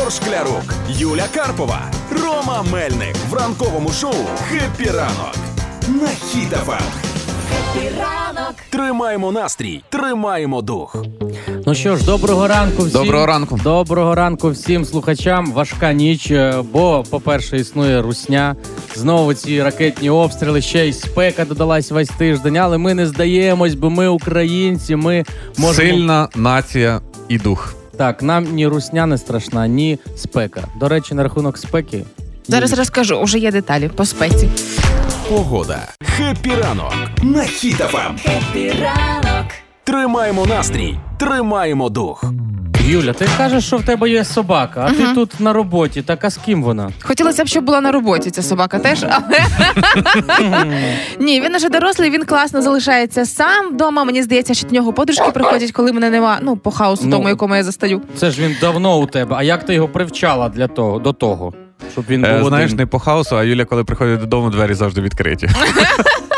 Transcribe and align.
Ігор 0.00 0.12
Шклярук, 0.12 0.74
Юля 0.88 1.24
Карпова, 1.34 1.80
Рома 2.22 2.64
Мельник 2.72 3.16
в 3.30 3.34
ранковому 3.34 3.90
шоу 3.90 4.14
«Хеппі 4.48 4.90
ранок» 4.90 5.36
на 5.88 6.08
Хіт-ФМ. 6.08 6.82
Тримаємо 8.70 9.32
настрій, 9.32 9.82
тримаємо 9.88 10.62
дух. 10.62 11.04
Ну 11.66 11.74
що 11.74 11.96
ж, 11.96 12.04
доброго 12.04 12.48
ранку 12.48 12.82
всім. 12.82 12.92
Доброго 12.92 13.26
ранку. 13.26 13.60
Доброго 13.64 14.14
ранку 14.14 14.50
всім 14.50 14.84
слухачам. 14.84 15.52
Важка 15.52 15.92
ніч, 15.92 16.30
е, 16.30 16.62
бо, 16.72 17.04
по-перше, 17.10 17.56
існує 17.56 18.02
русня. 18.02 18.56
Знову 18.94 19.34
ці 19.34 19.62
ракетні 19.62 20.10
обстріли, 20.10 20.62
ще 20.62 20.88
й 20.88 20.92
спека 20.92 21.44
додалась 21.44 21.90
весь 21.90 22.10
тиждень, 22.18 22.56
але 22.56 22.78
ми 22.78 22.94
не 22.94 23.06
здаємось, 23.06 23.74
бо 23.74 23.90
ми 23.90 24.08
українці. 24.08 24.96
Ми 24.96 25.24
можемо 25.58 25.90
Сильна 25.90 26.28
нація 26.34 27.00
і 27.28 27.38
дух. 27.38 27.79
Так. 28.00 28.22
Нам 28.22 28.44
ні 28.44 28.66
русня 28.66 29.06
не 29.06 29.18
страшна, 29.18 29.66
ні 29.66 29.98
спека. 30.16 30.64
До 30.80 30.88
речі, 30.88 31.14
на 31.14 31.22
рахунок 31.22 31.58
спеки. 31.58 32.04
Зараз 32.48 32.72
розкажу, 32.72 33.16
уже 33.16 33.38
є 33.38 33.52
деталі 33.52 33.90
по 33.96 34.04
спеці. 34.04 34.48
Погода. 35.28 35.78
Хеппі 36.02 36.50
ранок 36.62 36.94
на 37.22 37.42
Хіт-ФМ. 37.42 38.16
Хеппі 38.18 38.70
ранок. 38.70 39.46
Тримаємо 39.84 40.46
настрій, 40.46 40.98
тримаємо 41.18 41.88
дух. 41.88 42.24
Юля, 42.86 43.12
ти 43.12 43.26
кажеш, 43.38 43.64
що 43.66 43.76
в 43.76 43.82
тебе 43.82 44.10
є 44.10 44.24
собака, 44.24 44.86
а 44.88 44.92
ти 44.92 45.14
тут 45.14 45.40
на 45.40 45.52
роботі. 45.52 46.02
Так 46.02 46.24
а 46.24 46.30
з 46.30 46.36
ким 46.36 46.62
вона? 46.62 46.90
Хотілося 47.02 47.44
б, 47.44 47.48
щоб 47.48 47.64
була 47.64 47.80
на 47.80 47.92
роботі 47.92 48.30
ця 48.30 48.42
собака 48.42 48.78
теж, 48.78 49.04
але 49.10 49.40
ні, 51.20 51.40
він 51.40 51.54
уже 51.54 51.68
дорослий, 51.68 52.10
він 52.10 52.24
класно 52.24 52.62
залишається 52.62 53.24
сам 53.26 53.68
вдома. 53.72 54.04
Мені 54.04 54.22
здається, 54.22 54.54
що 54.54 54.66
до 54.68 54.74
нього 54.74 54.92
подружки 54.92 55.30
приходять, 55.30 55.72
коли 55.72 55.92
мене 55.92 56.10
нема. 56.10 56.38
Ну, 56.42 56.56
по 56.56 56.70
хаосу, 56.70 57.02
Ну, 57.06 57.10
тому 57.10 57.28
якому 57.28 57.56
я 57.56 57.64
застаю. 57.64 58.02
Це 58.16 58.30
ж 58.30 58.42
він 58.42 58.56
давно 58.60 58.98
у 58.98 59.06
тебе. 59.06 59.36
А 59.38 59.42
як 59.42 59.66
ти 59.66 59.74
його 59.74 59.88
привчала 59.88 60.48
для 60.48 60.66
того 60.68 60.98
до 60.98 61.12
того? 61.12 61.52
Щоб 61.92 62.04
він 62.08 62.20
був 62.20 62.30
Е, 62.30 62.34
один? 62.34 62.48
знаєш, 62.48 62.72
не 62.72 62.86
по 62.86 62.98
хаосу, 62.98 63.36
а 63.36 63.44
Юля, 63.44 63.64
коли 63.64 63.84
приходить 63.84 64.20
додому, 64.20 64.50
двері 64.50 64.74
завжди 64.74 65.00
відкриті. 65.00 65.48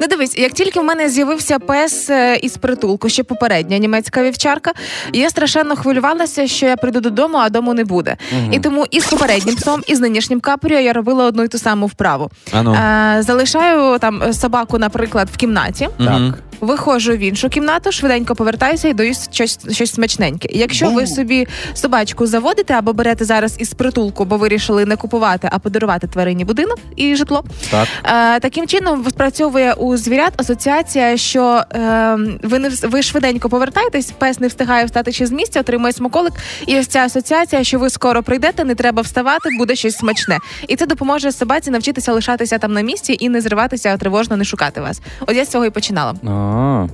Ну 0.00 0.06
дивись, 0.06 0.38
як 0.38 0.52
тільки 0.52 0.80
в 0.80 0.84
мене 0.84 1.08
з'явився 1.08 1.58
пес 1.58 2.10
е, 2.10 2.36
із 2.36 2.56
притулку, 2.56 3.08
ще 3.08 3.22
попередня 3.22 3.78
німецька 3.78 4.22
вівчарка, 4.22 4.72
я 5.12 5.30
страшенно 5.30 5.76
хвилювалася, 5.76 6.46
що 6.46 6.66
я 6.66 6.76
прийду 6.76 7.00
додому, 7.00 7.36
а 7.38 7.48
дому 7.48 7.74
не 7.74 7.84
буде. 7.84 8.16
І 8.52 8.58
тому 8.58 8.86
і 8.90 9.00
з 9.00 9.06
попереднім 9.06 9.54
псом, 9.56 9.82
і 9.86 9.94
з 9.94 10.00
нинішнім 10.00 10.40
капріо 10.40 10.78
я 10.78 10.92
робила 10.92 11.24
одну 11.24 11.44
і 11.44 11.48
ту 11.48 11.58
саму 11.58 11.86
вправу. 11.86 12.30
Ану. 12.52 12.74
Е, 12.74 13.22
залишаю 13.22 13.98
там 13.98 14.32
собаку, 14.32 14.78
наприклад, 14.78 15.28
в 15.32 15.36
кімнаті. 15.36 15.88
Так. 15.98 16.38
Виходжу 16.60 17.12
в 17.12 17.18
іншу 17.18 17.48
кімнату, 17.48 17.92
швиденько 17.92 18.34
повертаюся 18.34 18.88
і 18.88 18.94
даю 18.94 19.14
щось, 19.30 19.58
щось 19.72 19.92
смачненьке. 19.94 20.48
Якщо 20.52 20.90
ви 20.90 21.06
собі 21.06 21.46
собачку 21.74 22.26
заводите 22.26 22.74
або 22.74 22.92
берете 22.92 23.24
зараз 23.24 23.56
із 23.58 23.74
притулку, 23.74 24.24
бо 24.24 24.36
вирішили 24.36 24.84
не 24.84 24.96
купувати, 24.96 25.48
а 25.52 25.58
подарувати 25.58 26.06
тварині 26.06 26.44
будинок 26.44 26.78
і 26.96 27.16
житло. 27.16 27.44
Так. 27.70 27.88
Е, 28.04 28.40
таким 28.40 28.66
чином 28.66 29.04
спрацьовує 29.10 29.72
у 29.72 29.96
звірят 29.96 30.32
асоціація, 30.36 31.16
що 31.16 31.62
е, 31.74 32.16
ви 32.42 32.58
не 32.58 32.68
ви 32.68 33.02
швиденько 33.02 33.48
повертаєтесь, 33.48 34.10
пес 34.18 34.40
не 34.40 34.48
встигає 34.48 34.84
встати 34.84 35.12
ще 35.12 35.26
з 35.26 35.32
місця, 35.32 35.60
отримує 35.60 35.92
смаколик. 35.92 36.32
І 36.66 36.78
ось 36.78 36.86
ця 36.86 37.00
асоціація, 37.00 37.64
що 37.64 37.78
ви 37.78 37.90
скоро 37.90 38.22
прийдете, 38.22 38.64
не 38.64 38.74
треба 38.74 39.02
вставати, 39.02 39.48
буде 39.58 39.76
щось 39.76 39.96
смачне. 39.96 40.38
І 40.68 40.76
це 40.76 40.86
допоможе 40.86 41.32
собаці 41.32 41.70
навчитися 41.70 42.12
лишатися 42.12 42.58
там 42.58 42.72
на 42.72 42.80
місці 42.80 43.16
і 43.20 43.28
не 43.28 43.40
зриватися 43.40 43.96
тривожно, 43.96 44.36
не 44.36 44.44
шукати 44.44 44.80
вас. 44.80 45.00
От 45.20 45.36
я 45.36 45.44
з 45.44 45.48
цього 45.48 45.64
і 45.66 45.70
починала. 45.70 46.14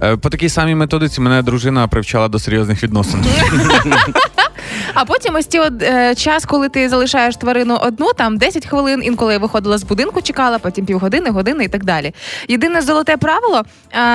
Е, 0.03 0.17
По 0.17 0.31
такій 0.31 0.48
самій 0.48 0.75
методиці 0.75 1.20
мене 1.20 1.42
дружина 1.42 1.89
привчала 1.89 2.28
до 2.28 2.39
серйозних 2.39 2.83
відносин. 2.83 3.25
А 4.95 5.05
потім 5.05 5.35
ось 5.35 5.47
ці 5.47 5.59
от 5.59 5.83
е, 5.83 6.15
час, 6.15 6.45
коли 6.45 6.69
ти 6.69 6.89
залишаєш 6.89 7.37
тварину 7.37 7.79
одну, 7.83 8.12
там 8.17 8.37
10 8.39 8.67
хвилин, 8.67 9.03
інколи 9.05 9.33
я 9.33 9.39
виходила 9.39 9.79
з 9.79 9.83
будинку, 9.84 10.23
чекала, 10.23 10.59
потім 10.59 10.87
півгодини, 10.87 11.31
години 11.31 11.65
і 11.65 11.69
так 11.69 11.84
далі. 11.84 12.15
Єдине 12.49 12.83
золоте 12.83 13.17
правило, 13.17 13.62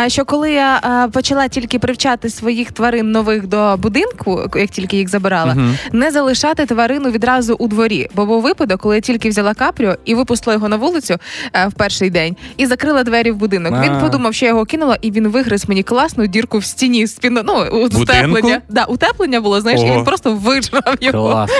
е, 0.05 0.09
що 0.09 0.25
коли 0.25 0.51
я 0.51 0.81
е, 1.05 1.11
почала 1.11 1.47
тільки 1.47 1.79
привчати 1.79 2.29
своїх 2.29 2.71
тварин 2.71 3.11
нових 3.11 3.47
до 3.47 3.75
будинку, 3.77 4.49
як 4.55 4.69
тільки 4.69 4.97
їх 4.97 5.09
забирала, 5.09 5.53
Мгм. 5.53 5.77
не 5.91 6.11
залишати 6.11 6.65
тварину 6.65 7.11
відразу 7.11 7.55
у 7.59 7.67
дворі. 7.67 8.07
Бо 8.15 8.25
був 8.25 8.41
випадок, 8.41 8.81
коли 8.81 8.95
я 8.95 9.01
тільки 9.01 9.29
взяла 9.29 9.53
капріо 9.53 9.95
і 10.05 10.15
випустила 10.15 10.53
його 10.53 10.69
на 10.69 10.75
вулицю 10.75 11.17
е, 11.53 11.67
в 11.67 11.73
перший 11.73 12.09
день 12.09 12.35
і 12.57 12.65
закрила 12.65 13.03
двері 13.03 13.31
в 13.31 13.35
будинок. 13.35 13.73
Він 13.83 13.91
А. 13.91 13.99
подумав, 14.01 14.33
що 14.33 14.45
я 14.45 14.49
його 14.51 14.65
кинула, 14.65 14.97
і 15.01 15.11
він 15.11 15.27
вигриз 15.27 15.69
мені 15.69 15.83
класну 15.83 16.27
дірку 16.27 16.57
в 16.57 16.63
стіні 16.65 17.07
спіно. 17.07 17.41
Ну, 17.45 17.65
утеплення. 17.91 18.61
Да, 18.69 18.83
утеплення 18.83 19.41
було, 19.41 19.61
знаєш, 19.61 19.81
і 19.81 19.85
він 19.85 20.03
просто 20.03 20.33
вижрав 20.71 20.95
його. 21.01 21.29
клас. 21.29 21.51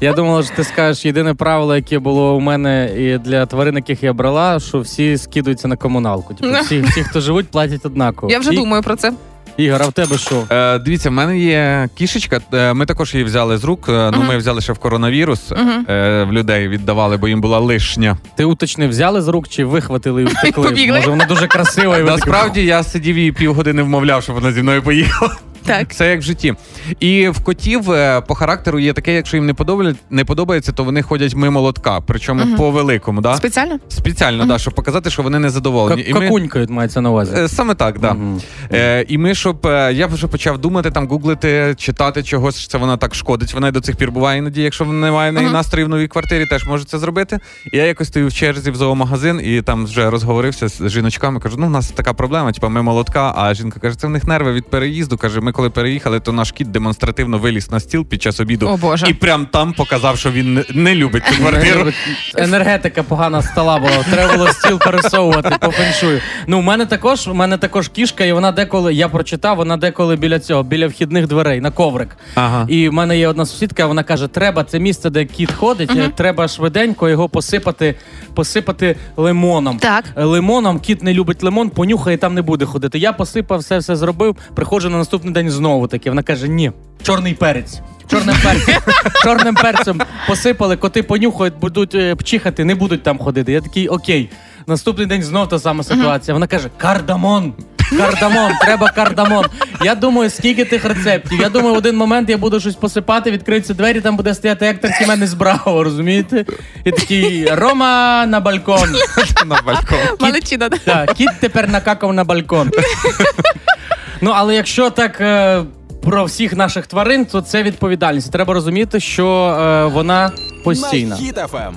Я 0.00 0.12
думала, 0.12 0.42
що 0.42 0.54
ти 0.56 0.64
скажеш 0.64 1.04
єдине 1.04 1.34
правило, 1.34 1.76
яке 1.76 1.98
було 1.98 2.34
у 2.36 2.40
мене 2.40 2.90
і 2.98 3.18
для 3.18 3.46
тварин, 3.46 3.74
яких 3.76 4.02
я 4.02 4.12
брала, 4.12 4.60
що 4.60 4.80
всі 4.80 5.18
скидуються 5.18 5.68
на 5.68 5.76
комуналку. 5.76 6.34
Типу, 6.34 6.54
всі, 6.62 6.80
всі, 6.90 7.02
хто 7.02 7.20
живуть, 7.20 7.48
платять 7.50 7.86
однаково. 7.86 8.32
Я 8.32 8.38
вже 8.38 8.52
І- 8.52 8.56
думаю 8.56 8.82
про 8.82 8.96
це. 8.96 9.12
Ігор, 9.56 9.82
а 9.82 9.86
в 9.88 9.92
тебе 9.92 10.18
що? 10.18 10.42
Е, 10.50 10.78
Дивіться, 10.78 11.10
в 11.10 11.12
мене 11.12 11.38
є 11.38 11.88
кішечка. 11.94 12.40
е, 12.54 12.72
Ми 12.74 12.86
також 12.86 13.14
її 13.14 13.24
взяли 13.24 13.58
з 13.58 13.64
рук. 13.64 13.88
е, 13.88 14.10
Ну, 14.16 14.22
ми 14.28 14.36
взяли 14.36 14.60
ще 14.60 14.72
в 14.72 14.78
коронавірус. 14.78 15.50
Мгм. 15.50 15.86
е, 15.88 16.24
В 16.24 16.32
людей 16.32 16.68
віддавали, 16.68 17.16
бо 17.16 17.28
їм 17.28 17.40
була 17.40 17.58
лишня. 17.58 18.16
Ти 18.36 18.44
уточнив, 18.44 18.88
взяли 18.90 19.22
з 19.22 19.28
рук 19.28 19.48
чи 19.48 19.64
вихватили 19.64 20.22
і 20.22 20.24
втекли? 20.38 20.68
Побігли. 20.68 20.96
Може, 20.98 21.10
вона 21.10 21.24
дуже 21.24 21.46
красива 21.46 21.98
і 21.98 22.02
ви 22.02 22.08
такі, 22.10 22.10
Насправді 22.20 22.64
я 22.64 22.82
сидів 22.82 23.18
її 23.18 23.32
півгодини 23.32 23.82
вмовляв, 23.82 24.22
щоб 24.22 24.34
вона 24.34 24.52
зі 24.52 24.62
мною 24.62 24.82
поїхала. 24.82 25.36
Так. 25.66 25.94
Це 25.94 26.10
як 26.10 26.20
в 26.20 26.22
житті. 26.22 26.54
І 27.00 27.28
в 27.28 27.40
котів 27.40 27.90
е, 27.90 28.20
по 28.20 28.34
характеру 28.34 28.78
є 28.78 28.92
таке, 28.92 29.14
якщо 29.14 29.36
їм 29.36 29.46
не 29.46 29.54
подобається, 29.54 30.02
не 30.10 30.24
подобається, 30.24 30.72
то 30.72 30.84
вони 30.84 31.02
ходять 31.02 31.34
мимо 31.34 31.60
лотка, 31.60 32.00
причому 32.06 32.56
по 32.56 32.70
великому, 32.70 33.20
да? 33.20 33.36
Спеціально? 33.36 33.78
спеціально, 33.88 34.46
да, 34.46 34.58
щоб 34.58 34.74
показати, 34.74 35.10
що 35.10 35.22
вони 35.22 35.38
не 35.38 35.50
задоволені. 35.50 36.02
Ка- 36.02 36.20
Какунькають 36.20 36.70
мається 36.70 37.00
на 37.00 37.10
увазі. 37.10 37.32
Е, 37.36 37.48
Саме 37.48 37.74
так, 37.74 37.98
да. 38.00 38.12
Мгм. 38.12 38.40
Е, 38.72 39.04
і 39.08 39.18
ми, 39.18 39.34
щоб 39.34 39.66
е, 39.66 39.92
я 39.94 40.06
вже 40.06 40.26
почав 40.26 40.58
думати, 40.58 40.90
там 40.90 41.08
гуглити, 41.08 41.74
читати 41.78 42.22
чогось, 42.22 42.66
це 42.66 42.78
вона 42.78 42.96
так 42.96 43.14
шкодить. 43.14 43.54
Вона 43.54 43.68
й 43.68 43.72
до 43.72 43.80
цих 43.80 43.96
пір 43.96 44.10
буває 44.12 44.38
іноді, 44.38 44.62
якщо 44.62 44.84
немає 44.84 45.30
в 45.30 45.34
неї 45.34 45.50
настрою 45.50 45.86
в 45.86 45.88
новій 45.88 46.08
квартирі, 46.08 46.46
теж 46.46 46.66
може 46.66 46.84
це 46.84 46.98
зробити. 46.98 47.38
І 47.72 47.76
я 47.76 47.84
якось 47.86 48.08
стою 48.08 48.28
в 48.28 48.32
черзі 48.32 48.70
в 48.70 48.76
зоомагазин 48.76 49.40
і 49.44 49.62
там 49.62 49.84
вже 49.84 50.10
розговорився 50.10 50.68
з 50.68 50.88
жіночками. 50.88 51.40
Кажу, 51.40 51.56
ну 51.58 51.66
у 51.66 51.70
нас 51.70 51.90
така 51.90 52.12
проблема, 52.12 52.52
типу, 52.52 52.68
ми 52.68 52.82
молотка. 52.82 53.32
А 53.36 53.54
жінка 53.54 53.80
каже, 53.80 53.96
це 53.98 54.06
в 54.06 54.10
них 54.10 54.24
нерви 54.24 54.52
від 54.52 54.66
переїзду. 54.70 55.16
Каже, 55.16 55.40
ми 55.40 55.51
коли 55.52 55.70
переїхали, 55.70 56.20
то 56.20 56.32
наш 56.32 56.52
кіт 56.52 56.70
демонстративно 56.70 57.38
виліз 57.38 57.70
на 57.70 57.80
стіл 57.80 58.04
під 58.04 58.22
час 58.22 58.40
обіду 58.40 58.68
О, 58.68 58.76
Боже. 58.76 59.06
і 59.08 59.14
прям 59.14 59.46
там 59.46 59.72
показав, 59.72 60.18
що 60.18 60.30
він 60.30 60.64
не- 60.74 60.94
любить 60.94 61.22
цю 61.26 61.36
квартиру. 61.36 61.90
Енергетика 62.36 63.02
погана 63.02 63.42
стола 63.42 63.78
була. 63.78 64.04
Треба 64.10 64.36
було 64.36 64.48
стіл 64.52 64.78
пересовувати 64.78 65.56
по 65.60 65.70
феншую. 65.70 66.20
Ну, 66.46 66.58
у 66.58 66.62
мене 66.62 66.86
також, 66.86 67.28
у 67.28 67.34
мене 67.34 67.58
також 67.58 67.88
кішка, 67.88 68.24
і 68.24 68.32
вона 68.32 68.52
деколи, 68.52 68.94
я 68.94 69.08
прочитав, 69.08 69.56
вона 69.56 69.76
деколи 69.76 70.16
біля 70.16 70.38
цього, 70.40 70.62
біля 70.62 70.86
вхідних 70.86 71.26
дверей, 71.26 71.60
на 71.60 71.70
коврик. 71.70 72.16
Ага. 72.34 72.66
І 72.68 72.88
в 72.88 72.92
мене 72.92 73.18
є 73.18 73.28
одна 73.28 73.46
сусідка, 73.46 73.86
вона 73.86 74.02
каже: 74.02 74.28
треба 74.28 74.64
це 74.64 74.78
місце, 74.78 75.10
де 75.10 75.24
кіт 75.24 75.52
ходить, 75.52 75.90
е, 75.96 76.10
треба 76.16 76.48
швиденько 76.48 77.08
його 77.08 77.28
посипати, 77.28 77.94
посипати 78.34 78.96
лимоном. 79.16 79.78
Так. 79.78 80.04
Е, 80.16 80.24
Лимоном, 80.24 80.80
кіт 80.80 81.02
не 81.02 81.14
любить 81.14 81.42
лимон, 81.42 81.70
понюхає, 81.70 82.16
там 82.16 82.34
не 82.34 82.42
буде 82.42 82.64
ходити. 82.64 82.98
Я 82.98 83.12
посипав, 83.12 83.58
все 83.58 83.78
все 83.78 83.96
зробив. 83.96 84.36
Приходжу 84.54 84.88
на 84.90 84.98
наступний 84.98 85.34
день 85.34 85.41
знову 85.50 85.86
таки. 85.86 86.10
Вона 86.10 86.22
каже: 86.22 86.48
ні, 86.48 86.72
чорний 87.02 87.34
перець. 87.34 87.80
Чорним 88.10 88.36
перцем, 88.42 88.74
чорним 89.22 89.54
перцем 89.54 90.00
посипали, 90.26 90.76
коти 90.76 91.02
понюхають, 91.02 91.54
будуть 91.60 91.94
е, 91.94 92.16
пчихати, 92.16 92.64
не 92.64 92.74
будуть 92.74 93.02
там 93.02 93.18
ходити. 93.18 93.52
Я 93.52 93.60
такий, 93.60 93.88
окей. 93.88 94.30
Наступний 94.66 95.06
день 95.06 95.22
знов 95.22 95.48
та 95.48 95.58
сама 95.58 95.82
ситуація. 95.84 96.34
Вона 96.34 96.46
каже: 96.46 96.68
кардамон. 96.78 97.54
Кардамон, 97.98 98.52
треба 98.60 98.88
кардамон. 98.90 99.44
Я 99.84 99.94
думаю, 99.94 100.30
скільки 100.30 100.64
тих 100.64 100.84
рецептів. 100.84 101.40
Я 101.40 101.48
думаю, 101.48 101.74
в 101.74 101.78
один 101.78 101.96
момент 101.96 102.30
я 102.30 102.38
буду 102.38 102.60
щось 102.60 102.74
посипати, 102.74 103.30
відкриються 103.30 103.74
двері, 103.74 104.00
там 104.00 104.16
буде 104.16 104.34
стояти 104.34 104.66
Ектор 104.66 104.90
Хіменес 104.90 105.34
Браво, 105.34 105.84
розумієте? 105.84 106.44
І 106.84 106.90
такий 106.90 107.46
Рома 107.46 108.26
на 108.26 108.40
балкон. 108.40 108.88
На 109.46 109.62
балкон. 109.66 109.98
Маличина. 110.20 110.68
да. 110.68 110.76
Так, 110.84 111.14
кіт 111.14 111.30
тепер 111.40 111.68
накакав 111.68 112.12
на 112.12 112.24
балкон. 112.24 112.70
ну, 114.22 114.30
але 114.34 114.54
якщо 114.54 114.90
так. 114.90 115.20
е, 115.20 115.62
Про 116.02 116.24
всіх 116.24 116.52
наших 116.56 116.86
тварин, 116.86 117.26
то 117.26 117.40
це 117.42 117.62
відповідальність. 117.62 118.32
Треба 118.32 118.54
розуміти, 118.54 119.00
що 119.00 119.26
е, 119.28 119.84
вона 119.86 120.30
постійна. 120.64 121.16
На 121.16 121.22
Хіт-ФМ. 121.22 121.72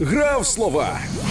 Грав 0.00 0.46
слова 0.46 0.88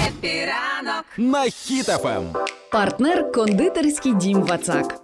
Хеппі 0.08 0.57
ранок. 0.57 1.06
на 1.18 1.40
Хіт-ФМ. 1.44 2.24
Партнер 2.72 3.32
кондитерський 3.32 4.14
дім 4.14 4.42
Вацак. 4.42 4.96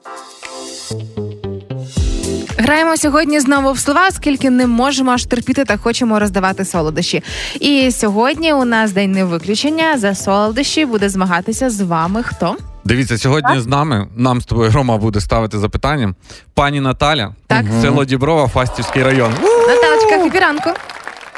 Граємо 2.67 2.97
сьогодні 2.97 3.39
знову 3.39 3.71
в 3.71 3.79
слова, 3.79 4.07
оскільки 4.07 4.49
не 4.49 4.67
можемо 4.67 5.11
аж 5.11 5.25
терпіти 5.25 5.65
та 5.65 5.77
хочемо 5.77 6.19
роздавати 6.19 6.65
солодощі. 6.65 7.23
І 7.59 7.91
сьогодні 7.91 8.53
у 8.53 8.65
нас 8.65 8.91
день 8.91 9.11
не 9.11 9.23
виключення. 9.23 9.97
За 9.97 10.15
солодощі 10.15 10.85
буде 10.85 11.09
змагатися 11.09 11.69
з 11.69 11.81
вами 11.81 12.23
хто? 12.23 12.55
Дивіться, 12.85 13.17
сьогодні 13.17 13.59
з 13.59 13.67
нами, 13.67 14.07
нам 14.15 14.41
з 14.41 14.45
тобою 14.45 14.71
Рома 14.71 14.97
буде 14.97 15.21
ставити 15.21 15.59
запитання. 15.59 16.13
Пані 16.53 16.79
Наталя, 16.79 17.33
Так. 17.47 17.65
село 17.81 18.05
Діброва, 18.05 18.47
Фастівський 18.47 19.03
район. 19.03 19.31
Наталочка, 19.67 20.23
хепіранку. 20.23 20.69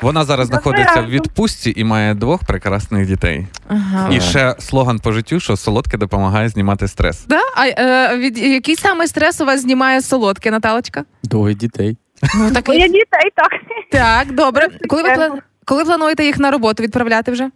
Вона 0.02 0.24
зараз 0.26 0.48
знаходиться 0.48 1.02
в 1.02 1.10
відпустці 1.10 1.74
і 1.76 1.84
має 1.84 2.14
двох 2.14 2.44
прекрасних 2.44 3.08
дітей. 3.08 3.48
Ага. 3.68 4.10
І 4.14 4.22
ще 4.22 4.56
слоган 4.60 5.00
по 5.00 5.12
життю, 5.12 5.40
що 5.40 5.58
солодке 5.58 5.98
допомагає 5.98 6.50
знімати 6.50 6.88
стрес. 6.88 7.26
Да? 7.26 7.40
А 7.56 7.68
е, 7.68 8.18
від 8.18 8.38
який 8.38 8.76
саме 8.76 9.08
стрес 9.08 9.42
у 9.42 9.46
вас 9.46 9.62
знімає 9.62 10.02
солодке, 10.02 10.52
Наталочка? 10.52 11.04
Двоє 11.24 11.56
дітей. 11.56 11.98
Ну 12.36 12.52
так, 12.52 12.68
Моє 12.68 12.88
дітей 12.88 13.32
так. 13.36 13.52
так 13.92 14.32
добре. 14.36 14.68
Коли 14.90 15.04
ви 15.04 15.10
пла- 15.10 15.40
коли 15.66 15.86
плануєте 15.86 16.26
їх 16.26 16.38
на 16.40 16.52
роботу 16.52 16.84
відправляти 16.84 17.32
вже? 17.32 17.50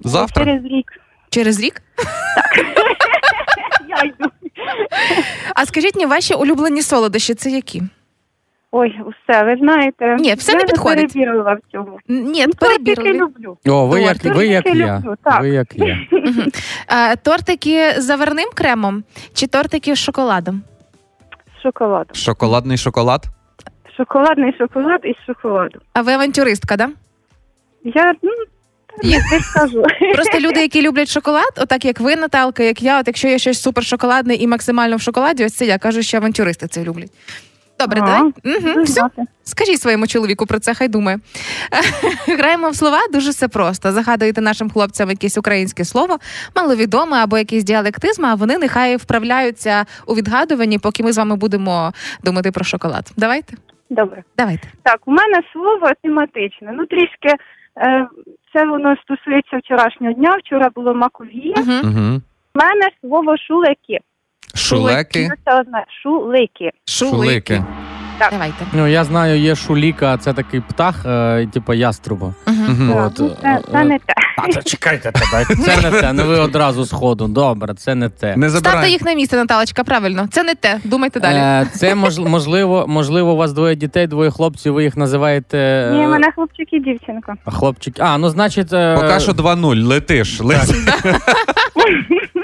Завтра. 0.00 0.44
Через 0.44 0.64
рік. 0.64 0.92
Через 1.30 1.60
рік? 1.60 1.82
Я 3.88 4.02
йду. 4.04 4.30
А 5.54 5.66
скажіть 5.66 5.94
мені, 5.94 6.06
ваші 6.06 6.34
улюблені 6.34 6.82
солодощі 6.82 7.34
це 7.34 7.50
які? 7.50 7.82
Ой, 8.72 9.00
все, 9.28 9.44
ви 9.44 9.56
знаєте. 9.56 10.16
Ні, 10.20 10.34
все 10.34 10.52
я 10.52 10.58
не 10.58 10.64
підходить. 10.64 11.12
перебірила 11.12 11.52
в 11.54 11.72
цьому. 11.72 11.98
Ні, 12.08 12.44
Ну, 12.46 12.52
тортики 12.52 12.94
перебірливі. 12.94 13.18
люблю. 13.18 13.58
О, 13.66 13.86
ви 13.86 14.02
як, 14.02 14.24
ви 14.24 14.46
як 14.46 14.66
я. 14.66 14.98
люблю, 14.98 15.14
так. 15.24 15.40
Ви 15.40 15.48
як 15.48 15.68
я. 15.78 15.98
А, 16.86 17.16
тортики 17.16 17.90
з 17.98 18.04
заварним 18.04 18.48
кремом 18.54 19.04
чи 19.34 19.46
тортики 19.46 19.94
з 19.94 19.98
шоколадом? 19.98 20.62
Шоколад. 21.62 22.16
Шоколадний 22.16 22.76
шоколад. 22.76 23.24
Шоколадний 23.96 24.54
шоколад 24.58 25.00
із 25.04 25.16
шоколаду. 25.26 25.78
А 25.92 26.02
ви 26.02 26.12
авантюристка, 26.12 26.76
да? 26.76 26.88
Я 27.84 28.14
ну, 28.22 28.30
не 29.04 29.40
скажу. 29.40 29.82
Просто 30.14 30.40
люди, 30.40 30.60
які 30.60 30.82
люблять 30.82 31.08
шоколад, 31.08 31.52
отак 31.56 31.84
як 31.84 32.00
ви, 32.00 32.16
Наталка, 32.16 32.62
як 32.62 32.82
я, 32.82 33.00
от 33.00 33.06
якщо 33.06 33.28
є 33.28 33.38
щось 33.38 33.62
супер 33.62 33.84
шоколадне 33.84 34.34
і 34.34 34.46
максимально 34.46 34.96
в 34.96 35.00
шоколаді, 35.00 35.44
ось 35.44 35.54
це 35.54 35.66
я 35.66 35.78
кажу, 35.78 36.02
що 36.02 36.16
авантюристи 36.16 36.66
це 36.66 36.84
люблять. 36.84 37.10
Добре, 37.80 38.00
давай. 38.00 38.22
Угу, 38.22 38.82
все. 38.82 39.02
Скажіть 39.44 39.80
своєму 39.80 40.06
чоловіку 40.06 40.46
про 40.46 40.58
це, 40.58 40.74
хай 40.74 40.88
думає. 40.88 41.18
Граємо 42.38 42.70
в 42.70 42.76
слова 42.76 42.98
дуже 43.12 43.30
все 43.30 43.48
просто. 43.48 43.92
Загадуєте 43.92 44.40
нашим 44.40 44.70
хлопцям 44.70 45.10
якесь 45.10 45.38
українське 45.38 45.84
слово, 45.84 46.16
маловідоме 46.56 47.16
або 47.16 47.38
якийсь 47.38 47.64
діалектизм, 47.64 48.26
а 48.26 48.34
вони 48.34 48.58
нехай 48.58 48.96
вправляються 48.96 49.84
у 50.06 50.14
відгадуванні, 50.14 50.78
поки 50.78 51.02
ми 51.02 51.12
з 51.12 51.18
вами 51.18 51.36
будемо 51.36 51.92
думати 52.24 52.50
про 52.52 52.64
шоколад. 52.64 53.12
Давайте? 53.16 53.56
Добре. 53.90 54.22
Давайте. 54.38 54.68
Так, 54.82 55.00
у 55.06 55.10
мене 55.10 55.40
слово 55.52 55.90
тематичне. 56.02 56.72
Ну, 56.72 56.86
трішки 56.86 57.28
е, 57.28 58.08
це 58.52 58.66
воно 58.66 58.96
стосується 59.02 59.58
вчорашнього 59.58 60.12
дня. 60.12 60.36
Вчора 60.44 60.70
було 60.74 60.94
макові. 60.94 61.54
Угу. 61.56 61.72
Угу. 61.84 62.20
У 62.54 62.58
мене 62.58 62.88
слово 63.00 63.36
шулеки. 63.36 63.98
Шулеки. 64.54 65.30
Це? 65.44 65.62
Шулики. 66.02 66.70
Шулики. 66.84 67.64
Давайте. 68.30 68.66
Ну, 68.72 68.86
я 68.86 69.04
знаю, 69.04 69.38
є 69.40 69.54
шуліка, 69.54 70.16
це 70.16 70.32
такий 70.32 70.60
птах, 70.60 71.06
е, 71.06 71.46
типу 71.52 71.72
яструба. 71.74 72.34
Угу. 72.46 72.56
Мгм. 72.68 72.96
От, 72.96 73.12
ну, 73.18 73.30
це, 73.42 73.58
це 73.72 73.78
е, 73.78 73.84
не 73.84 73.98
те. 73.98 74.12
А, 74.38 74.52
це 74.52 74.62
чекайте 74.62 75.12
тебе. 75.12 75.44
Це 75.64 75.90
не 75.90 76.00
те, 76.00 76.12
не 76.12 76.22
ви 76.22 76.38
одразу 76.38 76.84
з 76.84 76.92
ходу. 76.92 77.28
Добре, 77.28 77.74
це 77.74 77.94
не 77.94 78.08
те. 78.08 78.36
Не 78.36 78.50
Ставте 78.50 78.68
забирай. 78.70 78.90
їх 78.90 79.02
на 79.02 79.14
місце, 79.14 79.36
Наталочка, 79.36 79.84
правильно. 79.84 80.28
Це 80.30 80.42
не 80.42 80.54
те. 80.54 80.78
Думайте 80.84 81.20
далі. 81.20 81.36
Е, 81.36 81.66
Це 81.74 81.94
мож, 81.94 82.18
можливо, 82.18 82.84
можливо, 82.88 83.32
у 83.32 83.36
вас 83.36 83.52
двоє 83.52 83.74
дітей, 83.74 84.06
двоє 84.06 84.30
хлопців, 84.30 84.74
ви 84.74 84.82
їх 84.84 84.96
називаєте. 84.96 85.58
е, 85.58 85.90
Ні, 85.96 86.06
в 86.06 86.10
мене 86.10 86.32
хлопчик 86.34 86.72
і 86.72 86.80
дівчинка. 86.80 87.34
Хлопчик. 87.44 87.94
А, 87.98 88.18
ну 88.18 88.28
значить. 88.28 88.72
е, 88.72 88.94
Поки 89.00 89.20
що 89.20 89.32
2-0, 89.32 89.84
летиш. 89.86 90.40
летиш. 90.40 90.76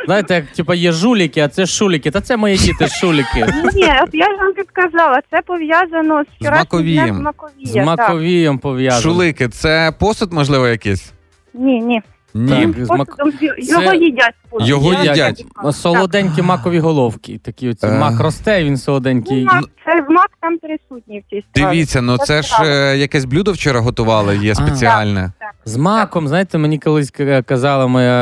Знаєте, 0.06 0.34
як 0.34 0.46
типу, 0.46 0.74
є 0.74 0.92
жуліки, 0.92 1.40
а 1.40 1.48
це 1.48 1.66
шуліки. 1.66 2.10
Та 2.10 2.20
це 2.20 2.36
мої 2.36 2.56
діти 2.56 2.88
шуліки. 2.88 3.46
Ні, 3.74 3.92
от 4.02 4.10
я 4.12 4.24
ж 4.26 4.36
вам 4.40 4.52
підказала, 4.54 5.20
це 5.30 5.40
пов'язано 5.46 6.22
з 6.40 6.44
Маковієм. 6.50 7.28
З 7.64 7.76
маковієм 7.76 8.58
пов'язано. 8.58 9.02
Шулики, 9.02 9.48
це 9.48 9.92
посуд, 10.00 10.32
можливо, 10.32 10.68
якийсь? 10.68 11.12
Ні, 11.54 11.80
ні. 11.80 12.02
Ні. 12.36 12.48
Так, 12.74 12.84
з 12.86 12.88
мак... 12.90 13.16
З- 13.40 13.70
Його 13.70 13.82
Це- 13.84 13.96
їдять. 13.96 14.34
Його 14.60 14.92
Я- 14.92 15.02
їдять. 15.02 15.44
Солоденькі 15.72 16.42
макові 16.42 16.78
головки. 16.78 17.40
Такі 17.44 17.68
оці. 17.68 17.86
Е. 17.86 17.98
Мак 17.98 18.20
росте, 18.20 18.64
він 18.64 18.72
Ну, 18.72 18.78
солоденький. 18.78 19.44
мак, 19.44 19.64
це 19.84 19.94
мак 20.10 20.30
там 20.40 20.58
присутній 20.58 21.20
в 21.20 21.30
цій 21.30 21.44
страві. 21.50 21.74
Дивіться, 21.74 22.02
ну 22.02 22.18
це 22.18 22.42
ж 22.42 22.54
е, 22.62 22.96
якесь 22.98 23.24
блюдо 23.24 23.52
вчора 23.52 23.80
готували, 23.80 24.36
є 24.36 24.52
А. 24.52 24.54
спеціальне. 24.54 25.32
З 25.64 25.76
маком, 25.76 26.28
знаєте, 26.28 26.58
мені 26.58 26.78
колись 26.78 27.10
к- 27.10 27.42
казала 27.42 27.86
моя 27.86 28.12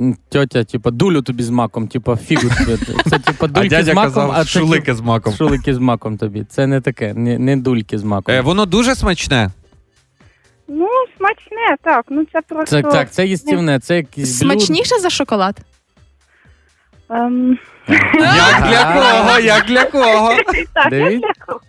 м, 0.00 0.16
тьотя, 0.28 0.64
типу, 0.64 0.90
дулю 0.90 1.22
тобі 1.22 1.42
з 1.42 1.50
маком, 1.50 1.88
типу, 1.88 2.16
фігу 2.16 2.48
тобі. 2.66 2.78
Це 3.10 3.18
типу 3.18 3.44
А 3.44 3.48
дульки 3.48 3.68
з 3.68 3.70
дядя 3.70 3.94
маком, 3.94 4.10
казав, 4.14 4.30
а 4.34 4.38
це 4.44 4.48
шулики 4.48 4.94
з 4.94 5.00
маком. 5.00 5.32
типу, 5.32 5.44
шулики 5.44 5.74
з 5.74 5.78
маком 5.78 6.18
тобі. 6.18 6.44
Це 6.48 6.66
не 6.66 6.80
таке, 6.80 7.14
не, 7.14 7.38
не 7.38 7.56
дульки 7.56 7.98
з 7.98 8.04
маком. 8.04 8.34
Е, 8.34 8.40
Воно 8.40 8.66
дуже 8.66 8.94
смачне. 8.94 9.50
Ну, 10.74 10.88
смачне, 11.16 11.76
так. 11.82 12.04
Ну 12.08 12.24
це 12.32 12.40
просто. 12.48 12.82
Це 12.82 12.82
так, 12.82 13.10
це 13.10 13.26
їстівне, 13.26 13.78
це 13.80 13.96
якийсь. 13.96 14.38
Смачніше 14.38 14.98
за 14.98 15.10
шоколад. 15.10 15.56
Ем, 17.10 17.58
Як 17.88 18.62
для 18.68 18.84
кого? 18.94 19.38
Як 19.38 19.66
для 19.66 19.84
кого? 19.84 20.36
так, 20.74 20.90
Дивіться. 20.90 21.28
дякую. 21.38 21.60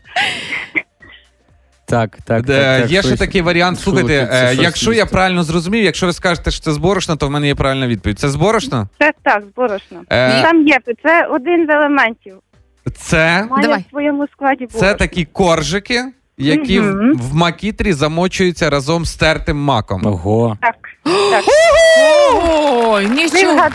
Так, 1.88 2.18
так, 2.26 2.44
Е, 2.44 2.44
так, 2.48 2.82
так. 2.82 2.92
Є 2.92 3.02
ще 3.02 3.18
такий 3.18 3.42
варіант. 3.42 3.80
Слухайте, 3.80 4.28
це 4.32 4.44
е, 4.44 4.48
щось 4.54 4.64
якщо 4.64 4.92
я 4.94 4.98
їсти. 4.98 5.12
правильно 5.14 5.44
зрозумів, 5.44 5.84
якщо 5.84 6.06
ви 6.06 6.14
скажете, 6.14 6.52
що 6.52 6.62
це 6.64 6.72
з 6.72 6.78
борошна, 6.78 7.16
то 7.16 7.28
в 7.28 7.32
мене 7.32 7.48
є 7.48 7.56
правильна 7.56 7.88
відповідь. 7.88 8.20
Це 8.20 8.30
з 8.30 8.36
борошна? 8.36 8.88
Це 9.00 9.12
так, 9.24 9.44
зборошно. 9.44 10.02
Е, 10.10 10.42
Там 10.42 10.68
є, 10.68 10.80
це 11.04 11.26
один 11.26 11.68
з 11.68 11.70
елементів. 11.70 12.36
Це, 12.98 13.48
Має 13.50 13.64
Давай. 13.64 13.86
в 13.88 13.90
своєму 13.90 14.28
складі 14.34 14.66
це 14.68 14.94
такі 14.94 15.26
коржики, 15.26 16.04
які 16.38 16.80
в, 16.80 17.14
в 17.14 17.36
макітрі 17.36 17.94
замочуються 17.94 18.70
разом 18.70 19.06
з 19.06 19.16
тертим 19.16 19.58
маком. 19.58 20.06
Ого. 20.06 20.58
Так, 20.62 20.76
так. 21.32 21.44
Ой, 22.86 23.08
нічого, 23.08 23.68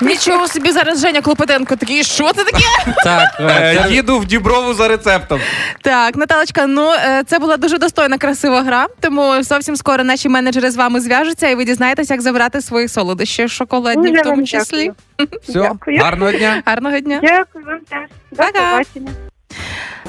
нічого 0.00 0.48
собі 0.48 0.70
зараз 0.72 1.00
Женя 1.00 1.20
Клопотенко 1.20 1.76
такий, 1.76 2.04
що 2.04 2.32
це 2.32 2.44
таке? 2.44 2.92
Так, 3.04 3.36
е, 3.40 3.44
Е, 3.88 3.92
Їду 3.92 4.18
в 4.18 4.24
Діброву 4.24 4.74
за 4.74 4.88
рецептом. 4.88 5.40
Так, 5.82 6.16
Наталочка, 6.16 6.66
ну 6.66 6.92
е, 6.92 7.22
це 7.26 7.38
була 7.38 7.56
дуже 7.56 7.78
достойна, 7.78 8.18
красива 8.18 8.62
гра. 8.62 8.86
Тому 9.00 9.42
зовсім 9.42 9.76
скоро 9.76 10.04
наші 10.04 10.28
менеджери 10.28 10.70
з 10.70 10.76
вами 10.76 11.00
зв'яжуться, 11.00 11.48
і 11.48 11.54
ви 11.54 11.64
дізнаєтеся, 11.64 12.14
як 12.14 12.20
забрати 12.22 12.60
свої 12.60 12.88
солодощі 12.88 13.48
шоколадні, 13.48 14.08
Дуже 14.08 14.20
в 14.20 14.24
тому 14.24 14.36
вам 14.36 14.46
числі. 14.46 14.90
дякую. 15.18 15.40
Все, 15.42 15.52
Дякую. 15.52 15.98
гарного 16.00 16.32
дня. 16.32 16.62
Гарного 16.66 16.98
дня. 17.00 17.20
Дякую 17.22 17.64
вам 17.64 17.80
теж. 17.90 18.08
До 18.30 18.36
Пока. 18.36 18.52
побачення. 18.70 19.10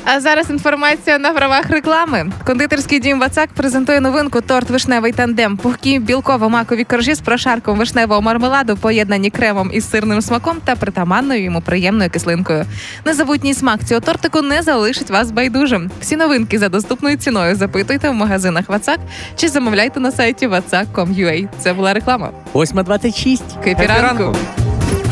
А 0.06 0.20
зараз 0.20 0.50
інформація 0.50 1.18
на 1.18 1.34
правах 1.34 1.70
реклами. 1.70 2.32
Кондитерський 2.46 3.00
дім 3.00 3.19
Вацак 3.19 3.50
презентує 3.50 4.00
новинку 4.00 4.42
торт 4.42 4.69
вишневий 4.69 5.12
тандем. 5.12 5.57
Пухкі 5.57 6.00
білково-макові 6.00 6.86
коржі 6.90 7.14
з 7.16 7.19
прошарком 7.19 7.78
вишневого 7.78 8.22
мармеладу, 8.22 8.78
поєднані 8.78 9.30
кремом 9.30 9.69
із 9.74 9.90
сирним 9.90 10.22
смаком 10.22 10.57
та 10.66 10.76
притаманною 10.76 11.44
йому 11.44 11.62
приємною 11.62 12.10
кислинкою. 12.10 12.66
Незабутній 13.06 13.54
смак 13.54 13.86
цього 13.86 14.02
тортику 14.02 14.42
не 14.42 14.62
залишить 14.62 15.10
вас 15.10 15.31
байдужим. 15.31 15.92
Всі 16.02 16.16
новинки 16.16 16.60
за 16.60 16.69
доступною 16.69 17.18
ціною 17.18 17.56
запитуйте 17.56 18.10
в 18.10 18.14
магазинах 18.14 18.69
Вацак 18.69 19.00
чи 19.36 19.50
замовляйте 19.50 20.00
на 20.00 20.12
сайті 20.12 20.48
vatsak.com.ua. 20.48 21.48
Це 21.60 21.74
була 21.74 21.94
реклама. 21.94 22.30
8.26. 22.54 23.64
Кайпіранку. 23.64 24.36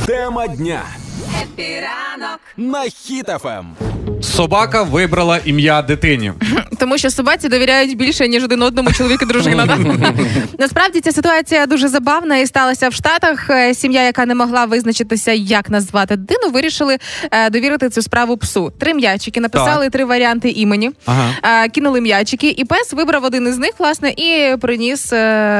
Тема 0.05 0.47
дня 0.47 0.81
на 2.57 2.83
Ем. 2.83 2.89
Хіт-ФМ. 2.89 3.65
Собака 4.21 4.83
вибрала 4.83 5.39
ім'я 5.45 5.81
дитині. 5.81 6.33
Тому 6.79 6.97
що 6.97 7.09
собаці 7.09 7.49
довіряють 7.49 7.97
більше 7.97 8.27
ніж 8.27 8.43
один 8.43 8.61
одному 8.61 8.91
чоловік 8.91 9.21
і 9.21 9.25
дружина. 9.25 9.65
да? 9.65 9.77
Насправді 10.59 11.01
ця 11.01 11.11
ситуація 11.11 11.65
дуже 11.65 11.87
забавна 11.87 12.37
і 12.37 12.47
сталася 12.47 12.89
в 12.89 12.93
Штатах. 12.93 13.49
Е, 13.49 13.73
Сім'я, 13.73 14.03
яка 14.03 14.25
не 14.25 14.35
могла 14.35 14.65
визначитися, 14.65 15.31
як 15.31 15.69
назвати 15.69 16.15
дитину, 16.15 16.51
вирішили 16.53 16.97
е, 17.31 17.49
довірити 17.49 17.89
цю 17.89 18.01
справу 18.01 18.37
псу. 18.37 18.73
Три 18.79 18.93
м'ячики 18.93 19.41
написали 19.41 19.89
три 19.89 20.05
варіанти 20.05 20.49
імені. 20.49 20.91
Ага. 21.05 21.29
е, 21.43 21.69
Кинули 21.69 22.01
м'ячики, 22.01 22.49
і 22.57 22.65
пес 22.65 22.93
вибрав 22.93 23.23
один 23.23 23.47
із 23.47 23.57
них, 23.57 23.71
власне, 23.79 24.09
і 24.17 24.57
приніс 24.57 25.13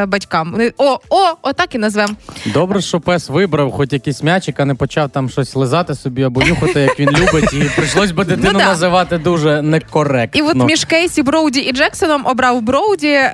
батькам. 0.08 0.62
О, 0.78 1.00
о, 1.10 1.26
отак 1.42 1.76
і 1.76 1.78
назвемо. 1.78 2.14
Добре, 2.46 2.82
що 2.82 3.00
пес 3.00 3.30
вибрав 3.30 3.72
хоч 3.72 3.94
якийсь 3.94 4.24
м'ячик, 4.24 4.60
а 4.60 4.66
не 4.66 4.76
почав 4.76 5.10
там 5.10 5.30
щось 5.30 5.56
лизати 5.62 5.96
собі 5.96 6.24
або 6.24 6.42
нюхати, 6.42 6.80
як 6.80 7.00
він 7.00 7.10
любить, 7.10 7.54
і 7.54 7.64
прийшлось 7.76 8.12
би 8.12 8.24
дитину 8.26 8.50
Ну 8.54 8.60
да. 8.60 8.66
називати 8.66 9.18
дуже 9.18 9.62
некоректно. 9.62 10.40
І 10.40 10.44
от 10.44 10.56
між 10.68 10.86
Кейсі 10.86 11.24
Броуді 11.24 11.60
і 11.60 11.72
Джексоном 11.72 12.26
обрав 12.26 12.62
Броуді. 12.62 13.08
Е, 13.08 13.32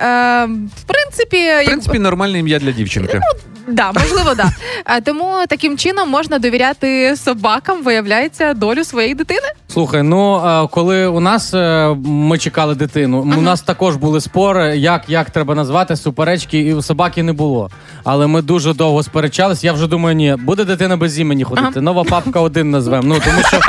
в 0.76 0.82
принципі, 0.86 1.36
В 1.62 1.66
принципі, 1.66 1.98
нормальне 1.98 2.38
ім'я 2.38 2.58
для 2.58 2.70
дівчинки. 2.72 3.20
Да, 3.68 3.92
можливо, 3.92 4.34
да. 4.34 4.50
А, 4.84 5.00
тому 5.00 5.34
таким 5.48 5.78
чином 5.78 6.10
можна 6.10 6.38
довіряти 6.38 7.16
собакам, 7.16 7.82
виявляється, 7.82 8.54
долю 8.54 8.84
своєї 8.84 9.14
дитини. 9.14 9.48
Слухай, 9.72 10.02
ну 10.02 10.46
е, 10.46 10.68
коли 10.70 11.06
у 11.06 11.20
нас 11.20 11.54
е, 11.54 11.96
ми 12.04 12.38
чекали 12.38 12.74
дитину, 12.74 13.18
у 13.38 13.40
нас 13.40 13.60
також 13.60 13.96
були 13.96 14.20
спори, 14.20 14.76
як, 14.76 15.02
як 15.08 15.30
треба 15.30 15.54
назвати 15.54 15.96
суперечки, 15.96 16.58
і 16.58 16.74
у 16.74 16.82
собаки 16.82 17.22
не 17.22 17.32
було. 17.32 17.70
Але 18.04 18.26
ми 18.26 18.42
дуже 18.42 18.74
довго 18.74 19.02
сперечались. 19.02 19.64
Я 19.64 19.72
вже 19.72 19.86
думаю, 19.86 20.16
ні, 20.16 20.36
буде 20.38 20.64
дитина 20.64 20.96
без 20.96 21.18
імені 21.18 21.44
ходити. 21.44 21.68
Ага. 21.72 21.80
Нова 21.80 22.04
папка 22.04 22.40
один 22.40 22.70
назвемо. 22.70 23.02
Ну 23.06 23.20
тому 23.24 23.42
що. 23.48 23.60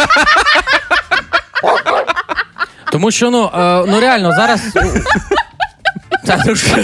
Тому 2.92 3.12
що 3.12 3.32
ну, 3.32 3.52
е, 3.56 3.86
ну 3.88 4.00
реально 4.00 4.32
зараз. 4.32 4.62
Та, 6.26 6.44
ну, 6.46 6.56
що? 6.56 6.78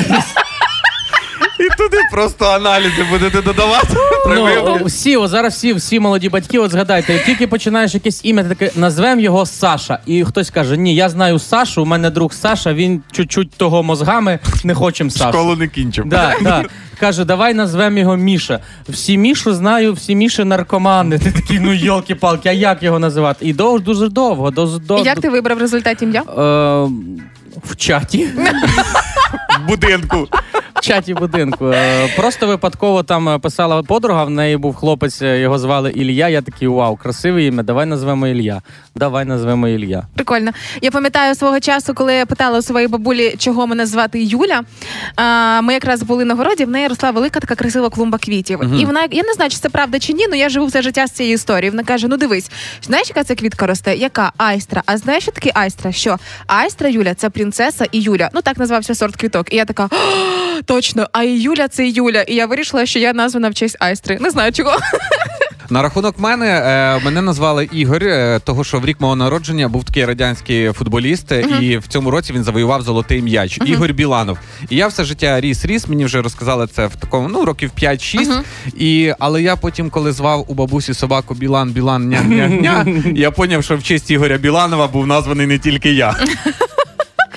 І 1.65 1.77
туди 1.77 1.97
просто 2.11 2.45
аналізи 2.45 3.03
будете 3.11 3.41
додавати. 3.41 3.87
Ну, 4.27 4.79
всі, 4.85 5.17
о, 5.17 5.27
зараз 5.27 5.53
всі, 5.53 5.73
всі 5.73 5.99
молоді 5.99 6.29
батьки, 6.29 6.59
от 6.59 6.71
згадайте, 6.71 7.13
як 7.13 7.25
тільки 7.25 7.47
починаєш 7.47 7.93
якесь 7.93 8.21
ім'я, 8.23 8.43
ти 8.43 8.49
таке 8.49 8.71
назвемо 8.75 9.21
його 9.21 9.45
Саша. 9.45 9.99
І 10.05 10.23
хтось 10.23 10.49
каже: 10.49 10.77
Ні, 10.77 10.95
я 10.95 11.09
знаю 11.09 11.39
Сашу, 11.39 11.81
у 11.81 11.85
мене 11.85 12.09
друг 12.09 12.33
Саша, 12.33 12.73
він 12.73 13.03
чуть-чуть 13.11 13.51
того 13.51 13.83
мозгами, 13.83 14.39
не 14.63 14.73
хочемо 14.75 15.09
Сашу. 15.09 15.29
Школу 15.37 15.55
не 15.55 15.67
кінчив. 15.67 16.05
Да, 16.05 16.35
да. 16.41 16.63
Каже, 16.99 17.25
давай 17.25 17.53
назвемо 17.53 17.99
його 17.99 18.15
Міша. 18.17 18.59
Всі 18.89 19.17
Мішу 19.17 19.53
знаю, 19.53 19.93
всі 19.93 20.15
Міші 20.15 20.43
наркомани. 20.43 21.19
Ти 21.19 21.31
такий, 21.31 21.59
ну 21.59 21.73
йолки-палки, 21.73 22.49
а 22.49 22.51
як 22.51 22.83
його 22.83 22.99
називати? 22.99 23.45
І 23.45 23.53
довго, 23.53 23.79
дуже 23.79 24.09
довго. 24.09 24.51
Дуже, 24.51 24.77
І 24.99 25.03
як 25.03 25.19
ти 25.19 25.29
вибрав 25.29 25.57
в 25.57 25.61
результаті 25.61 26.05
ім'я? 26.05 26.21
Е, 26.21 26.89
в 27.63 27.75
чаті. 27.77 28.27
В 29.63 29.67
будинку. 29.67 30.27
Чаті 30.85 31.13
будинку. 31.13 31.67
Е, 31.67 32.07
Просто 32.17 32.47
випадково 32.47 33.03
там 33.03 33.29
е, 33.29 33.39
писала 33.39 33.83
подруга, 33.83 34.23
в 34.23 34.29
неї 34.29 34.57
був 34.57 34.75
хлопець, 34.75 35.21
е, 35.21 35.39
його 35.39 35.59
звали 35.59 35.91
Ілля. 35.91 36.29
Я 36.29 36.41
такий, 36.41 36.67
вау, 36.67 36.95
красиве 36.95 37.43
ім'я, 37.43 37.63
давай 37.63 37.85
назвемо 37.85 38.27
Ілля. 38.27 38.61
Давай 38.95 39.25
назвемо 39.25 39.67
Ілля. 39.67 40.03
Прикольно. 40.15 40.51
Я 40.81 40.91
пам'ятаю 40.91 41.35
свого 41.35 41.59
часу, 41.59 41.93
коли 41.93 42.13
я 42.13 42.25
питала 42.25 42.59
у 42.59 42.61
своєї 42.61 42.87
бабулі, 42.87 43.35
чого 43.37 43.67
мене 43.67 43.85
звати 43.85 44.23
Юля. 44.23 44.63
А, 45.15 45.61
ми 45.61 45.73
якраз 45.73 46.03
були 46.03 46.25
на 46.25 46.35
городі, 46.35 46.65
в 46.65 46.69
неї 46.69 46.87
росла 46.87 47.11
велика 47.11 47.39
така 47.39 47.55
красива 47.55 47.89
клумба 47.89 48.17
квітів. 48.17 48.59
І 48.79 48.85
вона, 48.85 49.07
я 49.11 49.23
не 49.23 49.33
знаю, 49.33 49.51
чи 49.51 49.57
це 49.57 49.69
правда 49.69 49.99
чи 49.99 50.13
ні, 50.13 50.25
але 50.27 50.37
я 50.37 50.49
живу 50.49 50.65
все 50.65 50.81
життя 50.81 51.07
з 51.07 51.11
цією 51.11 51.35
історією. 51.35 51.71
Вона 51.71 51.83
каже: 51.83 52.07
ну 52.07 52.17
дивись, 52.17 52.51
знаєш, 52.81 53.09
яка 53.09 53.23
це 53.23 53.35
квітка 53.35 53.67
росте? 53.67 53.95
Яка 53.95 54.31
айстра? 54.37 54.83
А 54.85 54.97
знаєш, 54.97 55.23
що 55.23 55.31
таке 55.31 55.51
айстра? 55.53 55.91
Що 55.91 56.17
айстра 56.47 56.89
Юля 56.89 57.13
це 57.13 57.29
принцеса 57.29 57.85
і 57.91 57.99
Юля. 58.01 58.29
Ну 58.33 58.41
так 58.41 58.57
називався 58.57 58.95
сорт 58.95 59.15
квіток. 59.15 59.53
І 59.53 59.55
я 59.55 59.65
така. 59.65 59.89
«О, 60.74 60.74
Точно, 60.75 61.07
а 61.11 61.23
і 61.23 61.31
Юля 61.31 61.67
це 61.67 61.87
Юля. 61.87 62.21
І 62.21 62.35
я 62.35 62.45
вирішила, 62.45 62.85
що 62.85 62.99
я 62.99 63.13
названа 63.13 63.49
в 63.49 63.53
честь 63.53 63.77
айстри. 63.79 64.17
Не 64.21 64.29
знаю 64.29 64.51
чого. 64.51 64.77
На 65.69 65.81
рахунок 65.81 66.19
мене 66.19 66.45
е, 66.45 67.05
мене 67.05 67.21
назвали 67.21 67.69
Ігор, 67.71 68.03
е, 68.03 68.39
того 68.43 68.63
що 68.63 68.79
в 68.79 68.85
рік 68.85 69.01
мого 69.01 69.15
народження 69.15 69.67
був 69.67 69.83
такий 69.83 70.05
радянський 70.05 70.71
футболіст, 70.71 71.31
е, 71.31 71.45
і 71.61 71.77
в 71.77 71.87
цьому 71.87 72.11
році 72.11 72.33
він 72.33 72.43
завоював 72.43 72.81
золотий 72.81 73.21
м'яч. 73.21 73.59
Ігор 73.65 73.93
Біланов. 73.93 74.37
І 74.69 74.75
я 74.75 74.87
все 74.87 75.03
життя 75.03 75.41
ріс 75.41 75.65
ріс. 75.65 75.87
Мені 75.87 76.05
вже 76.05 76.21
розказали 76.21 76.67
це 76.67 76.87
в 76.87 76.95
такому 76.95 77.29
ну 77.29 77.45
років 77.45 77.71
5-6. 77.81 78.41
І 78.77 79.13
але 79.19 79.41
я 79.41 79.55
потім, 79.55 79.89
коли 79.89 80.11
звав 80.11 80.45
у 80.47 80.53
бабусі 80.53 80.93
собаку 80.93 81.33
Білан, 81.33 81.69
Білан, 81.69 82.09
ня 82.09 82.21
ня 82.21 82.47
ня 82.47 82.85
я 83.15 83.31
поняв, 83.31 83.63
що 83.63 83.77
в 83.77 83.83
честь 83.83 84.11
Ігоря 84.11 84.37
Біланова 84.37 84.87
був 84.87 85.07
названий 85.07 85.47
не 85.47 85.59
тільки 85.59 85.93
я. 85.93 86.15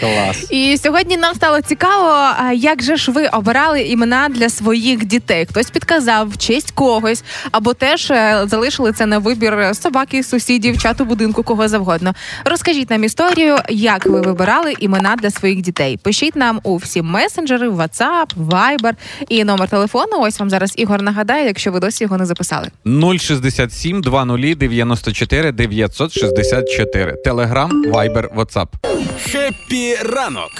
Клас. 0.00 0.46
І 0.50 0.78
сьогодні 0.82 1.16
нам 1.16 1.34
стало 1.34 1.60
цікаво, 1.60 2.34
як 2.54 2.82
же 2.82 2.96
ж 2.96 3.10
ви 3.10 3.26
обирали 3.26 3.82
імена 3.82 4.28
для 4.28 4.48
своїх 4.48 5.04
дітей? 5.04 5.46
Хтось 5.50 5.70
підказав 5.70 6.28
в 6.28 6.36
честь 6.36 6.70
когось, 6.70 7.24
або 7.50 7.74
теж 7.74 8.10
е, 8.10 8.42
залишили 8.46 8.92
це 8.92 9.06
на 9.06 9.18
вибір 9.18 9.76
собаки, 9.76 10.22
сусідів, 10.22 10.78
чату 10.78 11.04
будинку, 11.04 11.42
кого 11.42 11.68
завгодно. 11.68 12.14
Розкажіть 12.44 12.90
нам 12.90 13.04
історію, 13.04 13.56
як 13.68 14.06
ви 14.06 14.20
вибирали 14.20 14.74
імена 14.78 15.16
для 15.16 15.30
своїх 15.30 15.60
дітей. 15.60 15.96
Пишіть 16.02 16.36
нам 16.36 16.60
у 16.62 16.76
всі 16.76 17.02
месенджери, 17.02 17.68
WhatsApp, 17.68 18.26
Viber 18.48 18.92
і 19.28 19.44
номер 19.44 19.68
телефону. 19.68 20.20
Ось 20.20 20.40
вам 20.40 20.50
зараз 20.50 20.72
Ігор 20.76 21.02
нагадає, 21.02 21.46
якщо 21.46 21.72
ви 21.72 21.80
досі 21.80 22.04
його 22.04 22.16
не 22.16 22.26
записали. 22.26 22.68
067 23.18 24.00
20 24.02 24.58
94 24.58 25.52
964. 25.52 27.12
Телеграм, 27.24 27.84
Вайбер, 27.92 28.30
Ватсап. 28.34 28.76
Хеппі 29.22 29.87
ранок. 29.96 30.52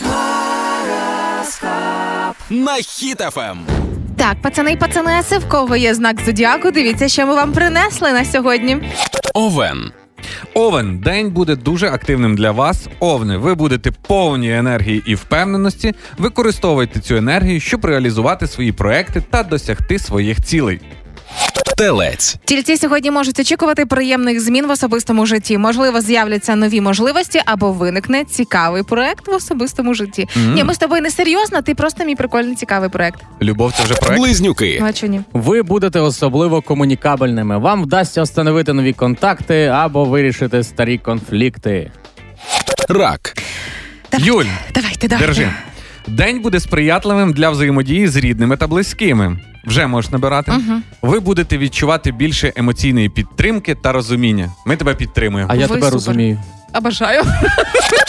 На 2.51 2.77
Хіт-ФМ. 2.77 3.59
Так, 4.17 4.43
пацани 4.43 4.73
і 4.73 4.77
пацанеси, 4.77 5.39
в 5.39 5.49
кого 5.49 5.77
є 5.77 5.95
знак 5.95 6.21
зодіаку, 6.27 6.71
дивіться, 6.71 7.09
що 7.09 7.27
ми 7.27 7.35
вам 7.35 7.53
принесли 7.53 8.13
на 8.13 8.25
сьогодні. 8.25 8.79
Овен. 9.35 9.93
Овен, 10.55 10.99
день 10.99 11.31
буде 11.31 11.57
дуже 11.57 11.89
активним 11.89 12.37
для 12.37 12.51
вас. 12.51 12.89
Овни, 13.01 13.37
ви 13.37 13.55
будете 13.55 13.91
повні 13.91 14.53
енергії 14.57 15.03
і 15.07 15.15
впевненості. 15.15 15.95
Використовуйте 16.19 17.01
цю 17.01 17.17
енергію, 17.17 17.61
щоб 17.61 17.85
реалізувати 17.85 18.47
свої 18.47 18.73
проекти 18.73 19.23
та 19.31 19.43
досягти 19.43 19.99
своїх 19.99 20.45
цілей. 20.45 20.81
Телець. 21.77 22.37
Тільці 22.45 22.77
сьогодні 22.77 23.11
можуть 23.11 23.41
очікувати 23.41 23.87
приємних 23.87 24.41
змін 24.41 24.67
в 24.67 24.71
особистому 24.71 25.27
житті. 25.27 25.59
Можливо, 25.59 26.01
з'являться 26.01 26.57
нові 26.57 26.81
можливості 26.81 27.41
або 27.47 27.73
виникне 27.73 28.25
цікавий 28.25 28.83
проект 28.83 29.29
в 29.29 29.31
особистому 29.35 29.95
житті. 29.95 30.29
Ні, 30.55 30.65
ми 30.65 30.75
з 30.75 30.79
тобою 30.79 31.03
не 31.03 31.11
серйозно, 31.11 31.63
ти 31.63 31.75
просто 31.75 32.05
мій 32.05 32.15
прикольний 32.17 32.55
цікавий 32.55 32.89
проект. 32.89 33.21
Любов 33.43 33.73
це 33.73 33.83
вже 33.85 33.95
проект. 33.95 34.19
Близнюки. 34.19 34.79
Ну, 34.81 34.87
а 34.87 34.93
чого 34.93 35.13
ні? 35.13 35.21
Ви 35.33 35.63
будете 35.63 36.01
особливо 36.01 36.63
комунікабельними. 36.63 37.59
Вам 37.59 37.83
вдасться 37.83 38.23
встановити 38.23 38.73
нові 38.73 38.93
контакти 38.93 39.67
або 39.67 40.05
вирішити 40.05 40.63
старі 40.63 40.99
конфлікти. 40.99 41.91
Рак. 42.89 43.37
Давайте, 44.13 44.31
Юль, 44.31 44.45
давайте, 44.75 45.09
давайте. 45.09 45.27
держи. 45.27 45.51
День 46.07 46.41
буде 46.41 46.61
сприятливим 46.61 47.33
для 47.33 47.51
взаємодії 47.51 48.09
з 48.09 48.17
рідними 48.17 48.57
та 48.57 48.67
близькими. 48.67 49.37
Вже 49.69 49.87
можеш 49.87 50.11
набирати. 50.11 50.53
Ви 51.03 51.21
будете 51.21 51.59
відчувати 51.59 52.13
більше 52.13 52.53
емоційної 52.57 53.09
підтримки 53.09 53.75
та 53.75 53.93
розуміння. 53.93 54.53
Ми 54.67 54.77
тебе 54.77 54.95
підтримуємо. 54.95 55.51
А 55.53 55.55
я 55.55 55.61
Ви 55.61 55.67
тебе 55.67 55.79
супер. 55.81 55.93
розумію. 55.93 56.39
А 56.73 56.81
бажаю. 56.81 57.23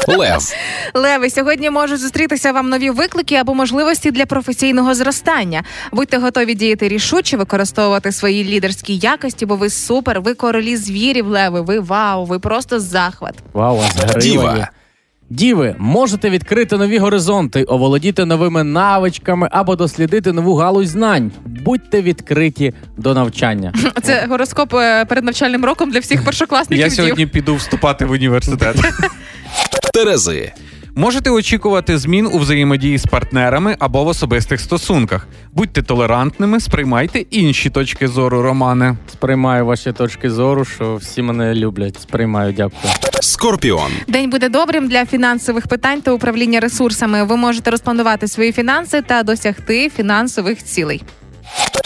Лев. 0.08 0.54
Леви, 0.94 1.30
сьогодні 1.30 1.70
можуть 1.70 2.00
зустрітися 2.00 2.52
вам 2.52 2.70
нові 2.70 2.90
виклики 2.90 3.36
або 3.36 3.54
можливості 3.54 4.12
для 4.12 4.26
професійного 4.26 4.94
зростання. 4.96 5.64
Будьте 5.92 6.18
готові 6.18 6.56
діяти 6.56 6.88
рішуче, 6.88 7.38
використовувати 7.38 8.12
свої 8.12 8.44
лідерські 8.44 8.98
якості, 8.98 9.46
бо 9.46 9.56
ви 9.56 9.70
супер, 9.70 10.22
ви 10.22 10.34
королі 10.34 10.78
звірів, 10.78 11.28
леви. 11.28 11.62
Ви 11.62 11.80
вау, 11.80 12.26
ви 12.26 12.40
просто 12.40 12.80
захват. 12.80 13.34
Вау, 13.54 13.82
а 14.16 14.20
Діва. 14.20 14.68
Діви, 15.30 15.76
можете 15.78 16.30
відкрити 16.30 16.78
нові 16.78 16.98
горизонти, 16.98 17.64
оволодіти 17.64 18.26
новими 18.26 18.64
навичками 18.64 19.48
або 19.52 19.76
дослідити 19.76 20.32
нову 20.32 20.56
галузь 20.56 20.90
знань. 20.90 21.32
Будьте 21.46 22.02
відкриті 22.02 22.74
до 22.98 23.14
навчання. 23.14 23.74
Це 24.04 24.26
гороскоп 24.30 24.74
е, 24.74 25.06
перед 25.06 25.24
навчальним 25.24 25.66
роком 25.66 25.92
для 25.92 26.00
всіх 26.00 26.26
першокласників. 26.26 26.86
Я 26.86 26.90
сьогодні 26.92 27.26
піду 27.26 27.56
вступати 27.56 28.06
в 28.06 28.12
університет. 28.12 28.76
Терези. 29.94 30.52
Можете 31.00 31.30
очікувати 31.30 31.98
змін 31.98 32.30
у 32.32 32.38
взаємодії 32.38 32.98
з 32.98 33.06
партнерами 33.06 33.76
або 33.80 34.04
в 34.04 34.08
особистих 34.08 34.62
стосунках. 34.62 35.28
Будьте 35.54 35.82
толерантними, 35.82 36.60
сприймайте 36.60 37.20
інші 37.20 37.70
точки 37.70 38.08
зору, 38.08 38.42
Романе. 38.42 38.96
Сприймаю 39.12 39.66
ваші 39.66 39.92
точки 39.92 40.30
зору, 40.30 40.66
що 40.66 40.96
всі 40.96 41.22
мене 41.22 41.56
люблять. 41.56 42.02
Сприймаю, 42.02 42.54
дякую. 42.54 42.94
Скорпіон. 43.22 43.92
День 44.08 44.30
буде 44.30 44.50
добрим 44.50 44.88
для 44.88 45.06
фінансових 45.06 45.68
питань 45.68 46.02
та 46.02 46.12
управління 46.12 46.60
ресурсами. 46.60 47.24
Ви 47.24 47.38
можете 47.38 47.72
розпланувати 47.72 48.28
свої 48.28 48.52
фінанси 48.52 49.02
та 49.02 49.24
досягти 49.24 49.90
фінансових 49.90 50.64
цілей. 50.64 51.02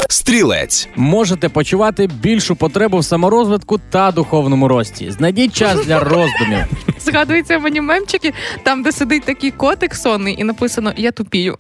Стрілець. 0.10 0.88
Можете 0.96 1.50
почувати 1.50 2.08
більшу 2.08 2.56
потребу 2.56 2.98
в 2.98 3.06
саморозвитку 3.06 3.80
та 3.90 4.12
духовному 4.12 4.68
рості. 4.68 5.12
Знайдіть 5.12 5.56
час 5.56 5.86
для 5.86 6.00
роздумів. 6.00 6.66
Згадуються 7.00 7.60
мені 7.60 7.82
мемчики, 7.82 8.34
там 8.64 8.84
де 8.84 8.92
сидить 8.92 9.24
такий 9.24 9.52
котик 9.52 9.96
сонний, 9.96 10.36
і 10.42 10.44
написано 10.44 10.94
Я 10.98 11.12
тупію. 11.12 11.58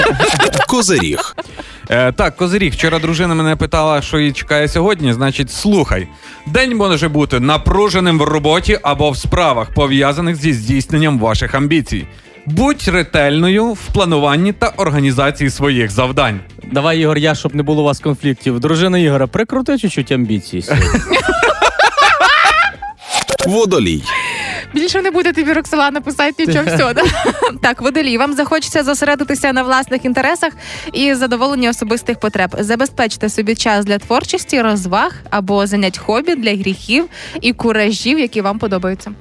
Козиріг. 0.68 1.36
Е, 1.90 2.12
так, 2.12 2.36
Козиріг, 2.36 2.72
вчора 2.72 2.98
дружина 2.98 3.34
мене 3.34 3.56
питала, 3.56 4.02
що 4.02 4.18
її 4.18 4.32
чекає 4.32 4.68
сьогодні. 4.68 5.12
Значить, 5.12 5.50
слухай, 5.50 6.08
день 6.46 6.76
може 6.76 7.08
бути 7.08 7.40
напруженим 7.40 8.18
в 8.18 8.22
роботі 8.22 8.78
або 8.82 9.10
в 9.10 9.16
справах, 9.16 9.74
пов'язаних 9.74 10.36
зі 10.36 10.52
здійсненням 10.52 11.18
ваших 11.18 11.54
амбіцій. 11.54 12.06
Будь 12.46 12.88
ретельною 12.88 13.72
в 13.72 13.86
плануванні 13.94 14.52
та 14.52 14.72
організації 14.76 15.50
своїх 15.50 15.90
завдань. 15.90 16.40
Давай, 16.72 17.00
Ігор, 17.00 17.18
я, 17.18 17.34
щоб 17.34 17.54
не 17.54 17.62
було 17.62 17.82
у 17.82 17.84
вас 17.84 18.00
конфліктів. 18.00 18.60
Дружина 18.60 18.98
Ігора, 18.98 19.26
прикрути 19.26 19.78
чуть-чуть 19.78 20.12
амбіції. 20.12 20.64
Водолій. 23.46 24.02
Більше 24.74 25.02
не 25.02 25.10
буде 25.10 25.32
тобі 25.32 25.52
Роксолана 25.52 26.00
писати 26.00 26.46
нічого 26.46 26.64
все. 26.74 26.94
Да? 26.94 27.02
Так, 27.62 27.82
водолій, 27.82 28.18
вам 28.18 28.32
захочеться 28.34 28.82
зосередитися 28.82 29.52
на 29.52 29.62
власних 29.62 30.04
інтересах 30.04 30.52
і 30.92 31.14
задоволення 31.14 31.70
особистих 31.70 32.20
потреб. 32.20 32.56
Забезпечте 32.58 33.28
собі 33.28 33.54
час 33.54 33.84
для 33.84 33.98
творчості, 33.98 34.62
розваг 34.62 35.14
або 35.30 35.66
занять 35.66 35.98
хобі 35.98 36.34
для 36.34 36.50
гріхів 36.50 37.04
і 37.40 37.52
куражів, 37.52 38.18
які 38.18 38.40
вам 38.40 38.58
подобаються. 38.58 39.12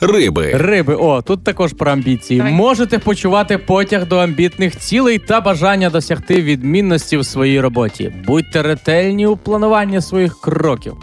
Риби. 0.00 0.50
Риби, 0.54 0.94
о, 0.94 1.22
тут 1.22 1.44
також 1.44 1.72
про 1.72 1.90
амбіції. 1.92 2.38
Давай. 2.38 2.52
Можете 2.52 2.98
почувати 2.98 3.58
потяг 3.58 4.06
до 4.08 4.18
амбітних 4.18 4.76
цілей 4.78 5.18
та 5.18 5.40
бажання 5.40 5.90
досягти 5.90 6.42
відмінності 6.42 7.16
в 7.16 7.26
своїй 7.26 7.60
роботі. 7.60 8.12
Будьте 8.26 8.62
ретельні 8.62 9.26
у 9.26 9.36
плануванні 9.36 10.00
своїх 10.00 10.40
кроків. 10.40 10.96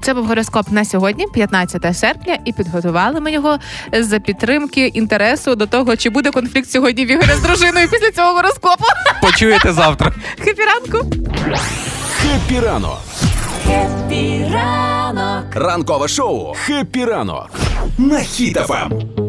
Це 0.00 0.14
був 0.14 0.26
гороскоп 0.26 0.70
на 0.70 0.84
сьогодні, 0.84 1.26
15 1.34 1.96
серпня, 1.96 2.38
і 2.44 2.52
підготували 2.52 3.20
ми 3.20 3.32
його 3.32 3.58
за 3.92 4.18
підтримки 4.18 4.86
інтересу 4.86 5.54
до 5.54 5.66
того, 5.66 5.96
чи 5.96 6.10
буде 6.10 6.30
конфлікт 6.30 6.70
сьогодні 6.70 7.06
в 7.06 7.10
Ігоря 7.10 7.34
з 7.36 7.42
дружиною 7.42 7.88
після 7.90 8.10
цього 8.10 8.32
гороскопу. 8.34 8.84
Почуєте 9.22 9.72
завтра. 9.72 10.12
Хеппі 10.38 10.62
ранку! 10.62 11.10
Хеппі 12.10 12.60
ранок. 12.66 12.98
Ранок. 14.52 15.44
Ранкове 15.54 16.08
шоу 16.08 16.54
Хеппі 16.54 17.04
ранок. 17.04 17.50
На 17.98 18.20
Ем. 18.20 19.27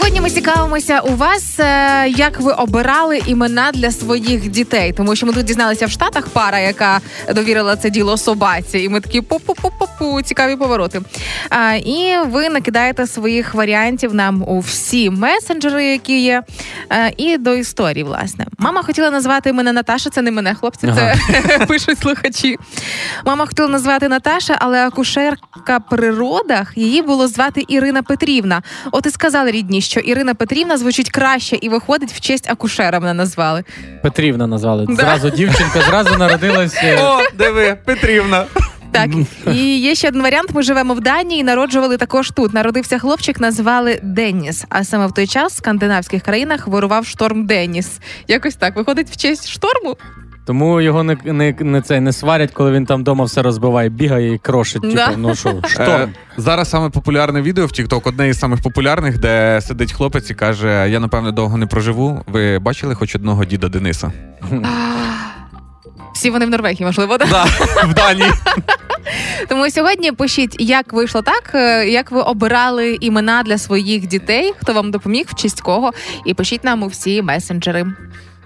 Сьогодні 0.00 0.20
ми 0.20 0.30
цікавимося 0.30 1.00
у 1.00 1.14
вас, 1.16 1.60
е, 1.60 2.08
як 2.08 2.40
ви 2.40 2.52
обирали 2.52 3.20
імена 3.26 3.70
для 3.72 3.90
своїх 3.90 4.48
дітей, 4.48 4.92
тому 4.96 5.16
що 5.16 5.26
ми 5.26 5.32
тут 5.32 5.44
дізналися 5.44 5.86
в 5.86 5.90
Штатах 5.90 6.28
пара, 6.28 6.58
яка 6.58 7.00
довірила 7.34 7.76
це 7.76 7.90
діло 7.90 8.16
собаці, 8.16 8.78
і 8.78 8.88
ми 8.88 9.00
такі 9.00 9.20
пу-пу-пу-пу-пу, 9.20 10.22
цікаві 10.22 10.56
повороти. 10.56 11.00
А, 11.50 11.74
і 11.74 12.14
ви 12.26 12.48
накидаєте 12.48 13.06
своїх 13.06 13.54
варіантів 13.54 14.14
нам 14.14 14.44
у 14.46 14.58
всі 14.58 15.10
месенджери, 15.10 15.84
які 15.84 16.22
є, 16.22 16.42
е, 16.92 17.12
і 17.16 17.38
до 17.38 17.54
історії, 17.54 18.04
власне. 18.04 18.46
Мама 18.58 18.82
хотіла 18.82 19.10
назвати 19.10 19.52
мене 19.52 19.72
Наташа, 19.72 20.10
це 20.10 20.22
не 20.22 20.30
мене, 20.30 20.54
хлопці, 20.54 20.92
це 20.94 21.16
пишуть 21.68 21.98
слухачі. 21.98 22.56
Мама 23.26 23.46
хотіла 23.46 23.68
назвати 23.68 24.08
Наташа, 24.08 24.56
але 24.58 24.86
акушерка 24.86 25.80
при 25.90 26.10
родах 26.10 26.72
її 26.76 27.02
було 27.02 27.28
звати 27.28 27.64
Ірина 27.68 28.02
Петрівна. 28.02 28.62
От 28.92 29.06
і 29.06 29.10
сказали 29.10 29.50
рідні, 29.50 29.80
що 29.90 30.00
Ірина 30.00 30.34
Петрівна 30.34 30.76
звучить 30.78 31.10
краще 31.10 31.58
і 31.60 31.68
виходить 31.68 32.12
в 32.12 32.20
честь 32.20 32.50
акушера. 32.50 33.00
Мене 33.00 33.14
назвали. 33.14 33.64
Петрівна 34.02 34.46
назвали. 34.46 34.86
Да. 34.88 34.94
Зразу 34.94 35.30
дівчинка, 35.30 35.80
зразу 35.88 36.16
народилась. 36.16 36.74
е, 36.82 36.98
О, 37.02 37.18
диви, 37.38 37.76
Петрівна. 37.84 38.44
Так 38.92 39.10
і 39.54 39.78
є 39.80 39.94
ще 39.94 40.08
один 40.08 40.22
варіант. 40.22 40.50
Ми 40.54 40.62
живемо 40.62 40.94
в 40.94 41.00
Данії, 41.00 41.40
і 41.40 41.44
народжували 41.44 41.96
також 41.96 42.30
тут. 42.30 42.54
Народився 42.54 42.98
хлопчик, 42.98 43.40
назвали 43.40 44.00
Денніс. 44.02 44.64
А 44.68 44.84
саме 44.84 45.06
в 45.06 45.12
той 45.12 45.26
час 45.26 45.52
в 45.52 45.56
скандинавських 45.56 46.22
країнах 46.22 46.66
вирував 46.66 47.06
шторм 47.06 47.46
Денніс. 47.46 47.98
Якось 48.28 48.54
так 48.56 48.76
виходить 48.76 49.10
в 49.10 49.16
честь 49.16 49.48
шторму. 49.48 49.96
Тому 50.44 50.80
його 50.80 51.02
не, 51.02 51.16
не, 51.24 51.54
не, 51.60 51.82
це, 51.82 52.00
не 52.00 52.12
сварять, 52.12 52.50
коли 52.50 52.72
він 52.72 52.86
там 52.86 53.00
вдома 53.00 53.24
все 53.24 53.42
розбиває, 53.42 53.88
бігає 53.88 54.34
і 54.34 54.38
крошить. 54.38 54.82
Да. 54.82 55.06
Типу, 55.06 55.18
ну 55.18 55.34
що, 55.62 55.62
Е, 55.78 56.08
зараз 56.36 56.70
саме 56.70 56.90
популярне 56.90 57.42
відео 57.42 57.66
в 57.66 57.70
TikTok, 57.70 58.00
одне 58.04 58.28
із 58.28 58.38
самих 58.38 58.62
популярних, 58.62 59.18
де 59.18 59.60
сидить 59.60 59.92
хлопець 59.92 60.30
і 60.30 60.34
каже: 60.34 60.86
Я 60.90 61.00
напевно 61.00 61.32
довго 61.32 61.56
не 61.56 61.66
проживу. 61.66 62.22
Ви 62.26 62.58
бачили 62.58 62.94
хоч 62.94 63.14
одного 63.14 63.44
діда 63.44 63.68
Дениса? 63.68 64.12
Всі 66.14 66.30
вони 66.30 66.46
в 66.46 66.50
Норвегії, 66.50 66.86
можливо, 66.86 67.18
да? 67.18 67.26
Да, 67.30 67.44
в 67.84 67.94
Данії. 67.94 68.30
Тому 69.48 69.70
сьогодні 69.70 70.12
пишіть, 70.12 70.56
як 70.58 70.92
вийшло 70.92 71.22
так, 71.22 71.50
е, 71.54 71.88
як 71.88 72.10
ви 72.10 72.20
обирали 72.20 72.98
імена 73.00 73.42
для 73.42 73.58
своїх 73.58 74.06
дітей, 74.06 74.52
хто 74.58 74.72
вам 74.72 74.90
допоміг, 74.90 75.24
в 75.28 75.34
честь 75.34 75.60
кого, 75.60 75.92
і 76.26 76.34
пишіть 76.34 76.64
нам 76.64 76.82
у 76.82 76.86
всі 76.86 77.22
месенджери. 77.22 77.86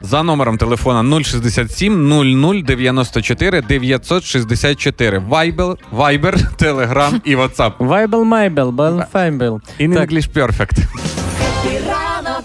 За 0.05 0.23
номером 0.23 0.59
телефона 0.59 1.23
067 1.25 2.09
00 2.09 2.63
94 2.63 3.63
964. 3.63 5.19
Viber, 5.19 5.77
Viber, 5.93 6.47
Telegram 6.59 7.21
і 7.25 7.37
WhatsApp. 7.37 7.73
Вайбел 7.79 8.25
Майбел, 8.25 8.71
Белфейбел. 8.71 9.61
In 9.81 9.95
Так. 9.95 10.11
English 10.11 10.29
Perfect. 10.35 10.83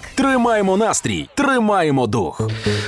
Ранок. 0.00 0.14
Тримаємо 0.14 0.76
настрій, 0.76 1.28
тримаємо 1.34 2.06
дух. 2.06 2.40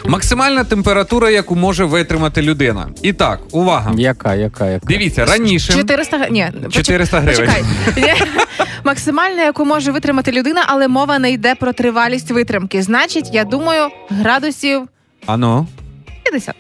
Максимальна 0.04 0.64
температура, 0.64 1.30
яку 1.30 1.56
може 1.56 1.84
витримати 1.84 2.42
людина. 2.42 2.88
І 3.02 3.12
так, 3.12 3.40
увага. 3.50 3.92
Яка, 3.96 4.34
яка, 4.34 4.66
яка? 4.66 4.86
Дивіться, 4.86 5.24
раніше 5.24 5.72
400 5.72 6.16
гривень. 6.16 6.34
Ні, 6.34 6.60
поч- 6.64 6.72
400 6.72 7.20
гривень. 7.20 7.48
Почекай. 7.94 8.22
Максимальна, 8.84 9.42
яку 9.42 9.64
може 9.64 9.92
витримати 9.92 10.32
людина, 10.32 10.64
але 10.66 10.88
мова 10.88 11.18
не 11.18 11.30
йде 11.30 11.54
про 11.54 11.72
тривалість 11.72 12.30
витримки. 12.30 12.82
Значить, 12.82 13.30
я 13.32 13.44
думаю, 13.44 13.88
градусів 14.10 14.82
Ано. 15.26 15.66
50. 16.32 16.54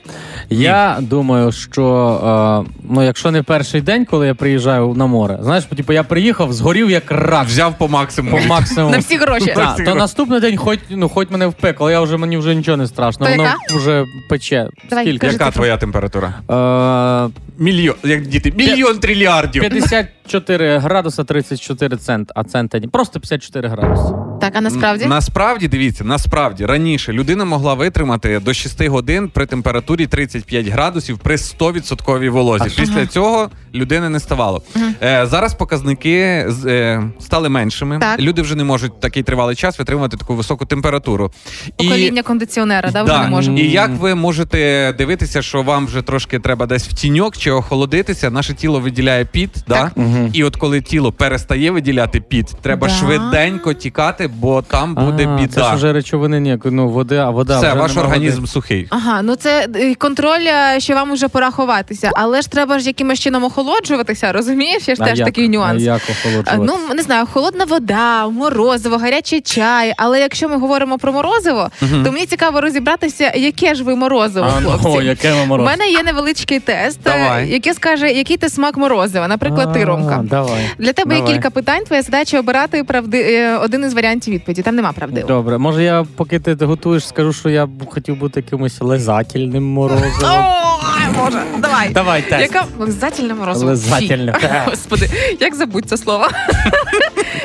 Я 0.50 0.96
думаю, 1.00 1.52
що 1.52 2.64
е, 2.68 2.72
ну, 2.90 3.02
якщо 3.02 3.30
не 3.30 3.42
перший 3.42 3.80
день, 3.80 4.04
коли 4.04 4.26
я 4.26 4.34
приїжджаю 4.34 4.94
на 4.96 5.06
море, 5.06 5.38
знаєш, 5.42 5.64
типу, 5.64 5.92
я 5.92 6.02
приїхав, 6.02 6.52
згорів 6.52 6.90
як 6.90 7.10
рак 7.10 7.46
Взяв 7.46 7.72
по 7.78 7.86
по 7.86 7.88
максимуму. 7.88 8.38
максимуму. 8.48 8.92
На 8.92 8.98
всі 8.98 9.16
гроші. 9.16 9.52
Так, 9.56 9.84
то 9.84 9.94
наступний 9.94 10.40
день, 10.40 10.56
хоч 10.56 10.78
ну 10.90 11.08
хоч 11.08 11.30
мене 11.30 11.46
впекло, 11.46 11.90
я 11.90 12.00
вже 12.00 12.16
мені 12.16 12.36
вже 12.36 12.54
нічого 12.54 12.76
не 12.76 12.86
страшно. 12.86 13.26
То 13.26 13.32
Воно 13.32 13.42
яка? 13.42 13.76
вже 13.76 14.04
пече. 14.28 14.68
Давай, 14.90 15.04
Скільки? 15.04 15.26
Яка 15.26 15.50
твоя 15.50 15.76
температура? 15.76 16.28
Е, 16.28 17.30
Мільйон. 17.58 17.94
Як 18.04 18.26
діти? 18.26 18.52
Мільйон 18.56 18.98
трильярдів. 18.98 19.62
54 19.62 20.78
градуса 20.78 21.24
34 21.24 21.96
цент, 21.96 22.32
а 22.34 22.44
цента 22.44 22.78
ні. 22.78 22.86
Просто 22.88 23.20
54 23.20 23.68
градуси. 23.68 24.14
Так, 24.40 24.52
а 24.56 24.60
насправді 24.60 25.06
Насправді, 25.06 25.68
дивіться, 25.68 26.04
насправді 26.04 26.66
раніше 26.66 27.12
людина 27.12 27.44
могла 27.44 27.74
витримати 27.74 28.38
до 28.38 28.54
6 28.54 28.86
годин 28.86 29.28
при 29.28 29.46
температурі 29.46 30.06
35 30.06 30.66
градусів 30.66 31.18
при 31.18 31.36
100% 31.36 32.28
волозі. 32.30 32.64
Після 32.76 33.06
цього 33.06 33.50
людини 33.74 34.08
не 34.08 34.20
ставало. 34.20 34.62
Е, 35.02 35.26
зараз 35.26 35.54
показники 35.54 36.44
з- 36.48 36.66
е, 36.66 37.02
стали 37.20 37.48
меншими. 37.48 37.98
Так. 37.98 38.20
Люди 38.20 38.42
вже 38.42 38.56
не 38.56 38.64
можуть 38.64 39.00
такий 39.00 39.22
тривалий 39.22 39.56
час 39.56 39.78
витримувати 39.78 40.16
таку 40.16 40.34
високу 40.34 40.66
температуру. 40.66 41.32
покоління 41.78 42.22
кондиціонера, 42.22 42.90
да, 42.90 43.02
вже 43.02 43.12
Да, 43.12 43.24
не 43.24 43.30
може. 43.30 43.52
І 43.52 43.70
як 43.70 43.90
ви 43.90 44.14
можете 44.14 44.94
дивитися, 44.98 45.42
що 45.42 45.62
вам 45.62 45.86
вже 45.86 46.02
трошки 46.02 46.38
треба 46.38 46.66
десь 46.66 46.88
в 46.88 46.92
тіньок 46.92 47.38
чи 47.42 47.50
охолодитися, 47.50 48.30
наше 48.30 48.54
тіло 48.54 48.80
виділяє 48.80 49.24
піт, 49.24 49.50
да? 49.68 49.90
І 50.32 50.44
от 50.44 50.56
коли 50.56 50.80
тіло 50.80 51.12
перестає 51.12 51.70
виділяти 51.70 52.20
піт, 52.20 52.46
треба 52.62 52.88
Да. 52.88 52.94
швиденько 52.94 53.72
тікати, 53.74 54.28
бо 54.28 54.62
там 54.62 54.94
буде 54.94 55.28
А, 55.44 55.46
Це 55.46 55.60
ж 55.64 55.74
вже 55.74 55.92
речовини 55.92 56.40
ніяк, 56.40 56.60
ну, 56.64 56.88
вода, 56.88 57.26
а 57.26 57.30
вода. 57.30 57.58
Все, 57.58 57.68
вже 57.70 57.80
ваш 57.80 57.90
нема 57.94 58.02
організм 58.06 58.36
води. 58.36 58.46
сухий. 58.52 58.86
Ага, 58.90 59.22
ну 59.22 59.34
це 59.36 59.68
е, 59.74 59.94
контроль, 59.94 60.46
е, 60.46 60.80
що 60.80 60.94
вам 60.94 61.12
вже 61.12 61.28
пора 61.28 61.50
ховатися, 61.50 62.10
але 62.14 62.42
ж 62.42 62.50
треба 62.50 62.78
ж 62.78 62.86
якимось 62.86 63.20
чином 63.20 63.44
охолоджуватися, 63.44 64.32
розумієш? 64.32 64.88
Є 64.88 64.94
ж 64.94 65.02
А 65.02 65.06
теж 65.06 65.18
як? 65.18 65.26
такий 65.28 65.48
нюанс. 65.48 65.82
А 65.82 65.84
як 65.84 66.00
охолоджувати? 66.10 66.62
Ну, 66.88 66.94
не 66.94 67.02
знаю, 67.02 67.26
холодна 67.32 67.64
вода, 67.64 68.28
морозиво, 68.28 68.96
гарячий 68.96 69.40
чай. 69.40 69.92
Але 69.96 70.20
якщо 70.20 70.48
ми 70.48 70.56
говоримо 70.58 70.98
про 70.98 71.12
морозиво, 71.12 71.70
то 72.04 72.12
мені 72.12 72.26
цікаво 72.26 72.60
розібратися, 72.60 73.32
яке 73.36 73.74
ж 73.74 73.84
ви 73.84 73.96
морозиво, 73.96 74.46
А, 74.56 74.60
ну, 74.60 74.68
хлопці. 74.70 74.98
о, 74.98 75.02
яке 75.02 75.34
ми 75.34 75.42
У 75.42 75.46
мороз. 75.46 75.66
мене 75.66 75.88
є 75.90 76.02
невеличкий 76.02 76.60
тест, 76.60 76.98
е, 77.06 77.10
Давай. 77.32 77.52
яке 77.52 77.74
скаже, 77.74 78.10
який 78.10 78.36
ти 78.36 78.48
смак 78.48 78.76
морозива. 78.76 79.28
Наприклад, 79.28 79.72
ти 79.72 79.84
Ромка. 79.84 80.20
Давай. 80.24 80.60
Для 80.78 80.92
тебе 80.92 81.14
є 81.14 81.20
Давай. 81.20 81.34
кілька 81.34 81.50
питань. 81.50 81.84
Твоя 81.84 82.02
задача 82.02 82.38
обирати 82.38 82.84
правди... 82.84 83.18
е, 83.22 83.56
один 83.58 83.84
із 83.84 83.94
варіантів 83.94 84.34
відповіді. 84.34 84.62
Там 84.62 84.74
нема 84.76 84.92
правдивого. 84.92 85.28
Добре, 85.34 85.58
може 85.58 85.82
я, 85.84 86.06
поки 86.16 86.38
ти 86.40 86.54
готуєш, 86.64 87.06
скажу, 87.08 87.32
що 87.32 87.48
я 87.48 87.66
б 87.66 87.86
хотів 87.90 88.16
бути 88.16 88.40
якимось 88.40 88.80
лизательним 88.80 89.64
морозивом. 89.64 90.12
Ой, 90.22 91.14
Боже, 91.24 91.42
давай. 91.58 91.88
Давай 91.90 92.22
тест. 92.22 92.40
Яка 92.54 92.64
лизательне 92.78 93.34
морозиво? 93.34 93.70
Лизательне. 93.70 94.32
Фі. 94.40 94.48
Господи, 94.70 95.10
як 95.40 95.54
забудь 95.54 95.84
це 95.88 95.96
слово? 95.96 96.28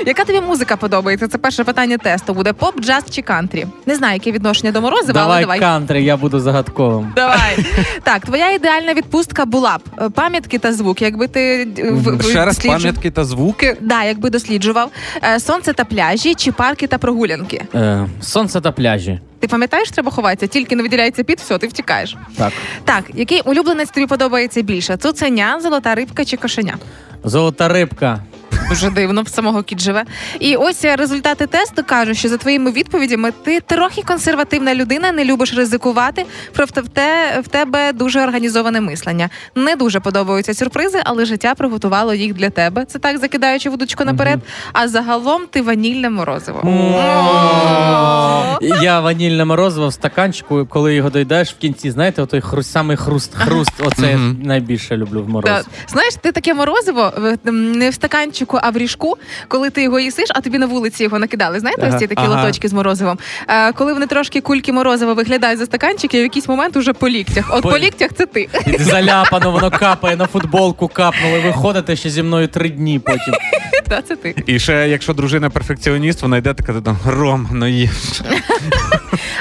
Яка 0.07 0.23
тобі 0.25 0.41
музика 0.41 0.75
подобається? 0.77 1.27
Це 1.27 1.37
перше 1.37 1.63
питання 1.63 1.97
тесту. 1.97 2.33
Буде 2.33 2.53
поп, 2.53 2.81
джаз 2.81 3.03
чи 3.09 3.21
кантрі? 3.21 3.65
Не 3.85 3.95
знаю, 3.95 4.13
яке 4.13 4.31
відношення 4.31 4.71
до 4.71 4.81
морозива, 4.81 5.19
але 5.21 5.27
Давай 5.27 5.41
давай. 5.41 5.59
кантри, 5.59 6.01
я 6.01 6.17
буду 6.17 6.39
загадковим. 6.39 7.13
Давай. 7.15 7.65
Так, 8.03 8.25
твоя 8.25 8.51
ідеальна 8.51 8.93
відпустка 8.93 9.45
була 9.45 9.77
б 9.77 9.81
е, 10.01 10.09
пам'ятки 10.09 10.57
та 10.59 10.73
звук. 10.73 11.01
Якби 11.01 11.27
ти 11.27 11.67
е, 11.77 11.91
в- 11.91 12.17
в- 12.17 12.23
Ще 12.23 12.45
раз 12.45 12.57
досліджу- 12.59 12.67
пам'ятки 12.71 13.11
та 13.11 13.25
звуки. 13.25 13.77
Да, 13.81 14.03
якби 14.03 14.29
досліджував 14.29 14.91
Е, 15.23 15.39
сонце 15.39 15.73
та 15.73 15.85
пляжі, 15.85 16.35
чи 16.35 16.51
парки 16.51 16.87
та 16.87 16.97
прогулянки. 16.97 17.61
Е, 17.75 18.07
сонце 18.21 18.61
та 18.61 18.71
пляжі. 18.71 19.19
Ти 19.39 19.47
пам'ятаєш, 19.47 19.91
треба 19.91 20.11
ховатися, 20.11 20.47
тільки 20.47 20.75
не 20.75 20.83
виділяється 20.83 21.23
під, 21.23 21.39
все, 21.39 21.57
ти 21.57 21.67
втікаєш. 21.67 22.17
Так. 22.37 22.53
Так, 22.85 23.03
який 23.13 23.41
улюбленець 23.41 23.89
тобі 23.89 24.07
подобається 24.07 24.61
більше? 24.61 24.97
Цуценя, 24.97 25.59
золота 25.61 25.95
рибка 25.95 26.25
чи 26.25 26.37
кошеня? 26.37 26.77
Золота 27.23 27.67
рибка. 27.67 28.19
Дуже 28.69 28.89
дивно, 28.89 29.21
в 29.21 29.27
самого 29.27 29.63
кіт 29.63 29.81
живе. 29.81 30.03
І 30.39 30.55
ось 30.55 30.85
е, 30.85 30.95
результати 30.95 31.47
тесту 31.47 31.83
кажуть, 31.83 32.17
що 32.17 32.29
за 32.29 32.37
твоїми 32.37 32.71
відповідями 32.71 33.31
ти 33.43 33.59
трохи 33.59 34.01
консервативна 34.01 34.75
людина, 34.75 35.11
не 35.11 35.25
любиш 35.25 35.53
ризикувати. 35.53 36.25
Проте 36.53 36.81
в, 36.81 36.87
те, 36.89 37.41
в 37.45 37.47
тебе 37.47 37.93
дуже 37.93 38.21
організоване 38.21 38.81
мислення. 38.81 39.29
Не 39.55 39.75
дуже 39.75 39.99
подобаються 39.99 40.53
сюрпризи, 40.53 41.01
але 41.03 41.25
життя 41.25 41.55
приготувало 41.55 42.13
їх 42.13 42.33
для 42.33 42.49
тебе. 42.49 42.85
Це 42.85 42.99
так 42.99 43.17
закидаючи 43.17 43.69
вудочку 43.69 44.05
наперед. 44.05 44.39
А 44.73 44.87
загалом 44.87 45.41
ти 45.49 45.61
ванільне 45.61 46.09
морозиво. 46.09 46.61
Я 48.81 48.99
ванільне 48.99 49.45
морозиво 49.45 49.87
в 49.87 49.93
стаканчику, 49.93 50.65
коли 50.69 50.95
його 50.95 51.09
доїдаєш 51.09 51.51
в 51.53 51.57
кінці, 51.57 51.91
знаєте, 51.91 52.21
отой 52.21 52.41
хруст, 52.41 52.71
самий 52.71 52.97
хруст-хруст. 52.97 53.71
Оце 53.85 54.11
я 54.11 54.17
найбільше 54.43 54.97
люблю 54.97 55.23
в 55.23 55.41
Да. 55.41 55.63
Знаєш, 55.87 56.15
ти 56.21 56.31
таке 56.31 56.53
морозиво 56.53 57.13
не 57.51 57.89
в 57.89 57.93
стаканчику, 57.93 58.56
а 58.63 58.69
в 58.69 58.77
ріжку, 58.77 59.17
коли 59.47 59.69
ти 59.69 59.83
його 59.83 59.99
їсиш, 59.99 60.29
а 60.35 60.41
тобі 60.41 60.57
на 60.57 60.65
вулиці 60.65 61.03
його 61.03 61.19
накидали. 61.19 61.59
Знаєте, 61.59 61.81
Ага. 61.85 61.93
ось 61.95 61.99
ці 62.01 62.07
такі 62.07 62.21
Ага. 62.25 62.41
лоточки 62.41 62.67
з 62.67 62.73
морозивом. 62.73 63.17
Е, 63.47 63.71
коли 63.71 63.93
вони 63.93 64.07
трошки 64.07 64.41
кульки 64.41 64.73
морозива 64.73 65.13
виглядають 65.13 65.59
за 65.59 65.65
стаканчики, 65.65 66.19
в 66.19 66.23
якийсь 66.23 66.47
момент 66.47 66.77
уже 66.77 66.93
по 66.93 67.09
ліктях. 67.09 67.45
От 67.51 67.63
По- 67.63 67.69
по, 67.69 67.77
ліктях 67.77 68.11
це 68.17 68.25
ти. 68.25 68.49
І 68.67 68.77
Заляпано, 68.83 69.51
воно 69.51 69.71
капає 69.71 70.15
на 70.15 70.25
футболку, 70.27 70.87
капнуло. 70.87 71.41
Виходите 71.41 71.95
ще 71.95 72.09
зі 72.09 72.23
мною 72.23 72.47
три 72.47 72.69
дні 72.69 72.99
потім. 72.99 73.33
Та, 73.89 74.01
це 74.01 74.15
ти. 74.15 74.35
І 74.45 74.59
ще, 74.59 74.89
якщо 74.89 75.13
дружина 75.13 75.49
перфекціоніст, 75.49 76.21
вона 76.21 76.37
йде 76.37 76.53
така 76.53 76.73
там 76.81 76.97
Ром, 77.05 77.49
ну 77.51 77.67
їж. 77.67 77.89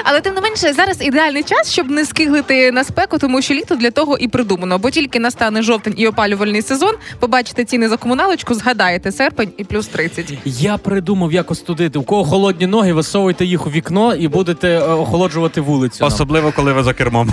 Але 0.03 0.21
тим 0.21 0.33
не 0.33 0.41
менше, 0.41 0.73
зараз 0.73 1.01
ідеальний 1.01 1.43
час, 1.43 1.71
щоб 1.71 1.89
не 1.89 2.05
скиглити 2.05 2.71
на 2.71 2.83
спеку, 2.83 3.17
тому 3.17 3.41
що 3.41 3.53
літо 3.53 3.75
для 3.75 3.91
того 3.91 4.17
і 4.17 4.27
придумано. 4.27 4.77
Бо 4.77 4.89
тільки 4.89 5.19
настане 5.19 5.61
жовтень 5.61 5.93
і 5.97 6.07
опалювальний 6.07 6.61
сезон, 6.61 6.95
побачите 7.19 7.65
ціни 7.65 7.89
за 7.89 7.97
комуналочку, 7.97 8.53
згадаєте 8.53 9.06
серпень 9.11 9.51
і 9.57 9.63
плюс 9.63 9.87
30. 9.87 10.33
Я 10.45 10.77
придумав, 10.77 11.33
як 11.33 11.51
остудити. 11.51 11.99
У 11.99 12.03
кого 12.03 12.25
холодні 12.25 12.67
ноги, 12.67 12.93
висовуйте 12.93 13.45
їх 13.45 13.67
у 13.67 13.69
вікно 13.69 14.15
і 14.15 14.27
будете 14.27 14.69
е, 14.69 14.79
охолоджувати 14.79 15.61
вулицю. 15.61 16.05
Особливо, 16.05 16.51
коли 16.51 16.73
ви 16.73 16.83
за 16.83 16.93
кермом. 16.93 17.31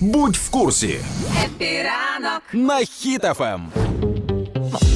Будь 0.00 0.36
в 0.36 0.50
курсі 0.50 0.98
Епіранок. 1.44 2.42
на 2.52 2.80
Ем. 3.40 3.68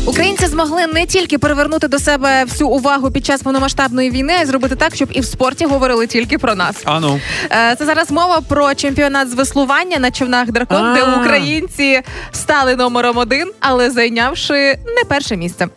Українці 0.06 0.46
змогли 0.46 0.86
не 0.86 1.06
тільки 1.06 1.38
привернути 1.38 1.88
до 1.88 1.98
себе 1.98 2.44
всю 2.44 2.70
увагу 2.70 3.10
під 3.10 3.26
час 3.26 3.42
повномасштабної 3.42 4.10
війни, 4.10 4.32
а 4.38 4.42
й 4.42 4.46
зробити 4.46 4.76
так, 4.76 4.94
щоб 4.94 5.08
і 5.12 5.20
в 5.20 5.24
спорті 5.24 5.64
говорили 5.64 6.06
тільки 6.06 6.38
про 6.38 6.54
нас. 6.54 6.76
А 6.84 7.00
ну. 7.00 7.20
Е, 7.50 7.76
Це 7.78 7.84
зараз 7.84 8.10
мова 8.10 8.40
про 8.40 8.74
чемпіонат 8.74 9.30
з 9.30 9.34
веслування 9.34 9.98
на 9.98 10.10
човнах 10.10 10.50
дракон, 10.50 10.94
де 10.94 11.02
українці 11.02 12.00
стали 12.32 12.76
номером 12.76 13.18
один, 13.18 13.52
але 13.60 13.90
зайнявши 13.90 14.54
не 14.96 15.04
перше 15.08 15.36
місце. 15.36 15.68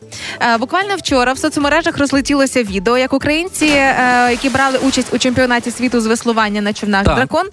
Е, 0.42 0.58
Буквально 0.58 0.96
вчора 0.96 1.34
в 1.34 1.38
соцмережах 1.38 1.98
розлетілося 1.98 2.64
відео, 2.64 2.98
як 2.98 3.14
українці, 3.14 3.66
е, 3.66 4.28
які 4.32 4.50
брали 4.50 4.78
участь 4.78 5.14
у 5.14 5.18
чемпіонаті 5.18 5.72
світу 5.72 6.02
з 6.02 6.06
веслування 6.06 6.62
на 6.62 6.74
човнах 6.74 7.04
дракон, 7.04 7.46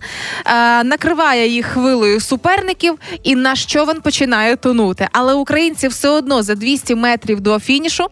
накриває 0.85 1.49
їх 1.49 1.67
хвилею 1.67 2.21
суперників, 2.21 2.99
і 3.23 3.37
наш 3.37 3.67
човен 3.67 4.01
починає 4.01 4.57
тонути. 4.57 5.09
Але 5.13 5.35
українці 5.35 5.89
все 5.89 6.09
одно 6.09 6.43
за 6.43 6.55
200 6.64 6.94
метрів 6.94 7.40
до 7.40 7.59
фінішу 7.59 8.07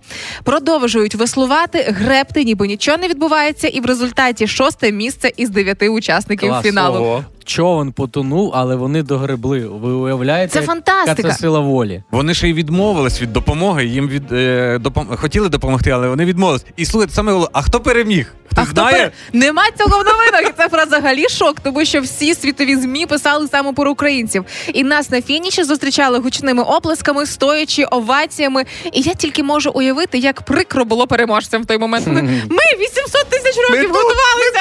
продовжують 0.44 1.14
веслувати, 1.14 1.78
гребти, 1.78 2.44
ніби 2.44 2.66
нічого 2.66 2.98
не 2.98 3.08
відбувається, 3.08 3.68
і 3.68 3.80
в 3.80 3.86
результаті 3.86 4.46
шосте 4.46 4.92
місце 4.92 5.30
із 5.36 5.50
дев'яти 5.50 5.88
учасників 5.88 6.48
Клас. 6.48 6.62
фіналу. 6.62 6.98
Ого. 6.98 7.24
Човен 7.56 7.92
потонув, 7.92 8.50
але 8.54 8.76
вони 8.76 9.02
догребли. 9.02 9.58
Ви 9.66 9.92
уявляєте, 9.92 10.52
Це 10.52 10.60
яка 10.60 10.72
фантастика. 10.72 11.28
це 11.28 11.34
сила 11.38 11.60
волі. 11.60 12.02
Вони 12.10 12.34
ще 12.34 12.48
й 12.48 12.52
відмовились 12.52 13.22
від 13.22 13.32
допомоги. 13.32 13.84
Їм 13.84 14.08
від 14.08 14.32
е, 14.32 14.78
допом... 14.80 15.08
хотіли 15.16 15.48
допомогти, 15.48 15.90
але 15.90 16.08
вони 16.08 16.24
відмовились. 16.24 16.64
І 16.76 16.84
слухайте, 16.86 17.14
саме 17.14 17.32
головне, 17.32 17.50
а 17.52 17.62
хто 17.62 17.80
переміг? 17.80 18.34
Хто 18.52 18.60
А 18.60 18.64
хто 18.64 18.74
знає? 18.74 18.96
пер- 19.02 19.12
нема 19.32 19.62
цього 19.78 20.02
в 20.02 20.04
новинах? 20.04 20.42
І 20.42 20.52
це 20.62 20.68
про 20.68 20.84
взагалі 20.84 21.28
шок, 21.28 21.60
тому 21.60 21.84
що 21.84 22.00
всі 22.00 22.34
світові 22.34 22.76
змі 22.76 23.06
писали 23.06 23.48
саме 23.48 23.72
про 23.72 23.90
українців. 23.90 24.44
І 24.74 24.84
нас 24.84 25.10
на 25.10 25.22
фініші 25.22 25.64
зустрічали 25.64 26.18
гучними 26.18 26.62
оплесками, 26.62 27.26
стоячи 27.26 27.84
оваціями. 27.84 28.64
І 28.92 29.00
я 29.00 29.14
тільки 29.14 29.42
можу 29.42 29.70
уявити, 29.70 30.18
як 30.18 30.42
прикро 30.42 30.84
було 30.84 31.06
переможцям 31.06 31.62
в 31.62 31.66
той 31.66 31.78
момент. 31.78 32.06
Ми 32.06 32.58
800 32.78 33.26
тисяч 33.30 33.56
років 33.70 33.88
готувалися. 33.88 34.60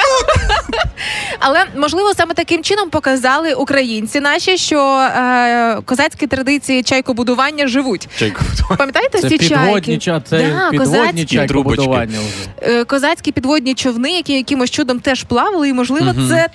Але 1.38 1.64
можливо 1.76 2.14
саме 2.14 2.34
таким 2.34 2.62
чином 2.62 2.81
показали 2.90 3.54
українці 3.54 4.20
наші, 4.20 4.56
що 4.58 4.80
е, 5.16 5.80
козацькі 5.84 6.26
традиції 6.26 6.82
чайкобудування 6.82 7.66
живуть. 7.66 8.08
Чайку. 8.18 8.40
Пам'ятаєте 8.78 9.18
Це 9.18 9.28
ці 9.28 9.38
підводні 9.38 9.98
чайки? 9.98 10.22
це 10.28 10.36
Да, 10.38 10.70
підводні 10.70 10.96
козацькі. 11.00 11.24
чайкобудування 11.24 12.18
е, 12.62 12.84
козацькі 12.84 13.32
підводні 13.32 13.74
човни, 13.74 14.10
які 14.10 14.32
якимось 14.32 14.70
чудом 14.70 15.00
теж 15.00 15.22
плавали, 15.24 15.68
і 15.68 15.72
можливо, 15.72 16.14
це 16.28 16.48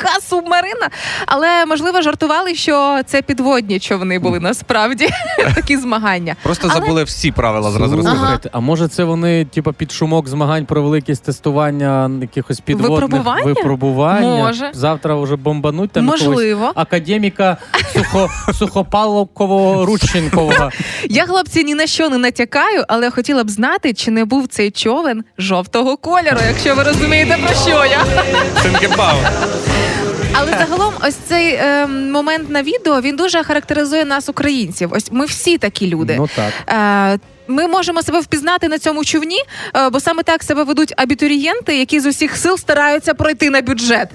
така 0.00 0.20
субмарина. 0.20 0.90
Але 1.26 1.66
можливо 1.66 2.02
жартували, 2.02 2.54
що 2.54 3.00
це 3.06 3.22
підводні 3.22 3.78
човни 3.80 4.18
були 4.18 4.40
насправді 4.40 5.08
такі 5.54 5.76
змагання. 5.76 6.36
Просто 6.42 6.68
Але- 6.70 6.80
забули 6.80 7.04
всі 7.04 7.32
правила 7.32 7.70
зразу 7.70 7.96
розказати. 7.96 8.50
А 8.52 8.60
може 8.60 8.88
це 8.88 9.04
вони, 9.04 9.44
типу, 9.44 9.72
під 9.72 9.92
шумок 9.92 10.28
змагань 10.28 10.66
провели 10.66 10.98
якесь 10.98 11.20
тестування 11.20 12.10
якихось 12.20 12.60
підводних 12.60 13.00
Випробування? 13.00 13.42
випробування? 13.44 14.36
Може. 14.36 14.70
Завтра 14.74 15.14
вже 15.14 15.36
бомбануть 15.36 15.90
там 15.90 16.04
Можливо. 16.04 16.72
академіка 16.74 17.56
сухо, 17.92 18.28
сухопалкового 18.58 19.86
Рудченкового. 19.86 20.70
Я 21.08 21.26
хлопці 21.26 21.64
ні 21.64 21.74
на 21.74 21.86
що 21.86 22.08
не 22.08 22.18
натякаю, 22.18 22.84
але 22.88 23.10
хотіла 23.10 23.44
б 23.44 23.50
знати, 23.50 23.92
чи 23.94 24.10
не 24.10 24.24
був 24.24 24.46
цей 24.48 24.70
човен 24.70 25.24
жовтого 25.38 25.96
кольору, 25.96 26.38
якщо 26.48 26.74
ви 26.74 26.82
розумієте 26.82 27.38
про 27.46 27.54
що 27.54 27.84
я. 27.84 28.04
Цинкебау. 28.62 29.16
Але 30.32 30.52
загалом, 30.58 30.94
ось 31.06 31.14
цей 31.14 31.54
е, 31.54 31.86
момент 31.86 32.50
на 32.50 32.62
відео 32.62 33.00
він 33.00 33.16
дуже 33.16 33.42
характеризує 33.42 34.04
нас, 34.04 34.28
українців. 34.28 34.90
Ось 34.92 35.12
ми 35.12 35.24
всі 35.24 35.58
такі 35.58 35.86
люди. 35.86 36.14
Ну 36.18 36.28
так. 36.36 36.52
Е, 37.14 37.18
Ми 37.50 37.68
можемо 37.68 38.02
себе 38.02 38.20
впізнати 38.20 38.68
на 38.68 38.78
цьому 38.78 39.04
човні, 39.04 39.42
е, 39.76 39.90
бо 39.90 40.00
саме 40.00 40.22
так 40.22 40.42
себе 40.42 40.64
ведуть 40.64 40.94
абітурієнти, 40.96 41.78
які 41.78 42.00
з 42.00 42.06
усіх 42.06 42.36
сил 42.36 42.56
стараються 42.58 43.14
пройти 43.14 43.50
на 43.50 43.60
бюджет. 43.60 44.08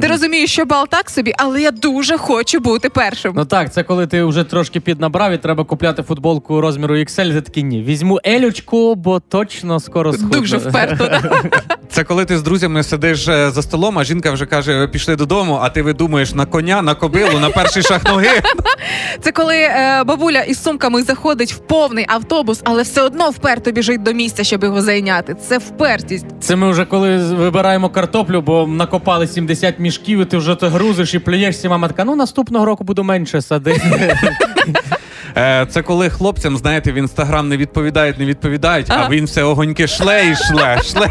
Ти 0.00 0.06
розумієш, 0.08 0.52
що 0.52 0.64
бал 0.64 0.88
так 0.88 1.10
собі, 1.10 1.32
але 1.38 1.62
я 1.62 1.70
дуже 1.70 2.18
хочу 2.18 2.60
бути 2.60 2.88
першим. 2.88 3.32
Ну 3.36 3.44
так, 3.44 3.72
це 3.72 3.82
коли 3.82 4.06
ти 4.06 4.24
вже 4.24 4.44
трошки 4.44 4.80
піднабрав 4.80 5.32
і 5.32 5.38
треба 5.38 5.64
купляти 5.64 6.02
футболку 6.02 6.60
розміру 6.60 6.96
XL, 6.96 7.34
ти 7.34 7.40
такий 7.40 7.62
ні. 7.62 7.82
Візьму 7.82 8.20
елючку, 8.24 8.94
бо 8.94 9.20
точно 9.20 9.80
скоро 9.80 10.12
схудну. 10.12 10.40
Дуже 10.40 10.56
вперто. 10.56 11.10
Це 11.90 12.04
коли 12.04 12.24
ти 12.24 12.38
з 12.38 12.42
друзями 12.42 12.82
сидиш 12.82 13.28
е, 13.28 13.50
за 13.50 13.62
столом, 13.62 13.98
а 13.98 14.04
жінка 14.04 14.30
вже 14.30 14.46
каже, 14.46 14.88
пішли 14.88 15.16
додому, 15.16 15.58
а 15.62 15.68
ти 15.68 15.82
видумуєш 15.82 16.34
на 16.34 16.46
коня, 16.46 16.82
на 16.82 16.94
кобилу, 16.94 17.38
на 17.38 17.50
перший 17.50 17.82
шаг 17.82 18.00
ноги. 18.04 18.28
Це 19.20 19.32
коли 19.32 19.56
е, 19.56 20.04
бабуля 20.06 20.40
із 20.40 20.62
сумками 20.62 21.02
заходить 21.02 21.52
в 21.52 21.58
повний 21.58 22.06
автобус, 22.08 22.60
але 22.64 22.79
все 22.82 23.02
одно 23.02 23.30
вперто 23.30 23.72
біжить 23.72 24.02
до 24.02 24.12
місця, 24.12 24.44
щоб 24.44 24.64
його 24.64 24.82
зайняти. 24.82 25.34
Це 25.34 25.58
впертість. 25.58 26.26
Це 26.40 26.56
ми 26.56 26.70
вже 26.70 26.84
коли 26.84 27.16
вибираємо 27.16 27.88
картоплю, 27.88 28.42
бо 28.42 28.66
накопали 28.66 29.26
70 29.26 29.78
мішків, 29.78 30.20
і 30.20 30.24
ти 30.24 30.36
вже 30.36 30.54
то 30.54 30.68
грузиш 30.68 31.14
і 31.14 31.18
плюєшся. 31.18 31.68
Мама 31.68 31.88
така, 31.88 32.04
ну 32.04 32.16
наступного 32.16 32.64
року 32.64 32.84
буду 32.84 33.04
менше 33.04 33.42
садити. 33.42 34.16
Е, 35.36 35.66
Це 35.70 35.82
коли 35.82 36.10
хлопцям, 36.10 36.56
знаєте, 36.56 36.92
в 36.92 36.94
інстаграм 36.94 37.48
не 37.48 37.56
відповідають, 37.56 38.18
не 38.18 38.24
відповідають, 38.24 38.86
а 38.88 38.94
Ага. 38.94 39.08
він 39.10 39.24
все 39.24 39.42
огоньки 39.42 39.86
шле 39.86 40.22
і 40.32 40.34
шле, 40.36 40.78
шле. 40.92 41.08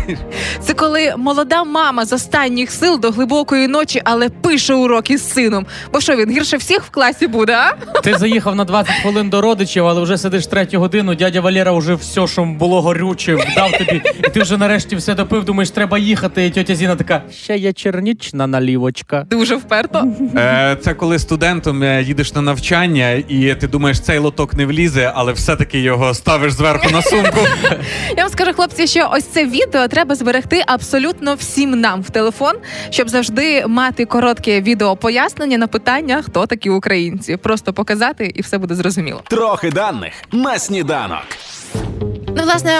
Це 0.62 0.74
коли 0.74 1.14
молода 1.18 1.64
мама 1.64 2.06
з 2.06 2.14
останніх 2.14 2.72
сил 2.72 3.00
до 3.00 3.12
глибокої 3.12 3.68
ночі, 3.68 4.02
але 4.04 4.30
пише 4.30 4.74
уроки 4.74 5.18
з 5.18 5.34
сином. 5.34 5.66
Бо 5.94 6.02
що 6.02 6.16
він 6.16 6.32
гірше 6.32 6.58
всіх 6.58 6.84
в 6.84 6.90
класі 6.90 7.28
буде, 7.28 7.54
а? 7.56 8.00
Ти 8.02 8.14
заїхав 8.18 8.56
на 8.56 8.64
20 8.66 8.94
хвилин 9.02 9.30
до 9.30 9.42
родичів, 9.42 9.88
але 9.88 10.02
вже 10.02 10.18
сидиш 10.18 10.48
третю 10.48 10.80
годину. 10.80 11.16
Дядя 11.16 11.42
Валера 11.42 11.72
вже 11.72 11.94
все, 11.94 12.28
що 12.28 12.44
було 12.46 12.82
горюче, 12.82 13.36
вдав 13.36 13.72
тобі, 13.72 14.02
і 14.20 14.30
ти 14.30 14.42
вже 14.42 14.58
нарешті 14.58 14.96
все 14.96 15.16
допив. 15.16 15.46
Думаєш, 15.46 15.70
треба 15.72 15.98
їхати. 15.98 16.46
І 16.46 16.50
тьотя 16.50 16.76
Зіна 16.76 16.96
така: 16.96 17.22
ще 17.32 17.58
є 17.58 17.74
чернічна 17.74 18.48
налівочка. 18.48 19.26
Дуже 19.30 19.56
вперто. 19.56 20.06
Е, 20.36 20.78
Це 20.82 20.94
коли 20.94 21.20
студентом 21.20 21.84
е, 21.84 22.04
їдеш 22.04 22.34
на 22.36 22.42
навчання, 22.42 23.10
і 23.12 23.56
ти 23.60 23.68
думаєш, 23.68 24.00
цей 24.10 24.18
лоток 24.18 24.54
не 24.54 24.66
влізе, 24.66 25.12
але 25.16 25.34
все-таки 25.34 25.80
його 25.80 26.14
ставиш 26.14 26.54
зверху 26.54 26.90
на 26.90 27.02
сумку. 27.02 27.40
Я 28.18 28.24
вам 28.24 28.32
скажу, 28.32 28.54
хлопці, 28.54 28.88
що 28.88 29.10
ось 29.14 29.26
це 29.26 29.46
відео 29.46 29.88
треба 29.88 30.16
зберегти 30.16 30.64
абсолютно 30.68 31.36
всім 31.36 31.82
нам 31.82 32.02
в 32.02 32.10
телефон, 32.10 32.54
щоб 32.90 33.10
завжди 33.10 33.68
мати 33.68 34.06
коротке 34.06 34.62
відео 34.62 34.96
пояснення 34.96 35.58
на 35.58 35.68
питання, 35.68 36.22
хто 36.26 36.46
такі 36.46 36.70
українці. 36.70 37.38
Просто 37.38 37.74
показати, 37.74 38.32
і 38.36 38.42
все 38.42 38.58
буде 38.58 38.76
зрозуміло. 38.76 39.22
Трохи 39.30 39.72
даних 39.72 40.14
на 40.32 40.60
сніданок. 40.60 41.24
Ну, 42.36 42.44
власне, 42.44 42.80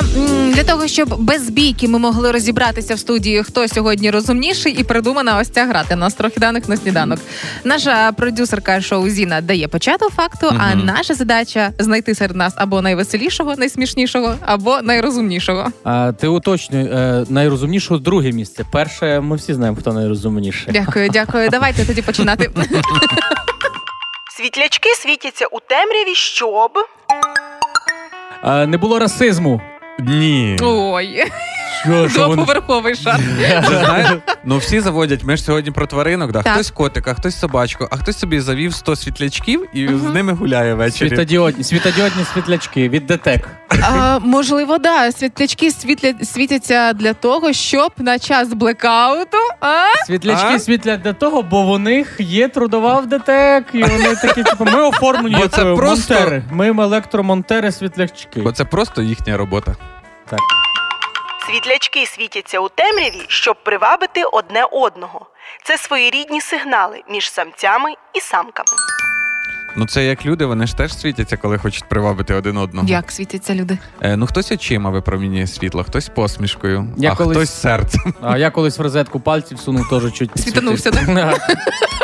для 0.54 0.64
того, 0.64 0.88
щоб 0.88 1.16
без 1.20 1.50
бійки 1.50 1.88
ми 1.88 2.00
могли 2.00 2.32
розібратися 2.32 2.96
в 2.96 3.00
студії, 3.00 3.44
хто 3.44 3.68
сьогодні 3.68 4.12
розумніший, 4.12 4.74
і 4.74 4.84
придумана 4.84 5.38
ось 5.38 5.50
ця 5.50 5.66
гра. 5.66 5.84
Для 5.90 5.96
нас 5.96 6.14
трохи 6.14 6.40
даних 6.40 6.70
на 6.70 6.78
сніданок. 6.78 7.20
Наша 7.64 8.12
продюсерка 8.12 8.82
шоу 8.82 9.10
Зіна 9.10 9.42
дає 9.42 9.68
початок 9.68 10.10
факту, 10.10 10.54
а 10.60 10.76
наша 10.76 11.14
задача 11.14 11.72
знайти 11.80 12.16
серед 12.16 12.36
нас 12.36 12.54
або 12.56 12.82
найвеселішого, 12.82 13.56
найсмішнішого, 13.56 14.36
або 14.42 14.82
найрозумнішого. 14.82 15.72
А, 15.84 16.12
ти 16.12 16.28
уточнюй, 16.28 16.84
е, 16.84 17.26
найрозумнішого 17.30 18.00
друге 18.00 18.32
місце. 18.32 18.66
Перше, 18.72 19.20
ми 19.20 19.36
всі 19.36 19.54
знаємо, 19.54 19.78
хто 19.80 19.94
найрозумніший. 19.94 20.74
Дякую, 20.74 21.10
дякую. 21.10 21.50
Давайте 21.50 21.86
тоді 21.86 22.02
починати. 22.02 22.50
Світлячки 24.38 24.90
світяться 24.90 25.46
у 25.46 25.60
темряві, 25.60 26.16
щоб 26.16 26.72
не 28.68 28.78
було 28.78 29.00
расизму. 29.00 29.62
Ні. 30.00 30.58
Ой, 30.62 31.24
Що, 31.84 32.10
що 32.10 32.22
вони... 32.22 32.36
двоповерховий 32.36 32.96
шар. 32.96 33.20
Ну 34.44 34.58
всі 34.58 34.80
заводять. 34.80 35.24
Ми 35.24 35.38
ж 35.38 35.44
сьогодні 35.44 35.72
про 35.72 35.88
тваринок, 35.88 36.32
да? 36.32 36.42
Так. 36.42 36.54
хтось 36.54 36.72
котика, 36.72 37.14
хтось 37.14 37.40
собачку, 37.40 37.88
а 37.92 37.98
хтось 37.98 38.20
собі 38.20 38.40
завів 38.40 38.74
100 38.74 38.96
світлячків 38.96 39.66
і 39.74 39.88
з 39.88 40.04
ними 40.04 40.34
гуляє 40.34 40.74
ввечері. 40.74 41.10
Світодіодні, 41.10 41.64
світодіодні 41.64 42.24
світлячки 42.34 42.90
від 42.90 43.06
ДТЕК. 43.06 43.48
А, 43.82 44.20
можливо, 44.20 44.78
да. 44.78 45.12
Світлячки 45.12 45.72
світля... 45.72 46.14
світяться 46.24 46.94
для 46.94 47.14
того, 47.14 47.54
щоб 47.54 47.92
на 47.98 48.20
час 48.20 48.54
блекауту. 48.54 49.38
А? 49.62 50.06
Світлячки 50.06 50.56
А? 50.56 50.60
світлять 50.60 51.02
для 51.02 51.14
того, 51.14 51.44
бо 51.44 51.74
в 51.74 51.80
них 51.80 52.16
є 52.20 52.48
трудова 52.48 53.00
в 53.00 53.08
ДТЕК, 53.08 53.66
і 53.74 53.84
вони 53.84 54.16
такі, 54.16 54.44
типу, 54.44 54.66
ми 54.66 54.82
оформлені 54.82 55.36
Бо 55.36 55.42
як 55.42 55.52
це 55.52 55.62
е, 55.72 55.76
просто- 55.76 56.14
монтери. 56.14 56.44
Ми 56.52 56.68
електромонтери 56.68 57.72
світлячки. 57.72 58.42
Бо 58.42 58.52
це 58.52 58.66
просто 58.66 59.02
їхня 59.02 59.38
робота. 59.38 59.76
Так. 60.30 60.40
Світлячки 61.50 62.06
світяться 62.06 62.60
у 62.60 62.70
темряві, 62.70 63.26
щоб 63.28 63.64
привабити 63.64 64.24
одне 64.24 64.64
одного. 64.64 65.26
Це 65.64 65.78
своєрідні 65.78 66.42
сигнали 66.42 67.02
між 67.10 67.32
самцями 67.32 67.90
і 68.14 68.20
самками. 68.20 68.70
Ну 69.78 69.88
це 69.88 70.04
як 70.06 70.26
люди, 70.26 70.46
вони 70.46 70.68
ж 70.68 70.78
теж 70.78 70.98
світяться, 70.98 71.38
коли 71.38 71.58
хочуть 71.58 71.90
привабити 71.90 72.34
один 72.34 72.58
одного. 72.58 72.88
Як 72.88 73.12
світяться 73.12 73.56
люди? 73.56 73.78
Е, 74.02 74.18
ну 74.18 74.28
хтось 74.28 74.52
очима 74.52 74.90
випромінює 74.90 75.48
світло, 75.48 75.84
хтось 75.84 76.10
посмішкою, 76.10 76.86
Я 76.98 77.12
а 77.12 77.16
колись- 77.16 77.38
хтось 77.38 77.62
серцем. 77.62 78.14
А 78.22 78.38
я 78.38 78.50
колись 78.52 78.80
в 78.80 78.82
розетку 78.82 79.20
пальців 79.20 79.60
сунув 79.60 79.90
теж 79.90 80.14
чуть. 80.14 80.32
Світанувся, 80.40 80.94
світив. 80.94 81.18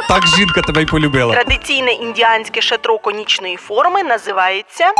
Так 0.10 0.27
жінка 0.27 0.62
тебе 0.62 0.81
й 0.81 0.86
полюбила. 0.86 1.34
Традиційне 1.34 1.91
індіанське 1.91 2.62
шатро 2.62 2.97
конічної 2.97 3.58
форми 3.58 4.03
називається 4.03 4.91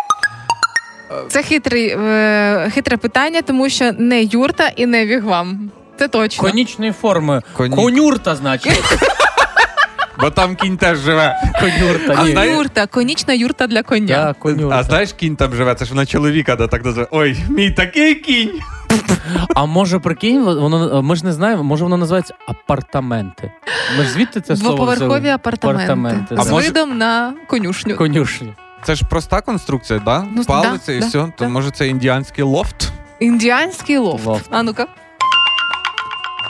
Це 1.30 1.44
хитрий, 1.44 1.96
е, 2.00 2.70
хитре 2.74 2.98
питання, 2.98 3.42
тому 3.42 3.70
що 3.70 3.92
не 3.98 4.24
юрта 4.24 4.68
і 4.76 4.86
не 4.86 5.06
вігвам. 5.06 5.72
Це 6.00 6.08
точно. 6.08 6.44
Конічної 6.50 6.92
форми. 6.92 7.42
Коні- 7.58 7.76
Конюрта, 7.76 8.36
значить. 8.36 8.82
Бо 10.20 10.30
там 10.30 10.56
кінь 10.56 10.78
теж 10.78 10.98
живе. 10.98 11.36
Конюрта. 11.60 12.14
А 12.18 12.24
ні. 12.26 12.32
знає- 12.32 12.52
Юрта, 12.52 12.88
конічна 12.88 13.34
юрта 13.34 13.68
для 13.68 13.84
коня. 13.84 14.08
Да, 14.08 14.34
конюрта. 14.34 14.76
А 14.80 14.84
знаєш, 14.84 15.14
кінь 15.14 15.36
там 15.36 15.56
живе, 15.56 15.76
це 15.76 15.86
ж 15.86 15.92
вона 15.92 16.06
чоловіка 16.06 16.56
да, 16.56 16.68
так 16.68 16.86
називає. 16.86 17.08
Ой, 17.12 17.38
мій 17.50 17.72
такий 17.72 18.16
кінь. 18.16 18.60
А 19.56 19.66
може, 19.66 20.00
прикинь, 20.00 20.44
воно 20.44 21.02
ми 21.04 21.16
ж 21.16 21.26
не 21.26 21.34
знаємо, 21.34 21.64
може 21.64 21.84
воно 21.84 21.98
називається 21.98 22.34
апартаменти. 22.48 23.52
Ми 23.98 24.04
ж 24.04 24.10
звідти 24.10 24.42
це 24.42 24.56
слово 24.56 24.76
Двоповерхові 24.76 25.08
взяли? 25.20 25.30
апартаменти, 25.36 25.84
Апартаменти, 25.84 26.36
з 26.36 26.40
А 26.40 26.52
може- 26.52 26.68
видом 26.68 26.98
на 26.98 27.34
конюшню. 27.48 27.96
Конюшні. 27.96 28.54
Це 28.86 28.96
ж 28.96 29.06
проста 29.10 29.42
конструкція, 29.42 30.00
да? 30.00 30.26
Ну, 30.36 30.46
Палиця 30.46 30.84
да, 30.88 30.94
і 30.94 31.00
да, 31.00 31.08
все. 31.08 31.28
То 31.38 31.50
може 31.50 31.72
це 31.72 31.88
індіанський 31.88 32.44
лофт? 32.44 32.92
Індіанський 33.20 33.98
лофт. 33.98 34.26
Лофт. 34.26 34.46
А 34.50 34.64
ну-ка. 34.64 34.88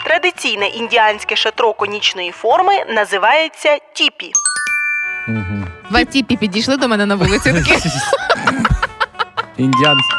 традиційне 0.05 0.67
індіанське 0.67 1.35
шатро 1.35 1.73
конічної 1.73 2.31
форми 2.31 2.73
називається 2.95 3.77
тіпі. 3.93 4.31
Угу. 5.27 5.63
Два 5.89 6.03
тіпі 6.03 6.37
підійшли 6.37 6.77
до 6.77 6.87
мене 6.87 7.05
на 7.05 7.15
вулиці. 7.15 7.53
Такі. 7.53 7.73
Індіанські. 9.57 10.13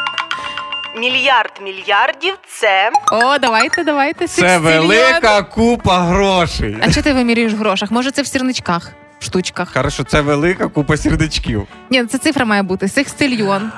Мільярд 0.96 1.52
мільярдів 1.62 2.35
це 2.48 2.90
О, 3.12 3.38
давайте, 3.38 3.85
давайте. 3.85 4.26
Це 4.29 4.59
велика 4.59 5.42
купа 5.42 5.98
грошей. 5.98 6.76
А 6.83 6.90
що 6.90 7.02
ти 7.02 7.12
вимірюєш 7.12 7.52
в 7.52 7.57
грошах? 7.57 7.90
Може, 7.90 8.11
це 8.11 8.22
в 8.22 8.26
сірничках, 8.26 8.90
штучках. 9.18 9.72
Хорошо, 9.74 10.05
це 10.05 10.20
велика 10.20 10.68
купа 10.68 10.96
сердечків. 10.96 11.66
Ні, 11.90 12.05
це 12.05 12.18
цифра 12.18 12.44
має 12.44 12.62
бути. 12.62 12.88
Секстильйон. 12.88 13.70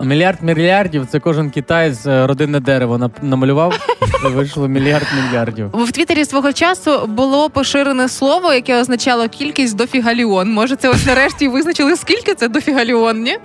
Мільярд 0.00 0.42
мільярдів 0.42 1.06
це 1.06 1.20
кожен 1.20 1.50
китаєць 1.50 2.06
е, 2.06 2.26
родинне 2.26 2.60
дерево 2.60 2.96
нап- 2.96 3.22
намалював. 3.22 3.74
І 4.24 4.28
вийшло 4.28 4.68
мільярд 4.68 5.06
мільярдів. 5.16 5.70
В 5.74 5.92
Твіттері 5.92 6.24
свого 6.24 6.52
часу 6.52 7.06
було 7.06 7.50
поширене 7.50 8.08
слово, 8.08 8.52
яке 8.52 8.80
означало 8.80 9.28
кількість 9.28 9.76
дофігаліон. 9.76 10.52
Може, 10.52 10.76
це 10.76 10.88
ось 10.88 11.06
нарешті 11.06 11.48
визначили, 11.48 11.96
скільки 11.96 12.34
це 12.34 12.48
дофігаліон, 12.48 13.22
ні? 13.22 13.38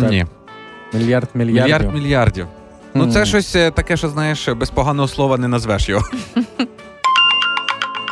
Так. 0.00 0.10
Ні. 0.10 0.26
Мільярд 0.92 1.28
мільярдів. 1.34 1.62
Мільярд 1.64 1.94
мільярдів. 1.94 2.46
Ну, 2.94 3.06
це 3.12 3.18
Мгм. 3.18 3.26
щось 3.26 3.56
е, 3.56 3.70
таке, 3.70 3.96
що 3.96 4.08
знаєш, 4.08 4.48
без 4.48 4.70
поганого 4.70 5.08
слова 5.08 5.38
не 5.38 5.48
назвеш 5.48 5.88
його. 5.88 6.04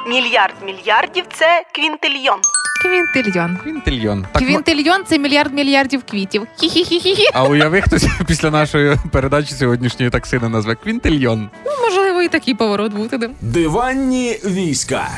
мільярд 0.06 0.54
мільярдів 0.66 1.24
це 1.32 1.62
квінтильйон. 1.74 2.40
Квінтильйон. 2.82 3.56
Квінтильйон. 3.56 4.26
Так, 4.32 4.42
Квінтильйон 4.42 5.04
це 5.06 5.18
мільярд 5.18 5.54
мільярдів 5.54 6.02
квітів. 6.10 6.42
Хі-хі-хі-хі. 6.62 7.24
а 7.34 7.44
уяви, 7.44 7.80
хтось 7.80 8.06
після 8.26 8.50
нашої 8.50 8.96
передачі 9.12 9.54
сьогоднішньої 9.54 10.10
так 10.10 10.26
сина 10.26 10.48
назве 10.48 10.74
Квінтильйон. 10.74 11.50
Ну, 11.66 11.72
можливо, 11.84 12.22
і 12.22 12.28
такий 12.28 12.54
поворот 12.54 12.92
буде. 12.92 13.30
Диванні 13.40 14.38
війська 14.44 15.08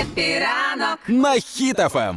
Хеппі 0.00 0.49
ранок. 0.49 0.98
на 1.08 1.32
Хіт 1.32 1.80
FM. 1.80 2.16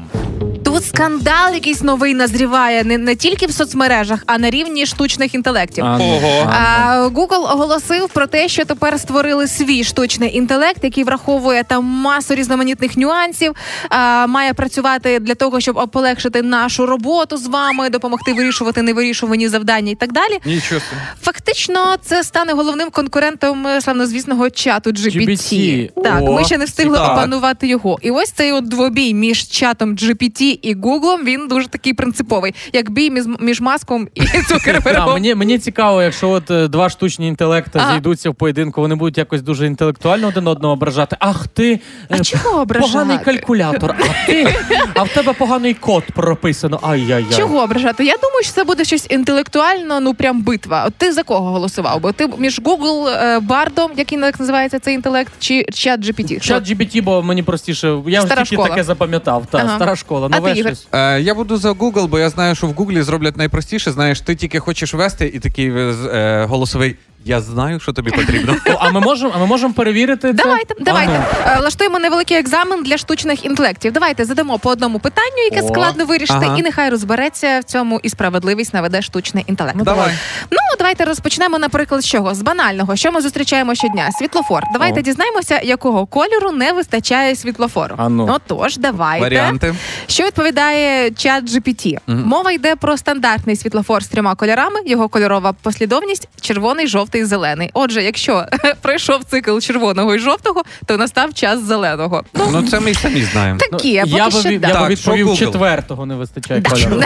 Тут 0.75 0.85
скандал 0.85 1.53
якийсь 1.53 1.81
новий 1.81 2.13
назріває 2.13 2.83
не, 2.83 2.97
не 2.97 3.15
тільки 3.15 3.45
в 3.45 3.51
соцмережах, 3.51 4.23
а 4.25 4.37
на 4.37 4.49
рівні 4.49 4.85
штучних 4.85 5.35
інтелектів. 5.35 5.85
А, 5.85 5.97
ну, 5.97 6.05
Ого. 6.05 6.51
а, 6.53 6.95
ну. 6.95 7.21
Google 7.21 7.53
оголосив 7.53 8.09
про 8.09 8.27
те, 8.27 8.47
що 8.47 8.65
тепер 8.65 8.99
створили 8.99 9.47
свій 9.47 9.83
штучний 9.83 10.37
інтелект, 10.37 10.83
який 10.83 11.03
враховує 11.03 11.63
там 11.63 11.85
масу 11.85 12.35
різноманітних 12.35 12.97
нюансів, 12.97 13.55
а, 13.89 14.27
має 14.27 14.53
працювати 14.53 15.19
для 15.19 15.35
того, 15.35 15.59
щоб 15.59 15.89
полегшити 15.91 16.41
нашу 16.41 16.85
роботу 16.85 17.37
з 17.37 17.47
вами, 17.47 17.89
допомогти 17.89 18.33
вирішувати 18.33 18.81
невирішувані 18.81 19.47
завдання 19.47 19.91
і 19.91 19.95
так 19.95 20.11
далі. 20.11 20.39
Нічого. 20.45 20.81
Фактично, 21.21 21.95
це 22.01 22.23
стане 22.23 22.53
головним 22.53 22.89
конкурентом 22.89 23.67
е, 23.67 23.81
славнозвісного 23.81 24.49
чату 24.49 24.89
GPT. 24.89 25.27
GPT. 25.27 25.89
Так, 26.03 26.21
О, 26.21 26.33
ми 26.33 26.45
ще 26.45 26.57
не 26.57 26.65
встигли 26.65 26.97
цікаво. 26.97 27.13
опанувати 27.13 27.67
його. 27.67 27.99
І 28.01 28.11
ось 28.11 28.31
цей 28.31 28.51
от 28.51 28.67
двобій 28.67 29.13
між 29.13 29.47
чатом 29.47 29.95
GPT 29.95 30.64
і 30.65 30.75
Google, 30.75 31.23
він 31.23 31.47
дуже 31.47 31.67
такий 31.67 31.93
принциповий, 31.93 32.55
як 32.73 32.89
бій 32.89 33.09
між, 33.11 33.23
між 33.39 33.61
маском 33.61 34.07
і 34.15 34.21
Цукербергом. 34.49 35.13
мені, 35.13 35.35
мені 35.35 35.59
цікаво, 35.59 36.01
якщо 36.01 36.29
от 36.29 36.51
е, 36.51 36.67
два 36.67 36.89
штучні 36.89 37.27
інтелекти 37.27 37.81
зійдуться 37.93 38.29
в 38.29 38.35
поєдинку, 38.35 38.81
вони 38.81 38.95
будуть 38.95 39.17
якось 39.17 39.41
дуже 39.41 39.67
інтелектуально 39.67 40.27
один 40.27 40.47
одного 40.47 40.73
ображати. 40.73 41.15
Ах 41.19 41.47
ти 41.47 41.79
А 42.09 42.15
е, 42.15 42.19
чого 42.19 42.61
ображати? 42.61 42.91
поганий 42.93 43.17
калькулятор, 43.25 43.95
а 43.99 44.27
ти 44.27 44.55
а 44.95 45.03
в 45.03 45.09
тебе 45.09 45.33
поганий 45.33 45.73
код 45.73 46.03
прописано. 46.03 46.79
Ай-яй-яй. 46.81 47.37
Чого 47.37 47.63
ображати? 47.63 48.05
Я 48.05 48.15
думаю, 48.21 48.43
що 48.43 48.53
це 48.53 48.63
буде 48.63 48.85
щось 48.85 49.07
інтелектуально, 49.09 49.99
ну 49.99 50.13
прям 50.13 50.41
битва. 50.41 50.83
От 50.87 50.93
ти 50.97 51.11
за 51.11 51.23
кого 51.23 51.51
голосував? 51.51 52.01
Бо 52.01 52.11
ти 52.11 52.27
між 52.37 52.61
Google 52.61 53.07
е, 53.09 53.39
Бардом, 53.39 53.91
який 53.97 54.19
як 54.19 54.39
називається 54.39 54.79
цей 54.79 54.95
інтелект, 54.95 55.33
чи 55.39 55.65
чат 55.73 55.99
GPT? 56.01 56.39
Чат 56.39 56.69
GBT, 56.69 57.03
бо 57.03 57.23
мені 57.23 57.43
простіше. 57.43 57.97
Я 58.07 58.21
Стара 58.21 58.43
тільки 58.43 58.63
таке 58.63 58.83
запам'ятав. 58.83 59.45
Та, 59.51 59.57
Ага. 59.57 59.75
стара 59.75 59.95
школа. 59.95 60.29
Нове 60.29 60.54
Ігор? 60.57 60.73
Е, 60.91 61.21
я 61.21 61.33
буду 61.35 61.57
за 61.57 61.71
Google, 61.71 62.07
бо 62.07 62.19
я 62.19 62.29
знаю, 62.29 62.55
що 62.55 62.67
в 62.67 62.71
Google 62.73 63.03
зроблять 63.03 63.37
найпростіше. 63.37 63.91
Знаєш, 63.91 64.21
ти 64.21 64.35
тільки 64.35 64.59
хочеш 64.59 64.93
вести, 64.93 65.31
і 65.33 65.39
такий 65.39 65.69
е, 65.69 65.73
е, 65.73 66.45
голосовий. 66.45 66.95
Я 67.27 67.41
знаю, 67.41 67.79
що 67.79 67.93
тобі 67.93 68.11
потрібно. 68.11 68.55
О, 68.69 68.77
а 68.79 68.91
ми 68.91 68.99
можемо, 68.99 69.31
а 69.35 69.39
ми 69.39 69.45
можемо 69.45 69.73
перевірити 69.73 70.27
це? 70.27 70.43
Давайте, 70.43 70.75
давайте. 70.79 71.25
Е, 71.47 71.57
Влаштуємо 71.59 71.99
невеликий 71.99 72.37
екзамен 72.37 72.83
для 72.83 72.97
штучних 72.97 73.45
інтелектів. 73.45 73.91
Давайте 73.91 74.25
задамо 74.25 74.59
по 74.59 74.69
одному 74.69 74.99
питанню, 74.99 75.43
яке 75.51 75.61
О, 75.61 75.67
складно 75.67 76.05
вирішити, 76.05 76.45
ага. 76.45 76.57
і 76.57 76.61
нехай 76.61 76.89
розбереться 76.89 77.59
в 77.59 77.63
цьому 77.63 77.99
і 78.03 78.09
справедливість 78.09 78.73
наведе 78.73 79.01
штучний 79.01 79.43
інтелект. 79.47 79.75
Ну, 79.77 79.83
Давай. 79.83 80.13
Ну, 80.51 80.57
давайте 80.77 81.05
розпочнемо, 81.05 81.59
наприклад, 81.59 82.01
з 82.01 82.05
чого? 82.07 82.35
З 82.35 82.41
банального. 82.41 82.95
Що 82.95 83.11
ми 83.11 83.21
зустрічаємо 83.21 83.75
щодня? 83.75 84.11
Світлофор. 84.11 84.63
Давайте 84.73 84.99
О. 84.99 85.03
дізнаємося, 85.03 85.59
якого 85.63 86.05
кольору 86.05 86.51
не 86.51 86.71
вистачає 86.73 87.35
світлофору. 87.35 87.95
А 87.97 88.09
ну. 88.09 88.29
Отож, 88.31 88.77
давайте. 88.77 89.21
Варіанти. 89.23 89.75
Що 90.07 90.23
відповідає 90.23 91.11
чат 91.11 91.43
GPT? 91.43 91.97
Мова 92.07 92.51
йде 92.51 92.75
про 92.75 92.97
стандартний 92.97 93.55
світлофор 93.55 94.03
з 94.03 94.07
трьома 94.07 94.35
кольорами. 94.35 94.79
Його 94.85 95.09
кольорова 95.09 95.53
послідовність 95.53 96.29
червоний, 96.41 96.87
жовтий, 96.87 97.14
зелений. 97.23 97.69
Отже, 97.73 98.03
якщо 98.03 98.45
пройшов 98.81 99.23
цикл 99.23 99.59
червоного 99.59 100.15
і 100.15 100.19
жовтого, 100.19 100.63
то 100.85 100.97
настав 100.97 101.33
час 101.33 101.59
зеленого. 101.63 102.23
Ну, 102.33 102.47
Ну 102.51 102.63
це 102.63 102.79
ми 102.79 102.91
й 102.91 102.93
самі 102.93 103.21
знаємо. 103.23 103.59
такі, 103.59 103.71
поки 103.71 103.89
я 103.89 104.03
від- 104.03 104.61
да. 104.61 104.87
відповів 104.87 105.27
Google? 105.29 105.37
четвертого 105.37 106.05
не 106.05 106.15
вистачає 106.15 106.61
кольору. 106.61 107.01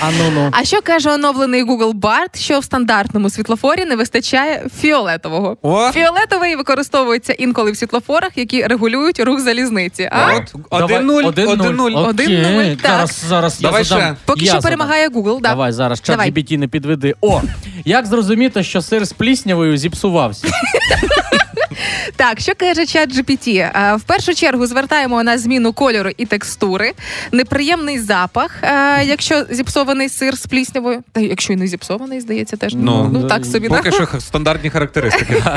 А, 0.00 0.10
ну 0.18 0.30
ну. 0.34 0.48
А 0.52 0.64
що 0.64 0.80
каже 0.82 1.10
оновлений 1.10 1.64
Google 1.64 1.92
Bard? 1.92 2.36
що 2.38 2.58
в 2.58 2.64
стандартному 2.64 3.30
світлофорі 3.30 3.84
не 3.84 3.96
вистачає 3.96 4.66
фіолетового. 4.80 5.56
О! 5.62 5.90
Фіолетовий 5.92 6.56
використовується 6.56 7.32
інколи 7.32 7.70
в 7.72 7.76
світлофорах, 7.76 8.30
які 8.36 8.62
регулюють 8.66 9.20
рух 9.20 9.40
залізниці. 9.40 10.08
А 10.12 10.34
От, 10.70 10.90
1-0, 10.90 11.32
1-0. 11.32 12.08
Один 12.08 12.42
нуль. 12.42 12.74
Зараз, 12.82 13.24
зараз 13.28 13.60
Давай 13.60 13.80
я 13.80 13.84
задам. 13.84 14.04
ще. 14.04 14.16
Поки 14.24 14.40
я 14.44 14.52
що 14.52 14.60
задам. 14.60 14.62
перемагає 14.62 15.08
Google. 15.08 15.40
Да. 15.40 15.48
Давай 15.48 15.72
зараз, 15.72 16.00
чат. 16.00 16.18
GBT 16.20 16.58
не 16.58 16.68
підведи. 16.68 17.14
О, 17.20 17.40
як 17.84 18.06
зрозуміти, 18.06 18.62
що 18.62 18.75
сир 18.82 19.04
з 19.04 19.12
пліснявою 19.12 19.76
зіпсувався? 19.76 20.48
Так, 22.16 22.40
що 22.40 22.52
каже 22.56 22.86
чат 22.86 23.16
GPT? 23.16 23.56
Е, 23.58 23.96
В 23.96 24.02
першу 24.02 24.34
чергу 24.34 24.66
звертаємо 24.66 25.22
на 25.22 25.38
зміну 25.38 25.72
кольору 25.72 26.10
і 26.16 26.26
текстури, 26.26 26.92
неприємний 27.32 27.98
запах, 27.98 28.50
е, 28.62 29.04
якщо 29.04 29.44
зіпсований 29.50 30.08
сир 30.08 30.36
з 30.38 30.46
пліснявою. 30.46 31.02
Та 31.12 31.20
якщо 31.20 31.52
і 31.52 31.56
не 31.56 31.66
зіпсований, 31.66 32.20
здається, 32.20 32.56
теж 32.56 32.74
Ну, 32.74 33.10
ну 33.12 33.24
так 33.28 33.44
собі. 33.46 33.68
Поки 33.68 33.92
що 33.92 34.08
стандартні 34.20 34.70
характеристики. 34.70 35.42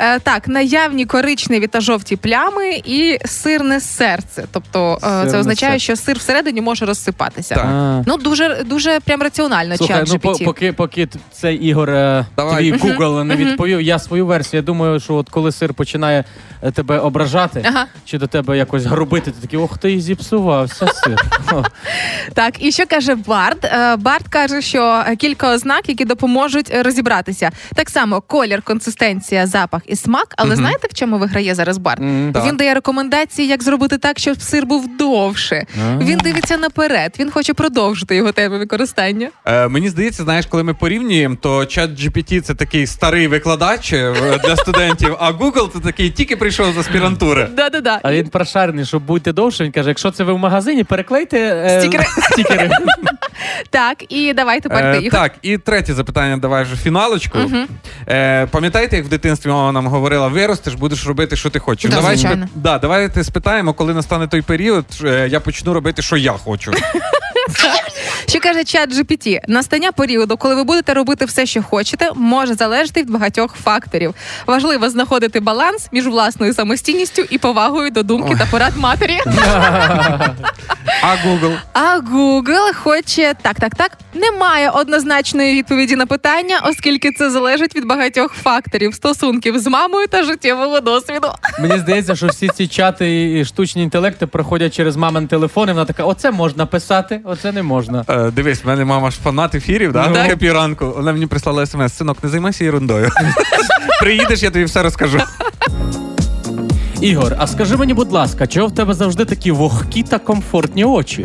Е, 0.00 0.18
Так, 0.18 0.48
наявні 0.48 1.04
коричневі 1.06 1.66
та 1.66 1.80
жовті 1.80 2.16
плями 2.16 2.70
і 2.84 3.18
сирне 3.24 3.80
серце. 3.80 4.44
Тобто 4.52 4.98
Сирне 5.00 5.30
це 5.30 5.38
означає, 5.38 5.72
серце. 5.72 5.84
що 5.84 5.96
сир 5.96 6.18
всередині 6.18 6.60
може 6.60 6.86
розсипатися. 6.86 7.54
Так. 7.54 8.02
Ну 8.06 8.16
дуже 8.16 8.62
дуже 8.66 9.00
прям 9.00 9.22
раціонально. 9.22 9.76
Чат 9.78 10.04
ну 10.08 10.14
GPT. 10.14 10.44
поки, 10.44 10.72
поки 10.72 11.08
цей 11.32 11.56
Ігор 11.56 11.88
Давай. 12.36 12.56
твій 12.58 12.72
Google 12.72 13.24
не 13.24 13.36
відповів, 13.36 13.80
я 13.80 13.98
свою 13.98 14.26
версію. 14.26 14.58
Я 14.58 14.62
думаю, 14.62 15.00
що 15.00 15.14
от 15.14 15.29
коли 15.30 15.52
сир 15.52 15.74
починає 15.74 16.24
тебе 16.74 16.98
ображати 16.98 17.62
Ага. 17.68 17.86
чи 18.04 18.18
до 18.18 18.26
тебе 18.26 18.56
якось 18.58 18.84
грубити, 18.84 19.30
ти 19.30 19.40
такий, 19.40 19.58
ох 19.58 19.78
ти 19.78 19.92
і 19.92 20.00
зіпсувався 20.00 20.86
сир. 20.88 21.16
О, 21.52 21.62
Так, 22.34 22.54
і 22.64 22.72
що 22.72 22.86
каже 22.86 23.14
Барт? 23.14 23.64
Е, 23.64 23.96
Барт 23.96 24.28
каже, 24.28 24.62
що 24.62 25.04
е, 25.08 25.16
кілька 25.16 25.54
ознак, 25.54 25.88
які 25.88 26.04
допоможуть 26.04 26.70
е, 26.74 26.82
розібратися. 26.82 27.50
Так 27.74 27.90
само 27.90 28.20
колір, 28.20 28.62
консистенція, 28.62 29.46
запах 29.46 29.82
і 29.86 29.96
смак. 29.96 30.34
Але 30.36 30.48
Мгм. 30.50 30.56
знаєте, 30.58 30.88
в 30.90 30.94
чому 30.94 31.18
виграє 31.18 31.54
зараз 31.54 31.78
Барт? 31.78 32.00
м, 32.00 32.30
Так. 32.34 32.46
Він 32.46 32.56
дає 32.56 32.74
рекомендації, 32.74 33.48
як 33.48 33.62
зробити 33.62 33.98
так, 33.98 34.18
щоб 34.18 34.42
сир 34.42 34.66
був 34.66 34.96
довше. 34.98 35.66
А. 35.84 35.98
Він 35.98 36.18
дивиться 36.18 36.56
наперед. 36.56 37.16
Він 37.18 37.30
хоче 37.30 37.54
продовжити 37.54 38.16
його 38.16 38.32
тему 38.32 38.58
використання. 38.58 39.28
Е, 39.44 39.68
мені 39.68 39.88
здається, 39.88 40.22
знаєш, 40.22 40.46
коли 40.46 40.62
ми 40.62 40.74
порівнюємо, 40.74 41.36
то 41.40 41.66
чат 41.66 41.90
GPT 41.90 42.40
це 42.40 42.54
такий 42.54 42.86
старий 42.86 43.26
викладач 43.28 43.92
е, 43.92 44.14
для 44.44 44.56
студентів, 44.56 45.16
а 45.20 45.30
Google 45.32 45.72
це 45.72 45.78
такий 45.80 46.10
тільки 46.10 46.36
прийшов 46.56 46.74
з 46.74 46.78
аспірантури. 46.78 47.48
Да-да-да. 47.56 48.00
А 48.02 48.12
він 48.12 48.28
прошарений, 48.28 48.84
щоб 48.84 49.02
бути 49.02 49.32
довше. 49.32 49.64
Він 49.64 49.72
каже: 49.72 49.88
якщо 49.88 50.10
це 50.10 50.24
ви 50.24 50.32
в 50.32 50.38
магазині, 50.38 50.84
переклейте 50.84 51.38
е, 51.38 51.80
Стікери. 51.80 52.04
стікери. 52.32 52.70
Так, 53.70 54.12
і 54.12 54.32
давай 54.32 54.60
тепер 54.60 54.84
Е, 54.86 54.92
ти 54.98 55.04
Ігор. 55.06 55.20
так, 55.20 55.32
і 55.42 55.58
третє 55.58 55.94
запитання, 55.94 56.36
давай 56.36 56.64
вже 56.64 56.76
фіналочку. 56.76 57.38
Мгм. 57.38 57.68
Е, 58.08 58.46
пам'ятаєте, 58.46 58.96
як 58.96 59.04
в 59.06 59.08
дитинстві 59.08 59.50
мама 59.50 59.72
нам 59.72 59.86
говорила, 59.86 60.28
виростеш, 60.28 60.74
будеш 60.74 61.06
робити, 61.06 61.36
що 61.36 61.50
ти 61.50 61.58
хочеш. 61.58 61.90
Да, 61.90 61.96
давай, 61.96 62.16
звичайно. 62.16 62.48
да, 62.54 62.78
давайте 62.78 63.24
спитаємо, 63.24 63.72
коли 63.72 63.94
настане 63.94 64.26
той 64.28 64.42
період, 64.42 64.84
е, 65.04 65.28
я 65.30 65.40
почну 65.40 65.74
робити, 65.74 66.02
що 66.02 66.16
я 66.16 66.32
хочу. 66.32 66.72
Що 68.28 68.40
каже 68.40 68.64
чат 68.64 68.94
GPT? 68.94 69.38
Настання 69.48 69.92
періоду, 69.92 70.36
коли 70.36 70.54
ви 70.54 70.64
будете 70.64 70.94
робити 70.94 71.24
все, 71.24 71.46
що 71.46 71.62
хочете, 71.62 72.08
може 72.14 72.54
залежати 72.54 73.00
від 73.00 73.10
багатьох 73.10 73.54
факторів. 73.64 74.14
Важливо 74.46 74.90
знаходити 74.90 75.40
баланс 75.40 75.88
між 75.92 76.06
власною 76.06 76.54
самостійністю 76.54 77.22
і 77.30 77.38
повагою 77.38 77.90
до 77.90 78.02
думки 78.02 78.36
та 78.38 78.46
порад 78.46 78.76
матері. 78.76 79.18
А 81.02 81.14
Google? 81.26 81.56
А 81.72 81.98
Google 82.12 82.74
хоче 82.74 83.29
так, 83.42 83.60
так, 83.60 83.74
так. 83.74 83.98
Немає 84.14 84.70
однозначної 84.70 85.54
відповіді 85.54 85.96
на 85.96 86.06
питання, 86.06 86.60
оскільки 86.64 87.12
це 87.12 87.30
залежить 87.30 87.76
від 87.76 87.86
багатьох 87.86 88.32
факторів 88.32 88.94
стосунків 88.94 89.58
з 89.58 89.66
мамою 89.66 90.06
та 90.06 90.22
життєвого 90.22 90.80
досвіду. 90.80 91.28
Мені 91.60 91.78
здається, 91.78 92.16
що 92.16 92.26
всі 92.26 92.48
ці 92.48 92.66
чати 92.66 93.38
і 93.38 93.44
штучні 93.44 93.82
інтелекти 93.82 94.26
проходять 94.26 94.74
через 94.74 94.96
мамин 94.96 95.26
телефон, 95.26 95.68
і 95.68 95.72
вона 95.72 95.84
така: 95.84 96.04
оце 96.04 96.30
можна 96.30 96.66
писати, 96.66 97.20
оце 97.24 97.52
не 97.52 97.62
можна. 97.62 98.04
Е, 98.08 98.30
дивись, 98.30 98.64
в 98.64 98.66
мене 98.66 98.84
мама 98.84 99.10
ж 99.10 99.18
фанат 99.24 99.54
ефірів, 99.54 99.92
да? 99.92 100.08
Ну. 100.08 100.14
Так. 100.14 100.26
Хеппі 100.26 100.52
ранку. 100.52 100.92
Вона 100.96 101.12
мені 101.12 101.26
прислала 101.26 101.66
смс. 101.66 101.96
Синок, 101.96 102.18
не 102.22 102.28
займайся 102.28 102.64
ерундою. 102.64 103.10
Приїдеш, 104.00 104.42
я 104.42 104.50
тобі 104.50 104.64
все 104.64 104.82
розкажу. 104.82 105.20
Ігор, 107.00 107.36
а 107.38 107.46
скажи 107.46 107.76
мені, 107.76 107.94
будь 107.94 108.12
ласка, 108.12 108.46
чого 108.46 108.66
в 108.66 108.74
тебе 108.74 108.94
завжди 108.94 109.24
такі 109.24 109.50
вогкі 109.50 110.02
та 110.02 110.18
комфортні 110.18 110.84
очі? 110.84 111.24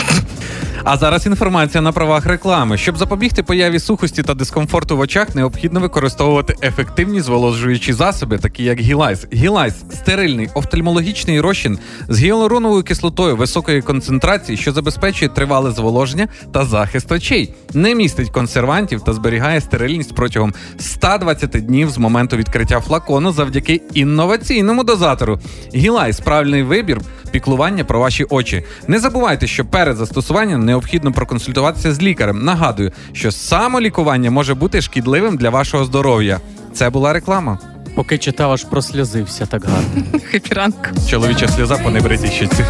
А 0.88 0.98
зараз 0.98 1.26
інформація 1.26 1.82
на 1.82 1.92
правах 1.92 2.26
реклами. 2.26 2.78
Щоб 2.78 2.98
запобігти 2.98 3.44
появі 3.44 3.80
сухості 3.80 4.24
та 4.24 4.34
дискомфорту 4.34 4.98
в 4.98 5.00
очах, 5.00 5.36
необхідно 5.36 5.80
використовувати 5.80 6.56
ефективні 6.64 7.22
зволожуючі 7.22 7.94
засоби, 7.94 8.38
такі 8.38 8.64
як 8.64 8.80
Гілайс. 8.80 9.28
Гілайс 9.34 9.74
стерильний 9.94 10.50
офтальмологічний 10.54 11.42
розчин 11.42 11.80
з 12.10 12.20
гіалуроновою 12.20 12.84
кислотою 12.84 13.36
високої 13.36 13.82
концентрації, 13.82 14.58
що 14.58 14.72
забезпечує 14.72 15.30
тривале 15.30 15.72
зволоження 15.72 16.28
та 16.52 16.66
захист 16.66 17.12
очей, 17.12 17.54
не 17.74 17.96
містить 17.96 18.30
консервантів 18.30 19.02
та 19.02 19.14
зберігає 19.14 19.62
стерильність 19.62 20.16
протягом 20.16 20.54
120 20.80 21.50
днів 21.50 21.90
з 21.90 21.98
моменту 21.98 22.38
відкриття 22.38 22.80
флакону 22.80 23.32
завдяки 23.32 23.82
інноваційному 23.94 24.84
дозатору. 24.84 25.40
Гілайс 25.76 26.20
правильний 26.20 26.64
вибір 26.64 27.02
піклування 27.36 27.84
про 27.84 28.00
ваші 28.00 28.24
очі. 28.24 28.64
Не 28.88 29.00
забувайте, 29.00 29.48
що 29.48 29.66
перед 29.66 29.98
застосуванням 29.98 30.66
необхідно 30.66 31.12
проконсультуватися 31.12 31.94
з 31.94 32.02
лікарем. 32.02 32.46
Нагадую, 32.46 32.92
що 33.14 33.32
самолікування 33.32 34.32
може 34.32 34.54
бути 34.54 34.82
шкідливим 34.82 35.38
для 35.38 35.50
вашого 35.50 35.86
здоров'я. 35.86 36.40
Це 36.74 36.90
була 36.90 37.14
реклама. 37.14 37.60
Поки 37.96 38.18
читав, 38.18 38.52
аж 38.52 38.64
прослізився 38.64 39.46
так 39.46 39.66
гарно. 39.66 40.20
Хеппі 40.32 40.54
ранку. 40.54 40.80
Чоловіча 41.10 41.48
сльоза 41.48 41.78
по 41.78 41.90
небритій 41.90 42.28
щоці. 42.28 42.66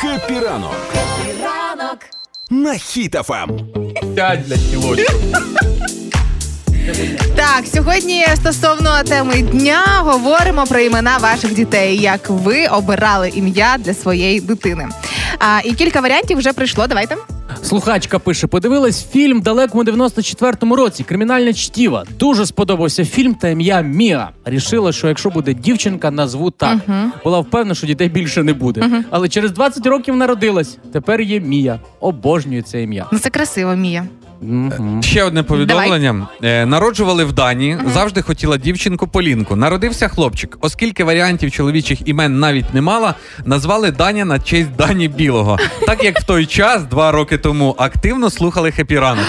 Хеппі 0.00 0.34
ранок. 0.44 0.76
На 2.50 2.70
Ем. 2.72 2.78
хітафам. 2.78 3.50
Так, 7.36 7.64
сьогодні 7.74 8.26
стосовно 8.36 8.90
теми 9.08 9.42
дня 9.42 9.82
говоримо 9.98 10.66
про 10.66 10.80
імена 10.80 11.16
ваших 11.16 11.54
дітей, 11.54 11.96
як 11.98 12.30
ви 12.30 12.66
обирали 12.66 13.28
ім'я 13.28 13.76
для 13.78 13.94
своєї 13.94 14.40
дитини. 14.40 14.88
А, 15.38 15.60
і 15.64 15.72
кілька 15.72 16.00
варіантів 16.00 16.38
вже 16.38 16.52
прийшло. 16.52 16.86
Давайте. 16.86 17.16
Слухачка 17.62 18.18
пише: 18.18 18.46
подивилась 18.46 19.06
фільм 19.10 19.40
далекому 19.40 19.84
94-му 19.84 20.76
році. 20.76 21.04
Кримінальне 21.04 21.52
чтіво. 21.54 22.02
Дуже 22.18 22.46
сподобався 22.46 23.04
фільм 23.04 23.34
та 23.34 23.48
ім'я 23.48 23.80
Міа. 23.80 24.28
Рішила, 24.44 24.92
що 24.92 25.08
якщо 25.08 25.30
буде 25.30 25.54
дівчинка, 25.54 26.10
назву 26.10 26.50
так. 26.50 26.78
Була 27.24 27.38
впевнена, 27.40 27.74
що 27.74 27.86
дітей 27.86 28.08
більше 28.08 28.42
не 28.42 28.52
буде. 28.52 29.04
Але 29.10 29.28
через 29.28 29.52
20 29.52 29.86
років 29.86 30.16
народилась. 30.16 30.78
Тепер 30.92 31.20
є 31.20 31.40
Мія. 31.40 31.80
Обожнюю 32.00 32.62
це 32.62 32.82
ім'я. 32.82 33.06
Ну 33.12 33.18
це 33.18 33.30
красиво, 33.30 33.74
Мія. 33.76 34.04
Мгм. 34.40 35.02
Ще 35.02 35.24
одне 35.24 35.42
повідомлення. 35.42 36.26
Давай. 36.40 36.66
народжували 36.66 37.24
в 37.24 37.32
Данії. 37.32 37.78
Завжди 37.86 38.22
хотіла 38.22 38.56
дівчинку 38.56 39.06
Полінку. 39.06 39.56
Народився 39.56 40.08
хлопчик. 40.08 40.58
Оскільки 40.60 41.04
варіантів 41.04 41.50
чоловічих 41.50 42.08
імен 42.08 42.40
навіть 42.40 42.74
не 42.74 42.80
мала, 42.80 43.14
назвали 43.44 43.90
Даня 43.90 44.24
на 44.24 44.38
честь 44.38 44.76
Дані 44.76 45.08
Білого. 45.08 45.58
Так 45.86 46.04
як 46.04 46.20
в 46.20 46.24
той 46.24 46.46
час, 46.46 46.82
два 46.82 47.12
роки 47.12 47.38
тому, 47.38 47.74
активно 47.78 48.30
слухали 48.30 48.70
хепі 48.70 48.98
ранок. 48.98 49.26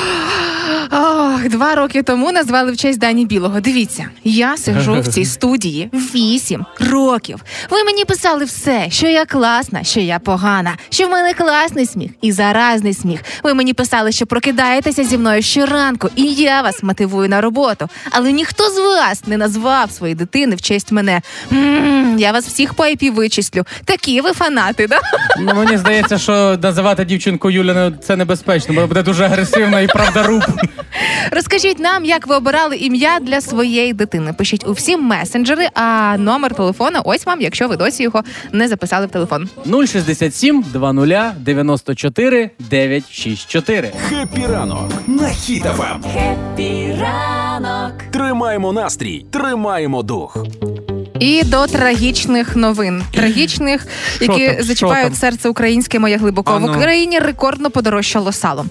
Ох, 0.91 1.49
два 1.49 1.75
роки 1.75 2.03
тому 2.03 2.31
назвали 2.31 2.71
в 2.71 2.77
честь 2.77 2.99
Дані 2.99 3.25
Білого. 3.25 3.59
Дивіться, 3.61 4.05
я 4.23 4.57
сиджу 4.57 5.01
в 5.01 5.07
цій 5.07 5.25
студії 5.35 5.89
вісім 5.93 6.65
років. 6.79 7.39
Ви 7.69 7.83
мені 7.83 8.05
писали 8.05 8.45
все, 8.45 8.87
що 8.89 9.07
я 9.07 9.25
класна, 9.25 9.83
що 9.83 9.99
я 9.99 10.19
погана, 10.19 10.77
що 10.89 11.07
в 11.07 11.09
мене 11.09 11.33
класний 11.33 11.85
сміх 11.85 12.11
і 12.21 12.31
заразний 12.31 12.93
сміх. 12.93 13.19
Ви 13.43 13.53
мені 13.53 13.73
писали, 13.73 14.11
що 14.11 14.25
прокидаєтеся 14.25 15.03
зі 15.03 15.17
мною 15.17 15.41
щоранку, 15.41 16.09
і 16.15 16.23
я 16.33 16.61
вас 16.61 16.83
мотивую 16.83 17.29
на 17.29 17.41
роботу. 17.41 17.89
Але 18.11 18.31
ніхто 18.31 18.69
з 18.69 18.77
вас 18.79 19.27
не 19.27 19.37
назвав 19.37 19.91
своєї 19.91 20.15
дитини 20.15 20.55
в 20.55 20.61
честь 20.61 20.91
мене. 20.91 21.21
м 21.51 22.15
я 22.19 22.31
вас 22.31 22.47
всіх 22.47 22.73
по 22.73 22.83
IP 22.83 23.11
вичислю. 23.13 23.63
Такі 23.85 24.21
ви 24.21 24.31
фанати, 24.31 24.87
да? 24.87 24.99
Ну, 25.39 25.53
мені 25.53 25.77
здається, 25.77 26.17
що 26.17 26.57
називати 26.63 27.05
дівчинку 27.05 27.51
Юліною 27.51 27.93
це 28.03 28.15
небезпечно, 28.15 28.73
бо 28.75 28.87
буде 28.87 29.03
дуже 29.03 29.25
агресивна 29.25 29.79
і 29.81 29.87
правдоруб. 29.87 30.43
Розкажіть 31.31 31.79
нам, 31.79 32.05
як 32.05 32.27
ви 32.27 32.35
обирали 32.35 32.77
ім'я 32.77 33.19
для 33.21 33.41
своєї 33.41 33.93
дитини. 33.93 34.33
Пишіть 34.33 34.67
у 34.67 34.71
всі 34.71 34.97
месенджери, 34.97 35.67
а 35.73 36.15
номер 36.19 36.55
телефона 36.55 37.01
ось 37.05 37.25
вам, 37.25 37.41
якщо 37.41 37.67
ви 37.67 37.77
досі 37.77 38.03
його 38.03 38.23
не 38.51 38.67
записали 38.67 39.05
в 39.05 39.09
телефон. 39.09 39.49
067 39.87 40.65
20 40.73 41.43
94 41.43 42.49
964. 42.59 43.91
Хеппі 44.09 44.45
ранок 44.47 44.91
на 45.07 45.27
Ем. 45.27 45.33
ранок 45.63 46.05
Хеппі 46.53 47.23
ранок. 47.23 47.93
Тримаємо 48.11 48.73
настрій, 48.73 49.25
тримаємо 49.31 50.03
дух. 50.03 50.45
І 51.19 51.43
до 51.43 51.67
трагічних 51.67 52.55
новин. 52.55 53.03
Трагічних, 53.13 53.87
які 54.21 54.47
там? 54.47 54.63
Зачіпають 54.63 55.07
там? 55.07 55.15
серце 55.15 55.49
українське 55.49 55.99
моє 55.99 56.17
глибоко. 56.17 56.51
А 56.53 56.57
В 56.57 56.61
ну. 56.61 56.71
Україні 56.75 57.19
рекордно 57.19 57.69
подорожчало 57.69 58.31
сало. 58.31 58.65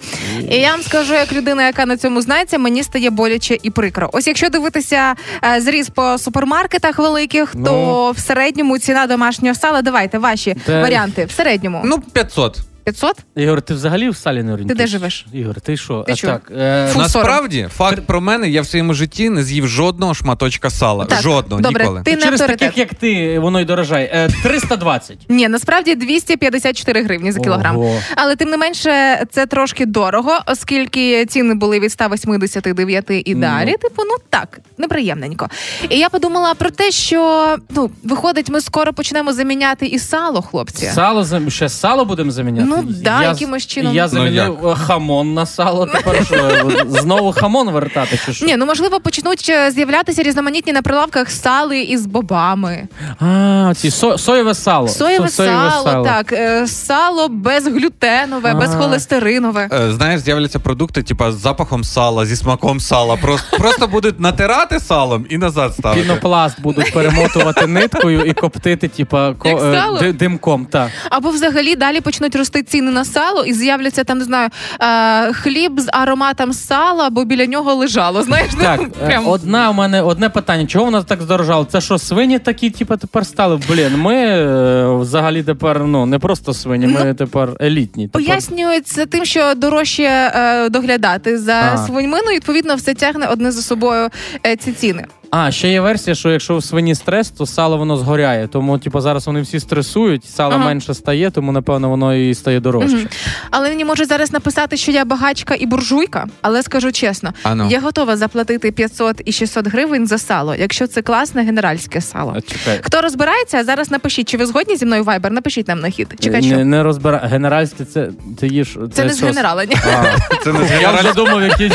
І 0.51 0.57
я 0.57 0.71
вам 0.71 0.83
скажу, 0.83 1.15
як 1.15 1.33
людина, 1.33 1.67
яка 1.67 1.87
на 1.87 1.97
цьому 1.97 2.23
знається, 2.23 2.59
мені 2.59 2.83
стає 2.83 3.11
боляче 3.11 3.57
і 3.63 3.71
прикро. 3.71 4.11
Ось 4.13 4.27
якщо 4.27 4.49
дивитися 4.49 5.15
е, 5.45 5.61
зріз 5.61 5.89
по 5.89 6.19
супермаркетах 6.19 6.99
великих, 6.99 7.53
то 7.53 7.59
Ну. 7.73 8.11
в 8.11 8.19
середньому 8.19 8.79
ціна 8.79 9.07
домашнього 9.07 9.55
сала. 9.55 9.83
Давайте 9.83 10.19
ваші 10.19 10.57
Де- 10.67 10.83
варіанти. 10.83 11.25
В 11.25 11.31
середньому 11.33 11.81
Ну, 11.85 11.99
500. 12.13 12.59
500? 12.89 13.17
Ігор, 13.37 13.63
ти 13.63 13.75
взагалі 13.75 14.09
в 14.09 14.17
салі 14.17 14.43
не 14.43 14.53
орієнтуєшся? 14.53 14.85
де 14.85 14.87
живеш? 14.87 15.27
Ігор, 15.33 15.61
ти 15.61 15.77
що? 15.77 16.03
Ти 16.03 16.13
а 16.13 16.17
що? 16.17 16.27
так, 16.27 16.53
е, 16.57 16.89
Фу, 16.93 16.99
Насправді, 16.99 17.69
факт 17.77 18.03
про 18.07 18.21
мене, 18.21 18.49
я 18.49 18.63
в 18.63 18.67
своєму 18.67 18.95
житті 18.95 19.31
не 19.31 19.43
з'їв 19.43 19.69
жодного 19.69 20.15
шматочка 20.15 20.71
сала. 20.71 21.05
Так, 21.05 21.23
Жодного, 21.23 21.63
добре, 21.63 21.85
ніколи. 21.85 22.03
ти 22.05 22.17
не 22.17 22.23
через 22.23 22.41
авторитет. 22.41 22.69
таких, 22.69 22.79
як 22.79 22.95
ти, 22.95 23.39
воно 23.39 23.61
й 23.61 23.65
дорожає. 23.65 24.11
Е, 24.15 24.29
320. 24.43 25.19
Ні, 25.29 25.49
насправді 25.49 25.95
254 25.95 27.03
гривні 27.03 27.33
за 27.33 27.41
кілограм. 27.41 27.77
Ого. 27.77 28.01
Але 28.17 28.37
тим 28.37 28.51
не 28.51 28.57
менше, 28.57 29.25
це 29.31 29.47
трошки 29.47 29.87
дорого, 29.87 30.39
оскільки 30.47 31.27
ціни 31.27 31.55
були 31.55 31.81
від 31.81 31.93
189 31.93 33.05
і 33.25 33.35
далі. 33.35 33.71
Типу, 33.71 34.03
ну 34.07 34.17
так, 34.31 34.61
неприємненько. 34.79 35.49
І 35.89 35.99
я 35.99 36.09
подумала 36.09 36.55
про 36.55 36.71
те, 36.71 36.91
що 36.91 37.57
ну 37.71 37.91
виходить, 38.05 38.49
ми 38.49 38.61
скоро 38.61 38.93
почнемо 38.93 39.33
заміняти 39.33 39.87
і 39.87 39.99
сало, 39.99 40.43
хлопці. 40.43 40.87
Сало 40.87 41.23
зам- 41.23 41.51
ще 41.51 41.69
сало 41.69 42.05
будемо 42.05 42.31
заміняти. 42.31 42.69
Ну, 42.71 42.78
да, 42.87 43.23
Я- 43.23 43.29
якимось 43.29 43.67
чином. 43.67 43.95
Я 43.95 44.03
Ну, 44.03 44.09
замінив 44.09 44.69
е, 44.69 44.75
хамон 44.75 45.35
на 45.35 45.47
сало. 45.47 45.87
Тепер 45.95 46.27
що 46.27 46.71
знову 46.89 47.33
хамон 47.33 47.71
вертати, 47.71 48.19
чи 48.27 48.33
що? 48.33 48.47
Ні, 48.47 48.57
ну 48.57 48.67
можливо, 48.67 49.01
почнуть 49.01 49.47
е, 49.51 49.71
з'являтися 49.71 50.23
різноманітні 50.23 50.73
на 50.73 50.83
прилавках 50.83 51.31
сали 51.31 51.81
із 51.81 52.07
бобами. 52.07 52.89
А, 53.21 53.73
ці 53.77 53.91
со- 53.91 54.19
соєве 54.19 54.55
сало. 54.55 54.89
Соєве 54.89 55.29
Со- 55.29 55.45
сало, 55.45 56.05
так, 56.05 56.33
е, 56.33 56.67
сало 56.67 57.29
безглютенове, 57.29 58.51
А. 58.53 58.55
безхолестеринове. 58.55 59.69
Е, 59.73 59.93
Знаєш, 59.93 60.21
з'являться 60.21 60.59
продукти, 60.59 61.03
типа 61.03 61.33
з 61.33 61.41
запахом 61.41 61.85
сала, 61.85 62.27
зі 62.27 62.37
смаком 62.37 62.81
сала. 62.81 63.17
Просто, 63.17 63.57
просто 63.59 63.87
будуть 63.87 64.21
натирати 64.21 64.81
салом 64.81 65.27
і 65.31 65.39
назад 65.39 65.75
ставити. 65.75 66.03
Пінопласт 66.03 66.61
будуть 66.61 66.93
перемотувати 66.93 67.67
ниткою 67.67 68.25
і 68.25 68.33
коптити, 68.33 68.89
типа, 68.89 69.35
ко- 69.35 69.49
е, 69.49 69.81
сало? 69.81 70.13
димком. 70.13 70.67
Так. 70.67 70.91
Або 71.11 71.31
взагалі 71.31 71.77
далі 71.77 72.01
почнуть 72.01 72.37
рости 72.37 72.58
ціни 72.63 72.91
на 72.91 73.05
сало 73.05 73.45
і 73.45 73.53
з'являться 73.53 74.05
там, 74.05 74.19
не 74.19 74.25
знаю, 74.25 74.51
е, 74.81 75.33
хліб 75.33 75.81
з 75.81 75.89
ароматом 75.93 76.53
сала, 76.53 77.11
бо 77.11 77.25
біля 77.25 77.47
нього 77.47 77.75
лежало. 77.75 78.23
Знаєш, 78.23 78.53
Так, 78.61 78.81
ну, 78.81 78.89
е, 79.03 79.07
прям. 79.07 79.29
одна 79.29 79.71
у 79.71 79.73
мене 79.73 80.03
одне 80.03 80.29
питання. 80.29 80.67
Чого 80.67 80.91
нас 80.91 81.05
так 81.05 81.23
здорожало? 81.23 81.65
Це 81.65 81.81
що, 81.81 81.99
свині 81.99 82.39
такі, 82.39 82.71
типу, 82.71 82.97
тепер 82.97 83.27
стали? 83.27 83.61
Блін, 83.69 83.97
ми 83.99 84.15
е, 84.15 84.87
взагалі 85.01 85.43
тепер 85.43 85.81
ну 85.85 86.07
не 86.07 86.19
просто 86.19 86.55
свині, 86.55 86.87
ми 86.87 87.15
тепер 87.15 87.49
елітні. 87.61 88.09
Тепер... 88.09 88.27
Пояснюють 88.27 88.87
це 88.87 89.07
тим, 89.07 89.25
що 89.25 89.55
дорожче 89.55 90.03
е, 90.35 90.69
доглядати 90.69 91.39
за 91.39 91.71
А. 91.75 91.77
свиньми, 91.79 92.19
ну, 92.27 92.33
відповідно, 92.33 92.75
все 92.75 92.95
тягне 92.95 93.27
одне 93.27 93.51
за 93.51 93.63
собою 93.63 94.09
е, 94.47 94.57
ці 94.57 94.73
ціни. 94.73 95.05
А, 95.31 95.51
ще 95.51 95.69
є 95.69 95.81
версія, 95.81 96.15
що 96.15 96.31
якщо 96.31 96.55
у 96.55 96.61
свині 96.61 96.95
стрес, 96.95 97.31
то 97.31 97.47
сало 97.47 97.77
воно 97.77 97.97
згоряє. 97.97 98.49
Тому, 98.49 98.79
типу, 98.79 99.01
зараз 99.01 99.27
вони 99.27 99.41
всі 99.41 99.61
стресують, 99.61 100.25
сало 100.25 100.55
Ага. 100.55 100.65
менше 100.65 100.95
стає, 100.95 101.31
тому 101.31 101.53
напевно 101.53 101.89
воно 101.89 102.15
і 102.15 102.35
стає 102.35 102.61
дорожче. 102.61 102.97
Мгм. 102.97 103.09
Але 103.51 103.69
мені 103.69 103.85
можуть 103.85 104.09
зараз 104.09 104.33
написати, 104.33 104.77
що 104.77 104.93
я 104.93 105.05
багачка 105.05 105.55
і 105.59 105.67
буржуйка, 105.67 106.27
але 106.43 106.63
скажу 106.63 106.93
чесно, 106.93 107.33
А 107.43 107.55
ну. 107.55 107.69
я 107.71 107.81
готова 107.81 108.17
заплатити 108.17 108.73
500 108.73 109.21
і 109.25 109.33
600 109.33 109.67
гривень 109.67 110.07
за 110.07 110.19
сало, 110.19 110.55
якщо 110.55 110.87
це 110.87 111.03
класне 111.03 111.43
генеральське 111.43 112.01
сало. 112.01 112.35
А, 112.37 112.41
чекай. 112.41 112.81
Хто 112.83 113.03
розбирається, 113.03 113.65
зараз 113.65 113.91
напишіть, 113.91 114.29
чи 114.29 114.37
ви 114.37 114.47
згодні 114.47 114.77
зі 114.77 114.87
мною 114.87 115.05
Viber? 115.05 115.31
Напишіть 115.31 115.69
нам 115.69 115.81
на 115.81 115.91
хід. 115.91 116.15
Чекай, 116.21 116.43
що 116.43 116.65
не 116.65 116.83
розбира... 116.83 117.19
Генеральське 117.19 117.85
це 117.85 118.09
ти 118.41 118.47
їш. 118.47 118.77
це 118.93 119.05
не 119.05 119.13
з 119.13 119.17
що? 119.17 119.27
генерала. 119.27 119.65
Ні. 119.65 119.77
А, 119.87 120.05
це 120.45 120.53
не 120.53 120.65
з 120.67 120.71
Я 120.83 120.93
вже 120.93 121.13
думав, 121.13 121.43
якісь. 121.43 121.73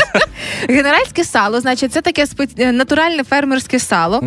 Генеральське 0.68 1.24
сало, 1.24 1.60
значить, 1.60 1.92
це 1.92 2.00
таке 2.02 2.24
спе- 2.24 2.48
е, 2.58 2.72
натуральне 2.72 3.24
фермерське 3.24 3.43
сало. 3.78 4.22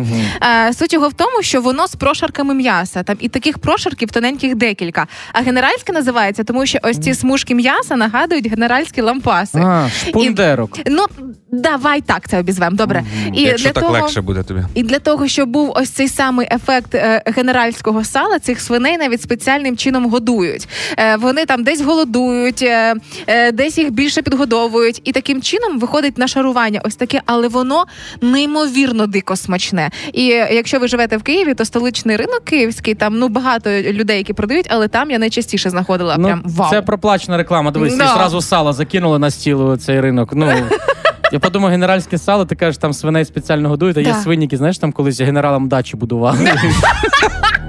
Е, 0.68 0.72
Суть 0.72 0.92
його 0.92 1.08
в 1.08 1.12
тому, 1.12 1.42
що 1.42 1.60
воно 1.60 1.86
з 1.86 1.94
прошарками 1.94 2.54
м'яса. 2.54 3.02
Там 3.02 3.16
і 3.20 3.28
таких 3.28 3.58
прошарків 3.58 4.10
тоненьких 4.10 4.54
декілька. 4.54 5.06
А 5.32 5.40
генеральське 5.40 5.92
називається, 5.92 6.44
тому 6.44 6.66
що 6.66 6.78
ось 6.82 6.98
ці 6.98 7.14
смужки 7.14 7.54
м'яса 7.54 7.96
нагадують 7.96 8.50
генеральські 8.50 9.00
лампаси. 9.00 9.58
А, 9.58 9.88
шпундерок. 9.88 10.78
Ну 10.86 11.06
давай 11.52 12.00
так 12.00 12.28
це 12.28 12.38
обізвемо. 12.38 12.76
Добре. 12.76 13.04
І 13.34 13.42
Якщо 13.42 13.68
для 13.68 13.72
так 13.72 13.82
того, 13.84 13.94
легше 13.94 14.20
буде 14.20 14.42
тобі. 14.42 14.62
І 14.74 14.82
для 14.82 14.98
того, 14.98 15.28
щоб 15.28 15.48
був 15.48 15.72
ось 15.76 15.90
цей 15.90 16.08
самий 16.08 16.48
ефект 16.50 16.94
е, 16.94 17.22
генеральського 17.26 18.04
сала, 18.04 18.38
цих 18.38 18.60
свиней 18.60 18.98
навіть 18.98 19.22
спеціальним 19.22 19.76
чином 19.76 20.10
годують. 20.10 20.68
Е, 20.98 21.16
вони 21.16 21.44
там 21.46 21.64
десь 21.64 21.80
голодують, 21.80 22.62
е, 22.62 22.94
е, 23.26 23.52
десь 23.52 23.78
їх 23.78 23.90
більше 23.90 24.22
підгодовують, 24.22 25.00
і 25.04 25.12
таким 25.12 25.42
чином 25.42 25.78
виходить 25.78 26.18
нашарування. 26.18 26.80
Ось 26.84 26.96
таке, 26.96 27.22
але 27.26 27.48
воно 27.48 27.84
неймовірно 28.20 29.06
дико 29.08 29.36
смачне. 29.36 29.90
І 30.12 30.24
якщо 30.26 30.78
ви 30.78 30.88
живете 30.88 31.16
в 31.16 31.22
Києві, 31.22 31.54
то 31.54 31.64
столичний 31.64 32.16
ринок 32.16 32.40
київський, 32.44 32.94
там 32.94 33.18
ну 33.18 33.28
багато 33.28 33.70
людей, 33.70 34.18
які 34.18 34.32
продають, 34.32 34.66
але 34.70 34.88
там 34.88 35.10
я 35.10 35.18
найчастіше 35.18 35.70
знаходила 35.70 36.16
прям 36.16 36.42
вау. 36.44 36.68
Ну, 36.72 36.76
Це 36.76 36.82
проплачена 36.82 37.36
реклама. 37.36 37.70
Дивись, 37.70 37.96
Да. 37.96 38.04
і 38.04 38.08
зразу 38.08 38.40
сало 38.40 38.72
закинули 38.72 39.18
на 39.18 39.30
стіл 39.30 39.76
цей 39.76 40.00
ринок. 40.00 40.30
Ну. 40.32 40.52
Я 41.32 41.38
подумав, 41.38 41.70
генеральське 41.70 42.18
сало, 42.18 42.44
ти 42.44 42.56
кажеш, 42.56 42.78
там 42.78 42.92
свиней 42.92 43.24
спеціально 43.24 43.68
годують, 43.68 43.96
а 43.96 44.00
є 44.00 44.14
свиніки, 44.14 44.56
знаєш, 44.56 44.78
там 44.78 44.92
колись 44.92 45.20
генералам 45.20 45.68
дачі 45.68 45.96
будували. 45.96 46.38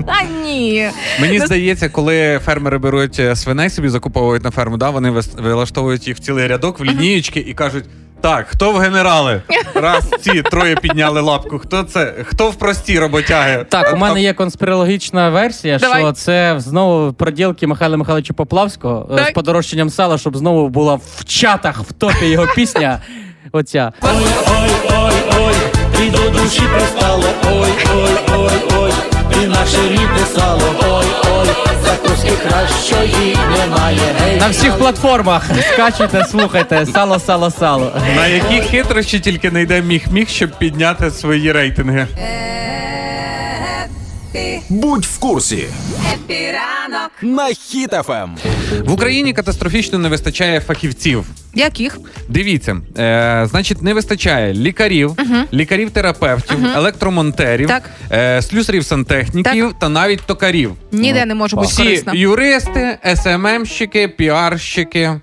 А 0.07 0.23
ні. 0.43 0.89
Мені 1.21 1.39
здається, 1.39 1.89
коли 1.89 2.39
фермери 2.45 2.77
беруть 2.77 3.19
е, 3.19 3.35
свиней 3.35 3.69
собі 3.69 3.89
закуповують 3.89 4.43
на 4.43 4.51
ферму, 4.51 4.77
да, 4.77 4.89
вони 4.89 5.21
вилаштовують 5.37 6.07
їх 6.07 6.17
в 6.17 6.19
цілий 6.19 6.47
рядок 6.47 6.79
в 6.79 6.83
лінієчки 6.83 7.39
і 7.39 7.53
кажуть. 7.53 7.85
Так, 8.21 8.47
хто 8.47 8.71
в 8.71 8.77
генерали? 8.77 9.41
Раз 9.75 10.09
ці 10.21 10.41
троє 10.41 10.75
підняли 10.75 11.21
лапку. 11.21 11.59
Хто 11.59 11.83
це? 11.83 12.13
Хто 12.25 12.49
в 12.49 12.55
прості 12.55 12.99
роботяги? 12.99 13.65
Так, 13.69 13.93
у 13.93 13.97
мене 13.97 14.21
є 14.21 14.33
конспірологічна 14.33 15.29
версія, 15.29 15.77
Давай. 15.77 16.01
що 16.01 16.11
це 16.11 16.55
знову 16.57 17.13
проділки 17.13 17.67
Михайла 17.67 17.97
Михайловича 17.97 18.33
Поплавського 18.33 19.09
е, 19.11 19.15
Так. 19.15 19.27
з 19.27 19.31
подорожчанням 19.31 19.89
сала, 19.89 20.17
щоб 20.17 20.37
знову 20.37 20.69
була 20.69 20.95
в 20.95 21.25
чатах 21.25 21.79
в 21.79 21.93
топі 21.93 22.25
його 22.25 22.47
пісня. 22.55 22.99
Оця. 23.51 23.91
Ой, 24.01 24.09
ой, 24.47 24.69
ой, 24.97 25.13
ой, 25.39 25.53
і 26.05 26.09
до 26.09 26.29
душі 26.29 26.61
пристало, 26.75 27.23
ой, 27.51 27.69
ой, 27.95 28.11
ой, 28.35 28.51
ой, 28.77 28.91
і 29.43 29.47
наше 29.47 29.77
рідне 29.89 30.25
сало, 30.35 30.75
ой, 30.89 31.05
ой, 31.37 31.47
закуски 31.85 32.31
кращої 32.47 33.37
немає. 33.57 33.97
Гей, 34.19 34.39
На 34.39 34.47
всіх 34.49 34.77
платформах 34.77 35.43
скачуйте, 35.73 36.25
слухайте. 36.31 36.85
Сало, 36.85 37.19
сало, 37.19 37.51
сало. 37.51 37.91
На 38.15 38.27
які 38.27 38.61
хитрощі 38.61 39.19
тільки 39.19 39.51
не 39.51 39.61
йде 39.61 39.81
міг-міг, 39.81 40.29
щоб 40.29 40.49
підняти 40.57 41.11
свої 41.11 41.51
рейтинги. 41.51 42.07
Будь 44.69 45.05
в 45.05 45.19
курсі. 45.19 45.65
На 47.21 47.47
Ем. 47.47 47.53
Хіт-ФМ. 47.53 48.29
В 48.85 48.91
Україні 48.91 49.33
катастрофічно 49.33 49.99
не 49.99 50.09
вистачає 50.09 50.59
фахівців. 50.59 51.25
Яких? 51.55 51.99
Дивіться, 52.27 52.77
е, 52.97 53.47
значить, 53.49 53.81
не 53.81 53.93
вистачає 53.93 54.53
лікарів, 54.53 55.15
лікарів-терапевтів, 55.53 56.65
електромонтерів, 56.75 57.67
Так. 57.67 57.89
е, 58.11 58.41
слюсарів-сантехніків 58.41 59.73
та 59.79 59.89
навіть 59.89 60.21
токарів. 60.21 60.71
Ніде 60.91 61.25
не 61.25 61.35
може 61.35 61.55
бути 61.55 61.67
Всі 61.67 62.03
юристи, 62.13 62.97
СММщики, 63.15 64.07
піарщики. 64.07 65.19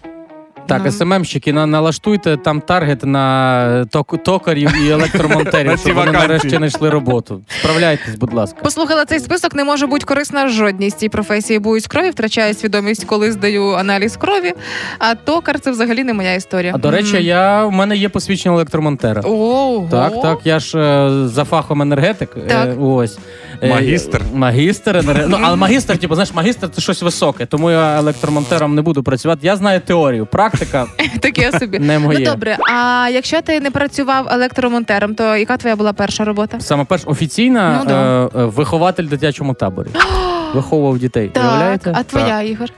Так, 0.67 0.93
СММщики, 0.93 1.53
на, 1.53 1.67
налаштуйте 1.67 2.37
там 2.37 2.61
таргет 2.61 3.05
на 3.05 3.85
ток, 3.91 4.23
токарів 4.23 4.71
і 4.87 4.89
електромонтерів, 4.91 5.79
щоб 5.79 5.95
вони 5.95 6.07
вакансії. 6.07 6.29
нарешті 6.29 6.49
знайшли 6.57 6.91
роботу. 6.91 7.41
Справляйтесь, 7.61 8.15
будь 8.15 8.33
ласка. 8.33 8.59
Послухала 8.63 9.05
цей 9.05 9.19
список, 9.21 9.55
не 9.55 9.65
може 9.65 9.87
бути 9.87 10.05
корисна 10.05 10.49
жодній 10.49 10.91
з 10.91 10.95
цій 10.95 11.09
професії. 11.09 11.59
Боюсь 11.59 11.87
крові, 11.87 12.11
втрачаю 12.11 12.55
свідомість, 12.55 13.05
коли 13.05 13.33
здаю 13.33 13.71
аналіз 13.73 14.17
крові. 14.17 14.53
А 14.99 15.15
токар 15.15 15.61
це 15.61 15.71
взагалі 15.71 16.05
не 16.05 16.15
моя 16.15 16.35
історія. 16.35 16.73
А 16.75 16.79
до 16.79 16.91
речі, 16.91 17.25
я 17.25 17.65
в 17.65 17.73
мене 17.73 17.97
є 17.97 18.09
посвідчення 18.09 18.55
електромонтера. 18.55 19.23
Ого. 19.25 19.89
Так, 19.91 20.23
так, 20.23 20.39
я 20.45 20.59
ж 20.59 20.79
е, 20.79 21.29
за 21.29 21.45
фахом 21.45 21.83
енергетик. 21.83 22.31
е, 22.37 22.41
Так. 22.49 22.69
ось. 22.81 23.19
Е, 23.63 23.69
Магістр. 23.71 24.21
Магістр 24.35 24.97
енерге- 24.97 25.27
Ну, 25.29 25.39
але 25.43 25.57
магістр, 25.57 25.99
типу, 25.99 26.15
знаєш, 26.15 26.35
магістр 26.35 26.69
це 26.71 26.81
щось 26.81 27.03
високе, 27.03 27.47
тому 27.47 27.71
я 27.71 27.99
електромонтером 27.99 28.75
не 28.75 28.83
буду 28.83 29.03
працювати. 29.03 29.41
Я 29.47 29.57
знаю 29.57 29.81
теорію. 29.81 30.27
Практика 30.27 30.56
Таке 31.21 31.59
собі. 31.59 31.79
Не 31.79 31.99
моє. 31.99 32.19
Ну 32.19 32.25
добре. 32.25 32.57
А 32.73 33.09
якщо 33.13 33.43
ти 33.43 33.61
не 33.61 33.71
працював 33.71 34.27
електромонтером, 34.31 35.15
то 35.15 35.37
яка 35.37 35.57
твоя 35.57 35.77
була 35.77 35.93
перша 35.93 36.25
робота? 36.25 36.61
саме 36.61 36.85
перш 36.85 37.03
офіційна 37.07 37.81
Ну, 37.85 37.89
да. 37.89 38.23
е, 38.25 38.43
е, 38.43 38.45
вихователь 38.45 39.05
в 39.05 39.09
дитячому 39.09 39.55
таборі. 39.55 39.89
Виховував 40.55 40.99
дітей. 40.99 41.29
Так, 41.29 41.45
Уявляєте? 41.45 41.93
а 41.95 42.03
твоя 42.03 42.43
Ігор? 42.43 42.69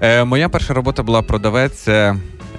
Е, 0.00 0.24
моя 0.24 0.48
перша 0.48 0.74
робота 0.74 1.02
була 1.02 1.22
продавець. 1.22 1.88
е, 1.88 2.16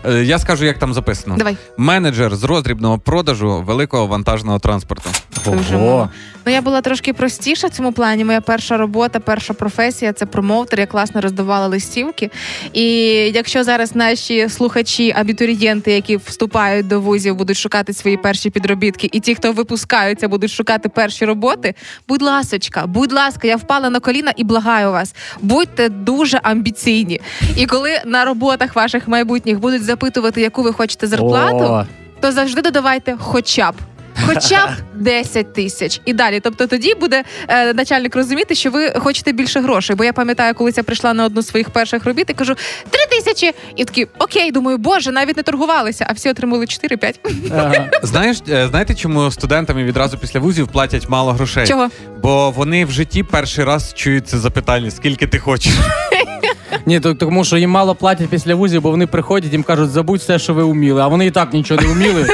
е, 0.10 0.24
я 0.24 0.40
скажу, 0.40 0.66
як 0.66 0.80
там 0.80 0.94
записано. 0.94 1.36
Давай. 1.38 1.58
Менеджер 1.78 2.36
з 2.36 2.44
роздрібного 2.44 3.00
продажу 3.00 3.62
великого 3.68 4.08
вантажного 4.08 4.60
транспорту. 4.60 5.10
Ого. 5.48 6.10
Ну, 6.46 6.52
я 6.52 6.62
була 6.62 6.82
трошки 6.82 7.14
простіша 7.14 7.68
в 7.68 7.70
цьому 7.70 7.92
плані. 7.92 8.26
Моя 8.26 8.42
перша 8.42 8.78
робота, 8.78 9.20
перша 9.20 9.54
професія 9.54 10.14
це 10.14 10.26
промоутер. 10.26 10.80
Я 10.80 10.86
класно 10.86 11.22
роздавала 11.22 11.68
листівки. 11.68 12.30
І 12.74 12.86
якщо 13.34 13.64
зараз 13.64 13.96
наші 13.96 14.50
слухачі, 14.50 15.14
абітурієнти, 15.18 15.92
які 15.92 16.18
вступають 16.18 16.88
до 16.88 17.02
вузів, 17.02 17.36
будуть 17.36 17.58
шукати 17.58 17.94
свої 17.94 18.18
перші 18.18 18.50
підробітки, 18.50 19.10
і 19.12 19.20
ті, 19.20 19.36
хто 19.36 19.52
випускаються, 19.52 20.28
будуть 20.28 20.52
шукати 20.52 20.90
перші 20.90 21.26
роботи. 21.26 21.74
Будь 22.08 22.22
ласочка, 22.22 22.88
будь 22.88 23.12
ласка, 23.12 23.48
я 23.48 23.56
впала 23.56 23.90
на 23.90 24.00
коліна 24.00 24.34
і 24.36 24.44
благаю 24.44 24.92
вас. 24.92 25.16
Будьте 25.42 25.90
дуже 25.90 26.40
амбіційні. 26.44 27.22
І 27.58 27.66
коли 27.66 28.02
на 28.06 28.26
роботах 28.26 28.76
ваших 28.76 29.08
майбутніх 29.08 29.60
будуть 29.60 29.84
запитувати, 29.84 30.42
яку 30.42 30.64
ви 30.64 30.74
хочете 30.74 31.08
зарплату, 31.08 31.64
О, 31.64 31.86
то 32.20 32.32
завжди 32.32 32.62
додавайте 32.62 33.16
хоча 33.20 33.72
б. 33.72 33.76
Хоча 34.26 34.66
б 34.68 34.70
10 34.96 35.54
тисяч 35.54 36.02
і 36.06 36.14
далі. 36.14 36.40
Тобто 36.40 36.68
тоді 36.68 36.94
буде 36.96 37.24
е, 37.48 37.74
начальник 37.74 38.16
розуміти, 38.16 38.56
що 38.56 38.72
ви 38.72 38.90
хочете 38.90 39.32
більше 39.32 39.60
грошей. 39.60 39.96
Бо 39.96 40.04
я 40.04 40.14
пам'ятаю, 40.14 40.54
колись 40.54 40.78
я 40.78 40.84
прийшла 40.84 41.14
на 41.14 41.26
одну 41.26 41.42
з 41.42 41.48
своїх 41.48 41.70
перших 41.70 42.06
робіт 42.06 42.30
і 42.30 42.34
кажу 42.34 42.56
три 42.90 43.02
тисячі. 43.10 43.52
І 43.76 43.86
такі 43.86 44.08
окей, 44.20 44.52
думаю, 44.52 44.78
боже, 44.78 45.12
навіть 45.12 45.38
не 45.38 45.44
торгувалися, 45.44 46.06
а 46.10 46.14
всі 46.14 46.30
отримали 46.30 46.66
4-5. 46.66 47.16
ага. 47.56 47.90
Знаєш, 48.04 48.38
е, 48.50 48.68
знаєте, 48.68 48.96
чому 48.96 49.32
студентам 49.32 49.78
відразу 49.78 50.18
після 50.18 50.40
вузів 50.40 50.68
платять 50.68 51.10
мало 51.10 51.32
грошей? 51.32 51.68
Чого? 51.68 51.88
Бо 52.22 52.52
вони 52.52 52.86
в 52.86 52.92
житті 52.92 53.24
перший 53.24 53.66
раз 53.66 53.94
чують 53.94 54.28
це 54.28 54.38
запитання, 54.38 54.92
скільки 54.92 55.28
ти 55.28 55.40
хочеш. 55.40 55.74
Ні, 56.86 57.00
то- 57.00 57.14
тому 57.14 57.46
що 57.46 57.58
їм 57.58 57.70
мало 57.70 57.96
платять 57.96 58.30
після 58.30 58.56
вузів, 58.56 58.82
бо 58.82 58.92
вони 58.92 59.08
приходять, 59.08 59.52
їм 59.52 59.64
кажуть, 59.64 59.90
забудь 59.90 60.20
все, 60.20 60.40
що 60.40 60.54
ви 60.54 60.64
вміли. 60.64 61.02
А 61.02 61.08
вони 61.08 61.26
і 61.26 61.32
так 61.32 61.54
нічого 61.54 61.82
не 61.82 61.88
вміли, 61.88 62.28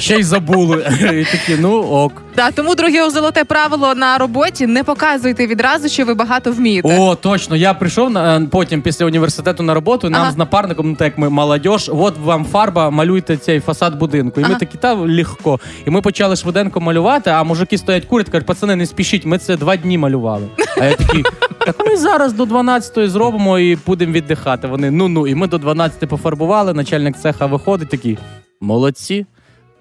ще 0.00 0.18
й 0.18 0.22
забули. 0.22 0.86
І 1.00 1.24
такі, 1.36 1.56
ну 1.60 1.82
ок. 1.82 2.22
Да, 2.36 2.50
тому 2.50 2.74
друге 2.74 3.10
золоте 3.10 3.44
правило 3.44 3.94
на 3.94 4.18
роботі: 4.18 4.66
не 4.66 4.84
показуйте 4.84 5.46
відразу, 5.46 5.88
що 5.88 6.04
ви 6.04 6.14
багато 6.14 6.52
вмієте. 6.52 6.98
О, 7.00 7.14
точно. 7.14 7.56
Я 7.56 7.74
прийшов 7.74 8.10
на 8.10 8.36
е, 8.36 8.40
потім 8.50 8.82
після 8.82 9.06
університету 9.06 9.62
на 9.62 9.74
роботу. 9.74 10.10
Нам 10.10 10.22
Ага. 10.22 10.30
з 10.30 10.36
напарником, 10.36 10.90
ну 10.90 10.96
так 10.96 11.06
як 11.06 11.18
ми 11.18 11.28
молодь, 11.28 11.66
от 11.88 12.14
вам 12.18 12.44
фарба, 12.44 12.90
малюйте 12.90 13.36
цей 13.36 13.60
фасад 13.60 13.98
будинку. 13.98 14.40
І 14.40 14.42
ми 14.42 14.50
Ага. 14.50 14.58
такі, 14.58 14.78
та 14.78 14.94
легко. 14.94 15.60
І 15.86 15.90
ми 15.90 16.00
почали 16.00 16.36
швиденько 16.36 16.80
малювати, 16.80 17.30
а 17.30 17.42
мужики 17.42 17.78
стоять 17.78 18.04
курять, 18.04 18.28
кажуть, 18.28 18.46
пацани, 18.46 18.76
не 18.76 18.86
спішіть, 18.86 19.26
ми 19.26 19.38
це 19.38 19.56
два 19.56 19.76
дні 19.76 19.98
малювали. 19.98 20.48
А 20.80 20.84
я 20.84 20.94
такий, 20.94 21.24
так 21.66 21.86
ми 21.86 21.96
зараз 21.96 22.32
до 22.32 22.44
12-ї 22.44 23.08
зробимо 23.08 23.58
і 23.58 23.78
будемо 23.86 24.12
віддихати. 24.12 24.68
Вони 24.68 24.90
ну 24.90 25.08
ну. 25.08 25.26
І 25.26 25.34
ми 25.34 25.46
до 25.46 25.58
12 25.58 26.08
пофарбували. 26.08 26.74
Начальник 26.74 27.16
цеха 27.18 27.46
виходить, 27.46 27.88
такий 27.88 28.18
молодці. 28.60 29.26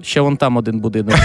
Ще 0.01 0.21
вон 0.21 0.37
там 0.37 0.57
один 0.57 0.79
будинок. 0.79 1.15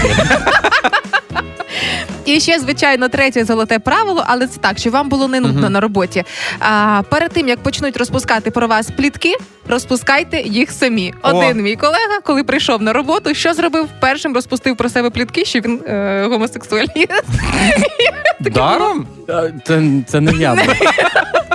І 2.25 2.39
ще, 2.39 2.59
звичайно, 2.59 3.09
третє 3.09 3.45
золоте 3.45 3.79
правило, 3.79 4.23
але 4.27 4.47
це 4.47 4.59
так, 4.59 4.77
щоб 4.77 4.93
вам 4.93 5.09
було 5.09 5.27
не 5.27 5.39
нудно 5.39 5.69
на 5.69 5.79
роботі. 5.79 6.23
А, 6.59 7.01
перед 7.09 7.31
тим 7.31 7.47
як 7.47 7.59
почнуть 7.59 7.97
розпускати 7.97 8.51
про 8.51 8.67
вас 8.67 8.89
плітки, 8.97 9.33
розпускайте 9.67 10.41
їх 10.41 10.71
самі. 10.71 11.13
О. 11.23 11.29
Один 11.29 11.63
мій 11.63 11.75
колега, 11.75 12.19
коли 12.23 12.43
прийшов 12.43 12.81
на 12.81 12.93
роботу, 12.93 13.33
що 13.33 13.53
зробив? 13.53 13.87
Першим 13.99 14.33
розпустив 14.33 14.77
про 14.77 14.89
себе 14.89 15.09
плітки, 15.09 15.45
що 15.45 15.59
він 15.59 15.81
е, 15.87 16.27
гомосексуаліст. 16.29 17.11
Даром? 18.39 19.07
Е, 19.29 20.03
це 20.07 20.21
не 20.21 20.31
я. 20.31 20.55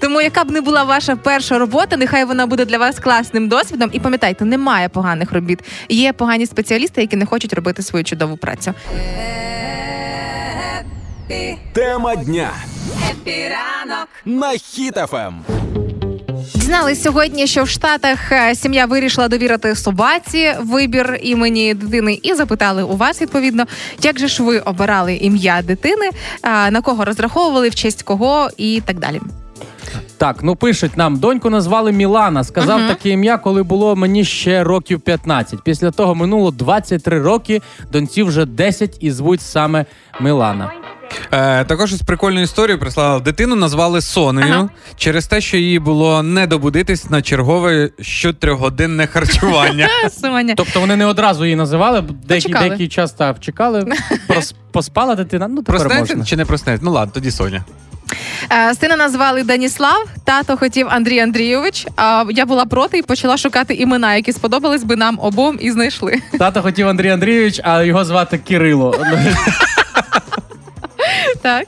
Тому 0.00 0.20
яка 0.20 0.44
б 0.44 0.50
не 0.50 0.60
була 0.60 0.84
ваша 0.84 1.16
перша 1.16 1.58
робота, 1.58 1.96
нехай 1.96 2.24
вона 2.24 2.46
буде 2.46 2.64
для 2.64 2.78
вас 2.78 2.98
класним 2.98 3.48
досвідом. 3.48 3.90
І 3.92 4.00
пам'ятайте, 4.00 4.44
немає 4.44 4.88
поганих 4.88 5.32
робіт. 5.32 5.60
Є 5.88 6.12
погані 6.12 6.46
спеціалісти, 6.46 7.00
які 7.00 7.16
не 7.16 7.26
хочуть 7.26 7.52
робити 7.52 7.82
свою 7.82 8.04
чудову 8.04 8.36
працю. 8.36 8.74
Тема 11.72 12.16
дня. 12.16 12.50
На 14.24 14.52
Ем. 14.52 14.58
Хіт 14.58 15.01
FM. 15.01 15.34
Дізнались 16.54 17.02
сьогодні, 17.02 17.46
що 17.46 17.62
в 17.62 17.68
Штатах 17.68 18.32
е, 18.32 18.54
сім'я 18.54 18.86
вирішила 18.86 19.28
довірити 19.28 19.74
собаці 19.74 20.54
вибір 20.60 21.18
імені 21.22 21.74
дитини, 21.74 22.18
і 22.22 22.34
запитали 22.34 22.82
у 22.82 22.96
вас 22.96 23.22
відповідно, 23.22 23.66
як 24.02 24.18
же 24.18 24.28
ж 24.28 24.42
ви 24.42 24.58
обирали 24.58 25.14
ім'я 25.14 25.62
дитини, 25.62 26.10
на 26.44 26.80
кого 26.80 27.04
розраховували, 27.04 27.68
в 27.68 27.74
честь 27.74 28.02
кого 28.02 28.50
і 28.56 28.82
так 28.86 28.98
далі. 28.98 29.20
Так, 30.18 30.42
ну 30.42 30.56
пишуть 30.56 30.96
нам, 30.96 31.16
доньку 31.18 31.50
назвали 31.50 31.92
Мілана. 31.92 32.44
Сказав 32.44 32.78
Мгм. 32.78 32.88
таке 32.88 33.08
ім'я, 33.10 33.38
коли 33.38 33.62
було 33.62 33.96
мені 33.96 34.24
ще 34.24 34.64
років 34.64 35.00
15. 35.00 35.60
Після 35.64 35.90
того 35.90 36.14
минуло 36.14 36.50
23 36.50 37.18
роки, 37.22 37.62
доньці 37.92 38.22
вже 38.22 38.44
10 38.46 38.96
і 39.00 39.10
звуть 39.10 39.40
саме 39.40 39.84
Мілана. 40.20 40.70
Е, 41.32 41.64
також 41.64 41.92
із 41.92 42.02
прикольною 42.02 42.44
історією 42.44 42.80
прислала 42.80 43.20
дитину, 43.20 43.56
назвали 43.56 44.00
Сонею 44.00 44.54
Ага. 44.54 44.68
через 44.96 45.26
те, 45.26 45.40
що 45.40 45.56
їй 45.56 45.78
було 45.78 46.22
не 46.22 46.46
добудитись 46.46 47.10
на 47.10 47.22
чергове 47.22 47.90
щотрьогодинне 48.00 49.06
харчування. 49.06 49.88
Соня. 50.20 50.54
Тобто 50.56 50.80
вони 50.80 50.96
не 50.96 51.06
одразу 51.06 51.44
її 51.44 51.56
називали, 51.56 52.00
деякий, 52.00 52.26
Почекали. 52.52 52.68
деякий 52.68 52.88
час 52.88 53.12
так 53.12 53.40
чекали, 53.40 53.80
прос- 54.28 54.54
поспала 54.72 55.14
дитина. 55.14 55.48
Ну 55.48 55.62
тепер 55.62 55.80
Проснеться 55.80 56.14
можна. 56.14 56.24
чи 56.24 56.36
не 56.36 56.44
проснеться? 56.44 56.84
Ну 56.84 56.90
ладно, 56.92 57.12
тоді 57.14 57.30
Соня. 57.30 57.64
Е, 58.52 58.74
Сина 58.74 58.96
назвали 58.96 59.42
Даніслав, 59.42 60.04
тато 60.24 60.56
хотів 60.56 60.86
Андрій 60.90 61.18
Андрійович. 61.18 61.86
А 61.96 62.24
я 62.30 62.46
була 62.46 62.64
проти 62.64 62.98
і 62.98 63.02
почала 63.02 63.36
шукати 63.36 63.74
імена, 63.74 64.14
які 64.14 64.32
сподобались 64.32 64.84
би 64.84 64.96
нам 64.96 65.18
обом 65.22 65.58
і 65.60 65.70
знайшли. 65.70 66.16
Тато 66.38 66.62
хотів 66.62 66.88
Андрій 66.88 67.10
Андрійович, 67.10 67.60
а 67.64 67.82
його 67.82 68.04
звати 68.04 68.38
Кирило. 68.38 68.96
Так. 71.42 71.66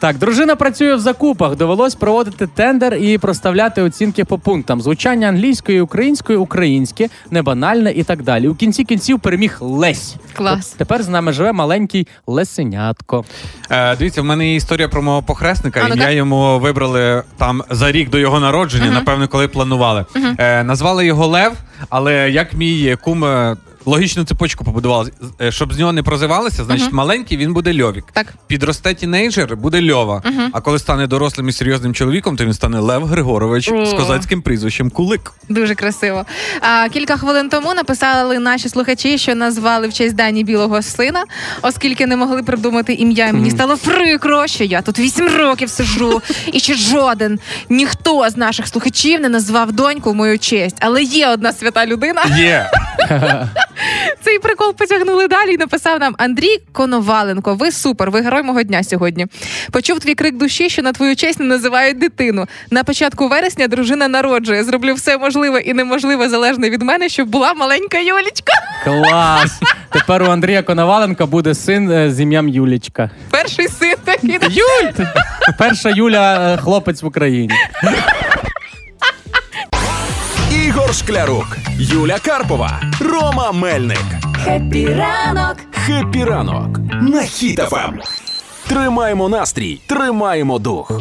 Так, 0.00 0.18
дружина 0.18 0.56
працює 0.56 0.94
в 0.94 1.00
закупах. 1.00 1.56
Довелось 1.56 1.94
проводити 1.94 2.46
тендер 2.46 2.94
і 2.94 3.18
проставляти 3.18 3.82
оцінки 3.82 4.24
по 4.24 4.38
пунктам. 4.38 4.80
Звучання 4.80 5.28
англійської, 5.28 5.80
української, 5.80 6.38
українське, 6.38 7.08
небанальне 7.30 7.92
і 7.92 8.02
так 8.02 8.22
далі. 8.22 8.48
У 8.48 8.54
кінці 8.54 8.84
кінців 8.84 9.20
переміг 9.20 9.56
Лесь. 9.60 10.16
Клас. 10.32 10.72
От 10.72 10.78
Тепер 10.78 11.02
з 11.02 11.08
нами 11.08 11.32
живе 11.32 11.52
маленький 11.52 12.06
лесенятко. 12.26 13.24
Е, 13.70 13.96
дивіться, 13.96 14.22
в 14.22 14.24
мене 14.24 14.48
є 14.48 14.54
історія 14.54 14.88
про 14.88 15.02
мого 15.02 15.22
похресника. 15.22 15.80
А, 15.84 15.88
ну 15.88 15.94
Ім'я 15.94 16.10
йому 16.10 16.58
вибрали 16.58 17.22
там 17.38 17.62
за 17.70 17.92
рік 17.92 18.10
до 18.10 18.18
його 18.18 18.40
народження, 18.40 18.90
напевно, 18.90 19.28
коли 19.28 19.48
планували. 19.48 20.04
Е, 20.38 20.64
назвали 20.64 21.06
його 21.06 21.26
Лев, 21.26 21.52
але 21.90 22.30
як 22.30 22.54
мій 22.54 22.96
кум. 23.02 23.24
е, 23.24 23.56
Логічну 23.88 24.24
цепочку 24.24 24.64
побудували, 24.64 25.10
Е, 25.40 25.52
щоб 25.52 25.72
з 25.74 25.78
нього 25.78 25.92
не 25.92 26.02
прозивалися, 26.02 26.64
значить 26.64 26.92
маленький 26.92 27.36
він 27.38 27.52
буде 27.52 27.82
Льовік. 27.82 28.04
Так. 28.12 28.26
Підросте 28.46 28.94
тінейджер, 28.94 29.56
буде 29.56 29.92
Льова. 29.92 30.22
А 30.52 30.60
коли 30.60 30.78
стане 30.78 31.06
дорослим 31.06 31.48
і 31.48 31.52
серйозним 31.52 31.94
чоловіком, 31.94 32.36
то 32.36 32.44
він 32.44 32.54
стане 32.54 32.78
Лев 32.78 33.04
Григорович 33.04 33.68
О. 33.72 33.86
з 33.86 33.92
козацьким 33.92 34.42
прізвищем 34.42 34.90
Кулик. 34.90 35.32
Дуже 35.48 35.74
красиво. 35.74 36.24
А, 36.60 36.88
кілька 36.88 37.16
хвилин 37.16 37.48
тому 37.48 37.74
написали 37.74 38.38
наші 38.38 38.68
слухачі, 38.68 39.18
що 39.18 39.34
назвали 39.34 39.88
в 39.88 39.92
честь 39.92 40.14
Дані 40.14 40.44
білого 40.44 40.82
сина, 40.82 41.24
оскільки 41.62 42.06
не 42.06 42.16
могли 42.16 42.42
придумати 42.42 42.92
ім'я. 42.94 43.32
Мені 43.32 43.50
стало 43.50 43.76
прикро, 43.76 44.46
що 44.46 44.64
я 44.64 44.82
тут 44.82 44.98
вісім 44.98 45.28
років 45.28 45.70
сижу, 45.70 46.22
і 46.52 46.60
ще 46.60 46.74
жоден 46.74 47.38
ніхто 47.68 48.30
з 48.30 48.36
наших 48.36 48.68
слухачів 48.68 49.20
не 49.20 49.28
назвав 49.28 49.72
доньку 49.72 50.10
в 50.10 50.14
мою 50.14 50.38
честь. 50.38 50.76
Але 50.80 51.02
є 51.02 51.28
одна 51.28 51.52
свята 51.52 51.86
людина. 51.86 52.22
Є. 52.38 52.70
Цей 54.22 54.38
прикол 54.38 54.74
потягнули 54.74 55.28
далі 55.28 55.52
і 55.54 55.56
написав 55.56 56.00
нам 56.00 56.14
Андрій 56.18 56.58
Коноваленко. 56.72 57.54
Ви 57.54 57.72
супер, 57.72 58.10
ви 58.10 58.20
герой 58.20 58.42
мого 58.42 58.62
дня 58.62 58.84
сьогодні. 58.84 59.26
Почув 59.70 60.00
твій 60.00 60.14
крик 60.14 60.36
душі, 60.36 60.70
що 60.70 60.82
на 60.82 60.92
твою 60.92 61.16
честь 61.16 61.40
не 61.40 61.46
називають 61.46 61.98
дитину. 61.98 62.46
На 62.70 62.84
початку 62.84 63.28
вересня 63.28 63.68
дружина 63.68 64.08
народжує. 64.08 64.64
Зроблю 64.64 64.94
все 64.94 65.18
можливе 65.18 65.60
і 65.60 65.74
неможливе 65.74 66.28
залежне 66.28 66.70
від 66.70 66.82
мене, 66.82 67.08
щоб 67.08 67.28
була 67.28 67.54
маленька 67.54 67.98
Юлічка. 67.98 68.52
Клас! 68.84 69.60
Тепер 69.92 70.22
у 70.22 70.26
Андрія 70.26 70.62
Коноваленка 70.62 71.26
буде 71.26 71.54
син 71.54 71.90
е, 71.90 72.10
з 72.10 72.20
ім'ям 72.20 72.48
Юлічка. 72.48 73.10
Перший 73.30 73.68
син 73.68 73.94
такий. 74.04 74.38
Юль! 74.50 75.04
Перша 75.58 75.90
Юля 75.90 76.52
е, 76.54 76.56
хлопець 76.56 77.02
в 77.02 77.06
Україні. 77.06 77.50
Ігор 80.68 80.94
Шклярук, 80.94 81.56
Юля 81.78 82.18
Карпова, 82.18 82.80
Рома 83.00 83.52
Мельник. 83.52 84.04
Хеппі 84.44 84.86
ранок! 84.86 85.56
Хеппі 85.72 86.24
ранок 86.24 86.78
на 87.02 87.22
Хіт 87.22 87.67
FM. 87.67 88.00
Тримаємо 88.66 89.28
настрій, 89.28 89.80
тримаємо 89.86 90.58
дух. 90.58 91.00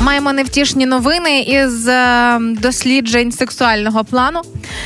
Маємо 0.00 0.32
невтішні 0.32 0.86
новини 0.86 1.40
із 1.40 1.88
е, 1.88 2.38
досліджень 2.40 3.32
сексуального 3.32 4.04
плану. 4.04 4.40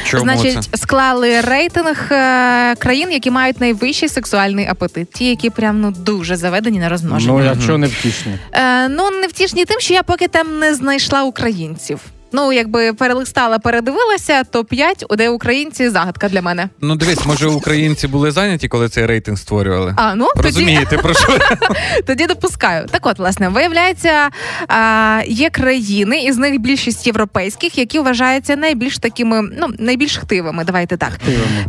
Чому 0.05 0.22
Значить, 0.22 0.68
склали 0.74 1.41
рейтинг 1.41 2.09
е, 2.12 2.74
країн, 2.74 3.12
які 3.12 3.31
мають 3.31 3.61
найвищий 3.61 4.09
сексуальний 4.09 4.66
апетит. 4.66 5.12
Ті, 5.12 5.26
які 5.29 5.51
прям 5.51 5.81
ну 5.81 5.91
дуже 5.91 6.37
заведені 6.37 6.79
на 6.79 6.89
розмноження. 6.89 7.33
Ну, 7.33 7.45
я 7.45 7.57
чого 7.66 7.79
не 7.79 7.87
втішні. 7.87 8.33
Е, 8.53 8.89
ну, 8.89 9.11
невтішні 9.11 9.64
тим, 9.64 9.81
що 9.81 9.95
я 9.95 10.03
поки 10.03 10.29
там 10.29 10.59
не 10.59 10.74
знайшла 10.74 11.22
українців. 11.22 12.01
Ну, 12.33 12.53
якби 12.53 12.93
перелистала, 12.93 13.59
передивилася, 13.59 14.45
то 14.45 14.64
5 14.64 15.05
де 15.11 15.29
українці 15.29 15.89
загадка 15.89 16.29
для 16.29 16.43
мене. 16.43 16.68
Ну 16.81 16.97
дивись, 16.97 17.26
може 17.26 17.49
українці 17.49 18.07
були 18.09 18.31
зайняті, 18.31 18.68
коли 18.68 18.89
цей 18.89 19.07
рейтинг 19.07 19.39
створювали. 19.39 19.95
А 19.97 20.14
ну 20.14 20.29
тоді, 20.37 20.49
Розумієте, 20.49 20.99
про 20.99 21.14
що? 21.14 21.39
тоді 22.07 22.26
допускаю. 22.26 22.87
Так, 22.91 23.07
от, 23.07 23.18
власне, 23.18 23.49
виявляється, 23.49 24.31
а, 24.68 25.22
є 25.26 25.51
країни, 25.51 26.18
із 26.24 26.37
них 26.39 26.59
більшість 26.61 27.07
європейських, 27.07 27.79
які 27.79 27.99
вважаються 27.99 28.57
найбільш 28.57 28.99
такими, 28.99 29.43
ну 29.43 29.66
найбільш 29.79 30.16
хтивими. 30.16 30.64
Давайте 30.64 30.97
так. 30.97 31.12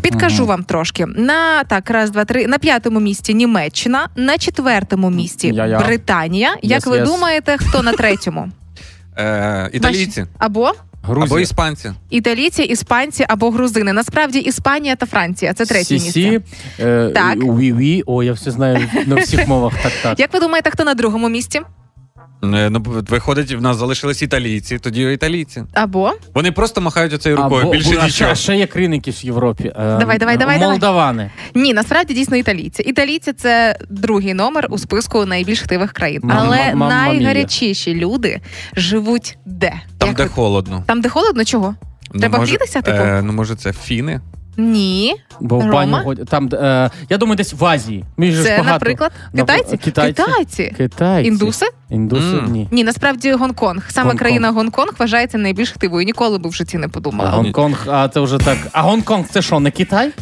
Підкажу 0.02 0.46
вам 0.46 0.64
трошки. 0.64 1.06
На 1.06 1.64
так, 1.64 1.90
раз, 1.90 2.10
два, 2.12 2.26
три. 2.26 2.48
На 2.48 2.58
п'ятому 2.58 3.00
місці 3.00 3.34
Німеччина, 3.34 4.08
на 4.16 4.38
четвертому 4.38 5.10
місці 5.10 5.48
Я-я. 5.48 5.80
Британія. 5.80 6.56
Як 6.62 6.82
Yes, 6.82 6.90
ви 6.90 6.98
yes. 7.00 7.06
думаєте, 7.06 7.58
хто 7.58 7.84
на 7.84 7.94
третьому? 7.94 8.50
Е, 9.18 9.70
італійці 9.74 10.26
Або 10.38 10.74
Грузія. 11.04 11.26
або 11.26 11.40
іспанці. 11.40 11.92
італійці, 12.10 12.64
іспанці 12.64 13.26
або 13.30 13.52
грузини. 13.52 13.94
Насправді 13.94 14.40
Іспанія 14.40 14.96
та 14.96 15.06
Франція 15.06 15.54
це 15.54 15.66
третє 15.66 15.86
Sí-sí, 15.86 16.30
місце. 16.32 16.42
е, 16.80 17.12
Так. 17.16 17.38
Уі-ві. 17.44 18.04
О, 18.06 18.24
я 18.24 18.34
все 18.34 18.52
знаю 18.52 18.90
на 19.06 19.16
всіх 19.16 19.48
мовах. 19.48 19.74
Так, 19.84 19.92
так. 20.04 20.20
Як 20.20 20.34
ви 20.34 20.40
думаєте, 20.40 20.72
хто 20.72 20.84
на 20.84 20.94
другому 20.94 21.30
місці? 21.30 21.62
Е, 22.44 22.70
Ну, 22.70 22.82
виходить, 22.86 23.52
в 23.52 23.62
нас 23.62 23.78
залишились 23.78 24.22
італійці, 24.22 24.80
тоді 24.80 25.14
італійці. 25.14 25.64
Або 25.74 26.14
Вони 26.36 26.52
просто 26.52 26.82
махають 26.82 27.14
оцею 27.14 27.36
рукою, 27.36 27.62
Або- 27.62 27.72
більше 27.72 27.90
а 27.90 28.06
нічого. 28.06 28.10
ще, 28.10 28.36
ще 28.36 28.56
є 28.56 28.68
якісь 28.76 29.24
в 29.24 29.26
Європі. 29.26 29.64
Е, 29.76 29.98
Давай, 30.00 30.18
давай, 30.18 30.38
давай, 30.38 30.60
Молдавани. 30.60 31.32
ні, 31.56 31.74
насправді 31.74 32.14
дійсно 32.14 32.38
італійці. 32.38 32.84
Італійці 32.84 33.34
це 33.34 33.78
другий 33.90 34.34
номер 34.34 34.68
у 34.70 34.78
списку 34.78 35.26
найбільш 35.26 35.62
хтивих 35.62 35.92
країн. 35.94 36.22
Мам- 36.24 36.38
Але 36.38 36.76
найгарячіші 36.76 37.96
люди 37.96 38.42
живуть 38.76 39.38
де? 39.46 39.74
Там, 39.98 40.08
Як 40.10 40.18
де 40.18 40.24
ви- 40.24 40.30
холодно. 40.30 40.84
Там, 40.88 41.02
де 41.02 41.10
холодно, 41.10 41.46
чого? 41.46 41.76
Ну, 42.14 42.20
Треба 42.20 42.38
може- 42.38 42.50
вдітися, 42.56 42.82
типу? 42.82 42.98
Е, 42.98 43.22
ну, 43.22 43.34
може, 43.34 43.56
це 43.56 43.74
фіни? 43.74 44.22
Ні. 44.60 45.16
Бо 45.40 45.58
в 45.58 45.62
Рома? 45.62 45.74
баню 45.74 46.04
ходять. 46.04 46.30
Там, 46.30 46.50
е, 46.54 46.90
я 47.10 47.18
думаю, 47.18 47.36
десь 47.36 47.54
в 47.54 47.66
Азії. 47.66 48.06
Мені 48.18 48.32
ж 48.32 48.44
Це, 48.44 48.50
багато. 48.58 48.74
наприклад, 48.74 49.12
китайці? 49.36 49.78
Китайці. 49.78 50.24
Китайці. 50.24 50.74
Китайці. 50.78 51.28
Індуси? 51.28 51.66
Індуси? 51.90 52.38
М. 52.38 52.52
Ні. 52.52 52.68
Ні, 52.72 52.84
насправді 52.84 53.34
Гонконг. 53.34 53.84
Саме 53.90 54.04
Гонконг. 54.04 54.20
країна 54.20 54.52
Гонконг 54.52 54.92
вважається 55.00 55.38
найбільш 55.38 55.72
хтивою. 55.72 56.06
Ніколи 56.06 56.38
би 56.38 56.50
в 56.50 56.54
житті 56.54 56.78
не 56.78 56.88
А. 57.20 57.30
Гонконг, 57.30 57.86
а 57.88 58.08
це 58.08 58.20
вже 58.20 58.38
так. 58.38 58.58
А 58.72 58.82
Гонконг 58.82 59.26
це 59.28 59.42
що, 59.42 59.60
не 59.60 59.72
Китай? 59.72 60.12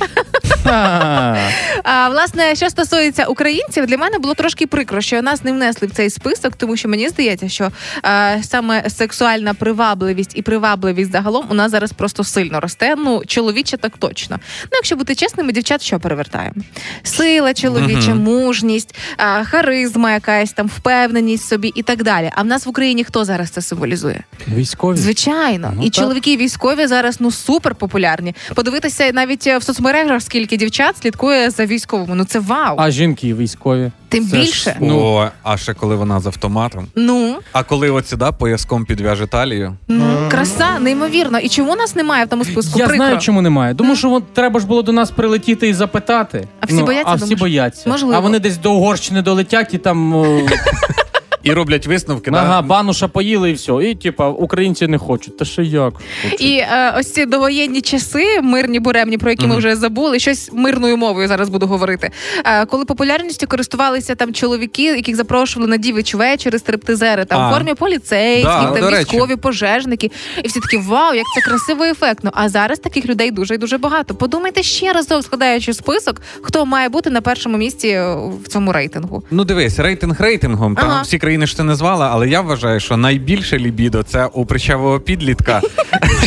А, 1.83 2.09
власне, 2.09 2.55
що 2.55 2.69
стосується 2.69 3.25
українців, 3.25 3.85
для 3.85 3.97
мене 3.97 4.19
було 4.19 4.33
трошки 4.33 4.67
прикро, 4.67 5.01
що 5.01 5.21
нас 5.21 5.43
не 5.43 5.51
внесли 5.51 5.87
в 5.87 5.91
цей 5.91 6.09
список, 6.09 6.55
тому 6.55 6.77
що 6.77 6.89
мені 6.89 7.09
здається, 7.09 7.49
що 7.49 7.69
е, 8.05 8.39
саме 8.43 8.89
сексуальна 8.89 9.53
привабливість 9.53 10.31
і 10.37 10.41
привабливість 10.41 11.11
загалом 11.11 11.45
у 11.49 11.53
нас 11.53 11.71
зараз 11.71 11.93
просто 11.93 12.23
сильно 12.23 12.59
росте. 12.59 12.95
Ну, 12.97 13.21
чоловіче 13.27 13.77
так 13.77 13.97
точно. 13.97 14.26
Ну, 14.63 14.69
якщо 14.73 14.95
бути 14.95 15.15
чесними, 15.15 15.51
дівчат 15.51 15.81
що 15.81 15.99
перевертаємо? 15.99 16.55
Сила 17.03 17.53
чоловіча, 17.53 18.09
Мгм. 18.15 18.23
мужність, 18.23 18.95
харизма, 19.43 20.11
якась 20.13 20.51
там 20.51 20.67
впевненість 20.67 21.43
в 21.43 21.47
собі 21.47 21.71
і 21.75 21.83
так 21.83 22.03
далі. 22.03 22.31
А 22.35 22.41
в 22.41 22.45
нас 22.45 22.65
в 22.65 22.69
Україні 22.69 23.03
хто 23.03 23.25
зараз 23.25 23.49
це 23.49 23.61
символізує? 23.61 24.23
Військові. 24.47 24.97
Звичайно, 24.97 25.73
Ну, 25.75 25.81
і 25.81 25.89
так. 25.89 25.93
чоловіки 25.93 26.37
військові 26.37 26.87
зараз 26.87 27.17
ну 27.19 27.31
супер 27.31 27.75
популярні. 27.75 28.35
Подивитися 28.55 29.11
навіть 29.13 29.47
в 29.47 29.61
соцмережах, 29.63 30.21
скільки 30.21 30.57
дівчат 30.57 30.97
слідкує 31.01 31.49
за 31.49 31.65
військовими. 31.65 32.15
Ну 32.15 32.25
це 32.25 32.39
вау. 32.39 32.75
А 32.79 32.91
жінки 32.91 33.33
військові. 33.33 33.91
Тим 34.09 34.27
Це 34.29 34.35
ж, 34.37 34.41
більше. 34.43 34.77
ну, 34.79 34.99
О, 34.99 35.29
а 35.43 35.57
ще 35.57 35.73
коли 35.73 35.95
вона 35.95 36.19
з 36.19 36.27
автоматом. 36.27 36.87
Ну, 36.95 37.35
А 37.53 37.63
коли 37.63 37.89
оціда 37.89 38.25
сюди 38.25 38.37
пояском 38.39 38.85
підв'яже 38.85 39.27
талію. 39.27 39.73
ну 39.87 40.05
краса, 40.31 40.79
неймовірно. 40.79 41.39
І 41.39 41.49
чому 41.49 41.75
нас 41.75 41.95
немає 41.95 42.25
в 42.25 42.27
тому 42.27 42.45
списку? 42.45 42.79
Я 42.79 42.85
Прикро. 42.87 43.05
знаю, 43.05 43.19
чому 43.19 43.41
немає. 43.41 43.75
Тому 43.75 43.95
що 43.95 44.09
вон, 44.09 44.23
треба 44.33 44.59
ж 44.59 44.67
було 44.67 44.81
до 44.81 44.91
нас 44.91 45.11
прилетіти 45.11 45.69
і 45.69 45.73
запитати. 45.73 46.47
А 46.59 46.65
всі 46.65 46.75
ну, 46.75 46.85
бояться, 46.85 47.11
А 47.11 47.15
всі 47.15 47.21
думаєш? 47.25 47.39
бояться. 47.39 47.89
Можливо. 47.89 48.15
А 48.15 48.19
вони 48.19 48.39
десь 48.39 48.57
до 48.57 48.73
Угорщини 48.73 49.21
долетять 49.21 49.73
і 49.73 49.77
там 49.77 50.15
о, 50.15 50.25
І 51.47 51.53
роблять 51.53 51.87
висновки. 51.87 52.31
ага, 52.33 52.61
да? 52.61 52.67
бануша 52.67 53.07
поїли 53.07 53.49
і 53.49 53.53
все. 53.53 53.73
І 53.83 53.95
типа 53.95 54.29
українці 54.29 54.87
не 54.87 54.97
хочуть. 54.97 55.37
Та 55.37 55.45
ще 55.45 55.63
як? 55.63 55.93
хочуть? 56.23 56.41
І 56.41 56.57
е, 56.57 56.93
ось 56.99 57.13
ці 57.13 57.25
довоєнні 57.25 57.81
часи, 57.81 58.41
мирні 58.41 58.79
буремні, 58.79 59.17
про 59.17 59.29
які 59.29 59.47
ми 59.47 59.57
вже 59.57 59.75
забули, 59.75 60.19
щось 60.19 60.49
мирною 60.53 60.97
мовою 60.97 61.27
зараз 61.27 61.49
буду 61.49 61.67
говорити. 61.67 62.11
Е, 62.45 62.65
коли 62.65 62.85
популярністю 62.85 63.47
користувалися 63.47 64.15
там 64.15 64.33
чоловіки, 64.33 64.83
яких 64.83 65.15
запрошували 65.15 65.69
на 65.69 65.77
дівич 65.77 66.15
вечори, 66.15 66.59
стриптизери, 66.59 67.25
там 67.25 67.41
А. 67.41 67.49
в 67.49 67.53
формі 67.53 67.73
поліцейських, 67.73 68.43
Да, 68.43 68.71
там 68.79 68.99
військові, 68.99 69.35
пожежники. 69.35 70.11
І 70.43 70.47
всі 70.47 70.59
такі 70.59 70.77
вау, 70.77 71.13
як 71.13 71.25
це 71.35 71.41
красиво 71.49 71.85
і 71.85 71.89
ефектно. 71.89 72.31
А 72.33 72.49
зараз 72.49 72.79
таких 72.79 73.05
людей 73.05 73.31
дуже 73.31 73.55
і 73.55 73.57
дуже 73.57 73.77
багато. 73.77 74.15
Подумайте 74.15 74.63
ще 74.63 74.93
разок, 74.93 75.23
складаючи 75.23 75.73
список, 75.73 76.21
хто 76.41 76.65
має 76.65 76.89
бути 76.89 77.09
на 77.09 77.21
першому 77.21 77.57
місці 77.57 77.99
в 78.43 78.47
цьому 78.47 78.71
рейтингу. 78.71 79.23
Ну 79.31 79.43
дивись, 79.43 79.79
рейтинг 79.79 80.21
рейтингом. 80.21 80.75
Там 80.75 80.89
Ага. 80.89 81.01
всі 81.01 81.17
країни 81.17 81.36
ж 81.45 81.57
ти 81.57 81.63
не 81.63 81.75
звала, 81.75 82.09
але 82.13 82.29
я 82.29 82.41
вважаю, 82.41 82.79
що 82.79 82.97
найбільше 82.97 83.57
лібідо 83.57 84.03
це 84.03 84.25
у 84.25 84.45
прищавого 84.45 84.99
підлітка, 84.99 85.61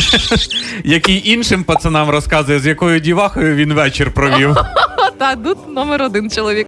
який 0.83 1.31
іншим 1.31 1.63
пацанам 1.63 2.09
розказує, 2.09 2.59
з 2.59 2.65
якою 2.65 2.99
дівахою 2.99 3.55
він 3.55 3.73
вечір 3.73 4.11
провів. 4.11 4.55
Та 5.17 5.35
тут 5.35 5.57
номер 5.75 6.01
один 6.01 6.29
чоловік. 6.29 6.67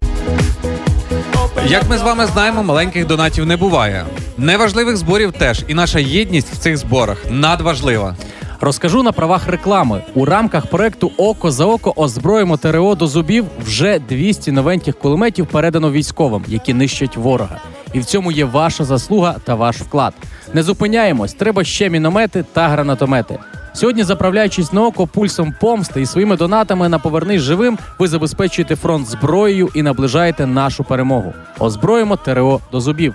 Як 1.68 1.90
ми 1.90 1.98
з 1.98 2.02
вами 2.02 2.26
знаємо, 2.26 2.62
маленьких 2.62 3.06
донатів 3.06 3.46
не 3.46 3.56
буває. 3.56 4.04
Неважливих 4.38 4.96
зборів 4.96 5.32
теж, 5.32 5.64
і 5.68 5.74
наша 5.74 5.98
єдність 5.98 6.52
в 6.52 6.58
цих 6.58 6.76
зборах 6.76 7.18
надважлива. 7.30 8.16
Розкажу 8.60 9.02
на 9.02 9.12
правах 9.12 9.48
реклами. 9.48 10.02
У 10.14 10.24
рамках 10.24 10.66
проекту 10.66 11.12
Око 11.16 11.50
за 11.50 11.64
око 11.64 11.92
озброїмо 11.96 12.56
ТРО 12.56 12.94
до 12.94 13.06
зубів. 13.06 13.46
Вже 13.66 13.98
200 13.98 14.52
новеньких 14.52 14.98
кулеметів 14.98 15.46
передано 15.46 15.90
військовим, 15.92 16.44
які 16.48 16.74
нищать 16.74 17.16
ворога. 17.16 17.60
І 17.94 18.00
в 18.00 18.04
цьому 18.04 18.32
є 18.32 18.44
ваша 18.44 18.84
заслуга 18.84 19.36
та 19.44 19.54
ваш 19.54 19.76
вклад. 19.76 20.14
Не 20.52 20.62
зупиняємось, 20.62 21.34
треба 21.34 21.64
ще 21.64 21.90
міномети 21.90 22.44
та 22.52 22.68
гранатомети. 22.68 23.38
Сьогодні, 23.72 24.04
заправляючись 24.04 24.72
на 24.72 24.82
око 24.82 25.06
пульсом 25.06 25.54
помсти 25.60 26.02
і 26.02 26.06
своїми 26.06 26.36
донатами 26.36 26.88
на 26.88 26.98
повернись 26.98 27.40
живим, 27.40 27.78
ви 27.98 28.08
забезпечуєте 28.08 28.76
фронт 28.76 29.06
зброєю 29.06 29.70
і 29.74 29.82
наближаєте 29.82 30.46
нашу 30.46 30.84
перемогу. 30.84 31.34
Озброїмо 31.58 32.16
ТРО 32.16 32.60
до 32.72 32.80
зубів. 32.80 33.14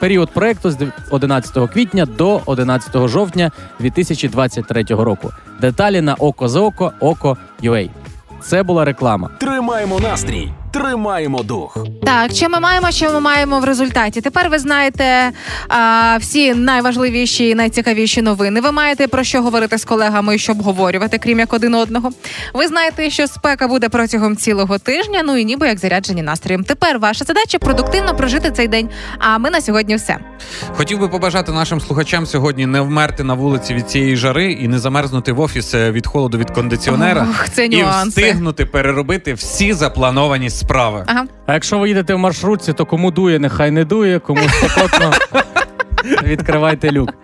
Період, 0.00 0.30
проекту 0.30 0.70
з 0.70 0.76
11 1.10 1.70
квітня 1.70 2.06
до 2.06 2.40
11 2.46 3.08
жовтня 3.08 3.50
2023 3.80 4.84
року. 4.84 5.30
Деталі 5.60 6.00
на 6.00 6.14
око 6.14 6.48
за 6.48 6.60
око, 6.60 6.92
око.ua. 7.00 7.90
Це 8.42 8.62
була 8.62 8.84
реклама. 8.84 9.30
Тримаємо 9.38 10.00
настрій, 10.00 10.52
тримаємо 10.74 11.42
дух. 11.42 11.76
Так, 12.04 12.30
що 12.32 12.48
ми 12.48 12.60
маємо, 12.60 12.90
що 12.90 13.12
ми 13.12 13.20
маємо 13.20 13.60
в 13.60 13.64
результаті? 13.64 14.20
Тепер 14.20 14.50
ви 14.50 14.58
знаєте 14.58 15.30
а, 15.68 16.16
всі 16.20 16.54
найважливіші 16.54 17.48
і 17.48 17.54
найцікавіші 17.54 18.22
новини. 18.22 18.60
Ви 18.60 18.72
маєте 18.72 19.08
про 19.08 19.24
що 19.24 19.42
говорити 19.42 19.78
з 19.78 19.84
колегами, 19.84 20.34
і 20.34 20.38
що 20.38 20.52
обговорювати, 20.52 21.18
крім 21.18 21.38
як 21.38 21.52
один 21.52 21.74
одного. 21.74 22.10
Ви 22.54 22.66
знаєте, 22.66 23.10
що 23.10 23.26
спека 23.26 23.68
буде 23.68 23.88
протягом 23.88 24.36
цілого 24.36 24.78
тижня. 24.78 25.22
Ну 25.24 25.36
і 25.36 25.44
ніби 25.44 25.68
як 25.68 25.78
заряджені 25.78 26.22
настроєм. 26.22 26.64
Тепер 26.64 26.98
ваша 26.98 27.24
задача 27.24 27.58
продуктивно 27.58 28.16
прожити 28.16 28.50
цей 28.50 28.68
день. 28.68 28.88
А 29.18 29.38
ми 29.38 29.50
на 29.50 29.60
сьогодні 29.60 29.96
все. 29.96 30.18
Хотів 30.76 31.00
би 31.00 31.08
побажати 31.08 31.52
нашим 31.52 31.80
слухачам 31.80 32.26
сьогодні 32.26 32.66
не 32.66 32.80
вмерти 32.80 33.24
на 33.24 33.34
вулиці 33.34 33.74
від 33.74 33.90
цієї 33.90 34.16
жари 34.16 34.52
і 34.52 34.68
не 34.68 34.78
замерзнути 34.78 35.32
в 35.32 35.40
офіс 35.40 35.74
е, 35.74 35.90
від 35.90 36.06
холоду 36.06 36.38
від 36.38 36.50
кондиціонера. 36.50 37.26
Ох, 37.30 37.48
це 37.48 37.66
і 37.66 37.84
встигнути 38.06 38.66
переробити 38.66 39.34
всі 39.34 39.72
заплановані 39.72 40.50
справи. 40.64 41.04
Ага. 41.06 41.24
А 41.46 41.52
якщо 41.54 41.78
ви 41.78 41.88
їдете 41.88 42.14
в 42.14 42.18
маршрутці, 42.18 42.72
то 42.72 42.86
кому 42.86 43.10
дує, 43.10 43.38
нехай 43.38 43.70
не 43.70 43.84
дує, 43.84 44.18
кому 44.18 44.40
спекотно. 44.48 45.12
Відкривайте 46.22 46.92
люк. 46.92 47.14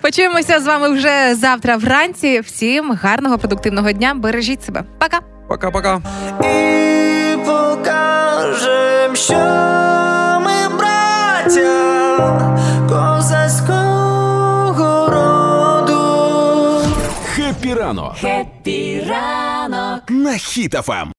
Почуємося 0.00 0.60
з 0.60 0.66
вами 0.66 0.88
вже 0.88 1.34
завтра 1.34 1.76
вранці. 1.76 2.40
Всім 2.40 2.92
гарного 3.02 3.38
продуктивного 3.38 3.92
дня. 3.92 4.14
Бережіть 4.14 4.64
себе. 4.64 4.84
Пока. 4.98 5.20
Пока-пока. 5.48 6.00
І 6.40 7.36
покажем, 7.46 9.16
що 9.16 9.34
ми 10.44 10.76
браття 10.78 12.50
козацького 13.76 15.08
роду. 15.08 16.02
Хеппі 17.34 17.74
ранок. 17.74 18.14
Хеппі 18.20 19.04
ранок. 19.10 20.00
На 20.10 20.32
Хіт 20.32 20.78
FM. 20.78 21.12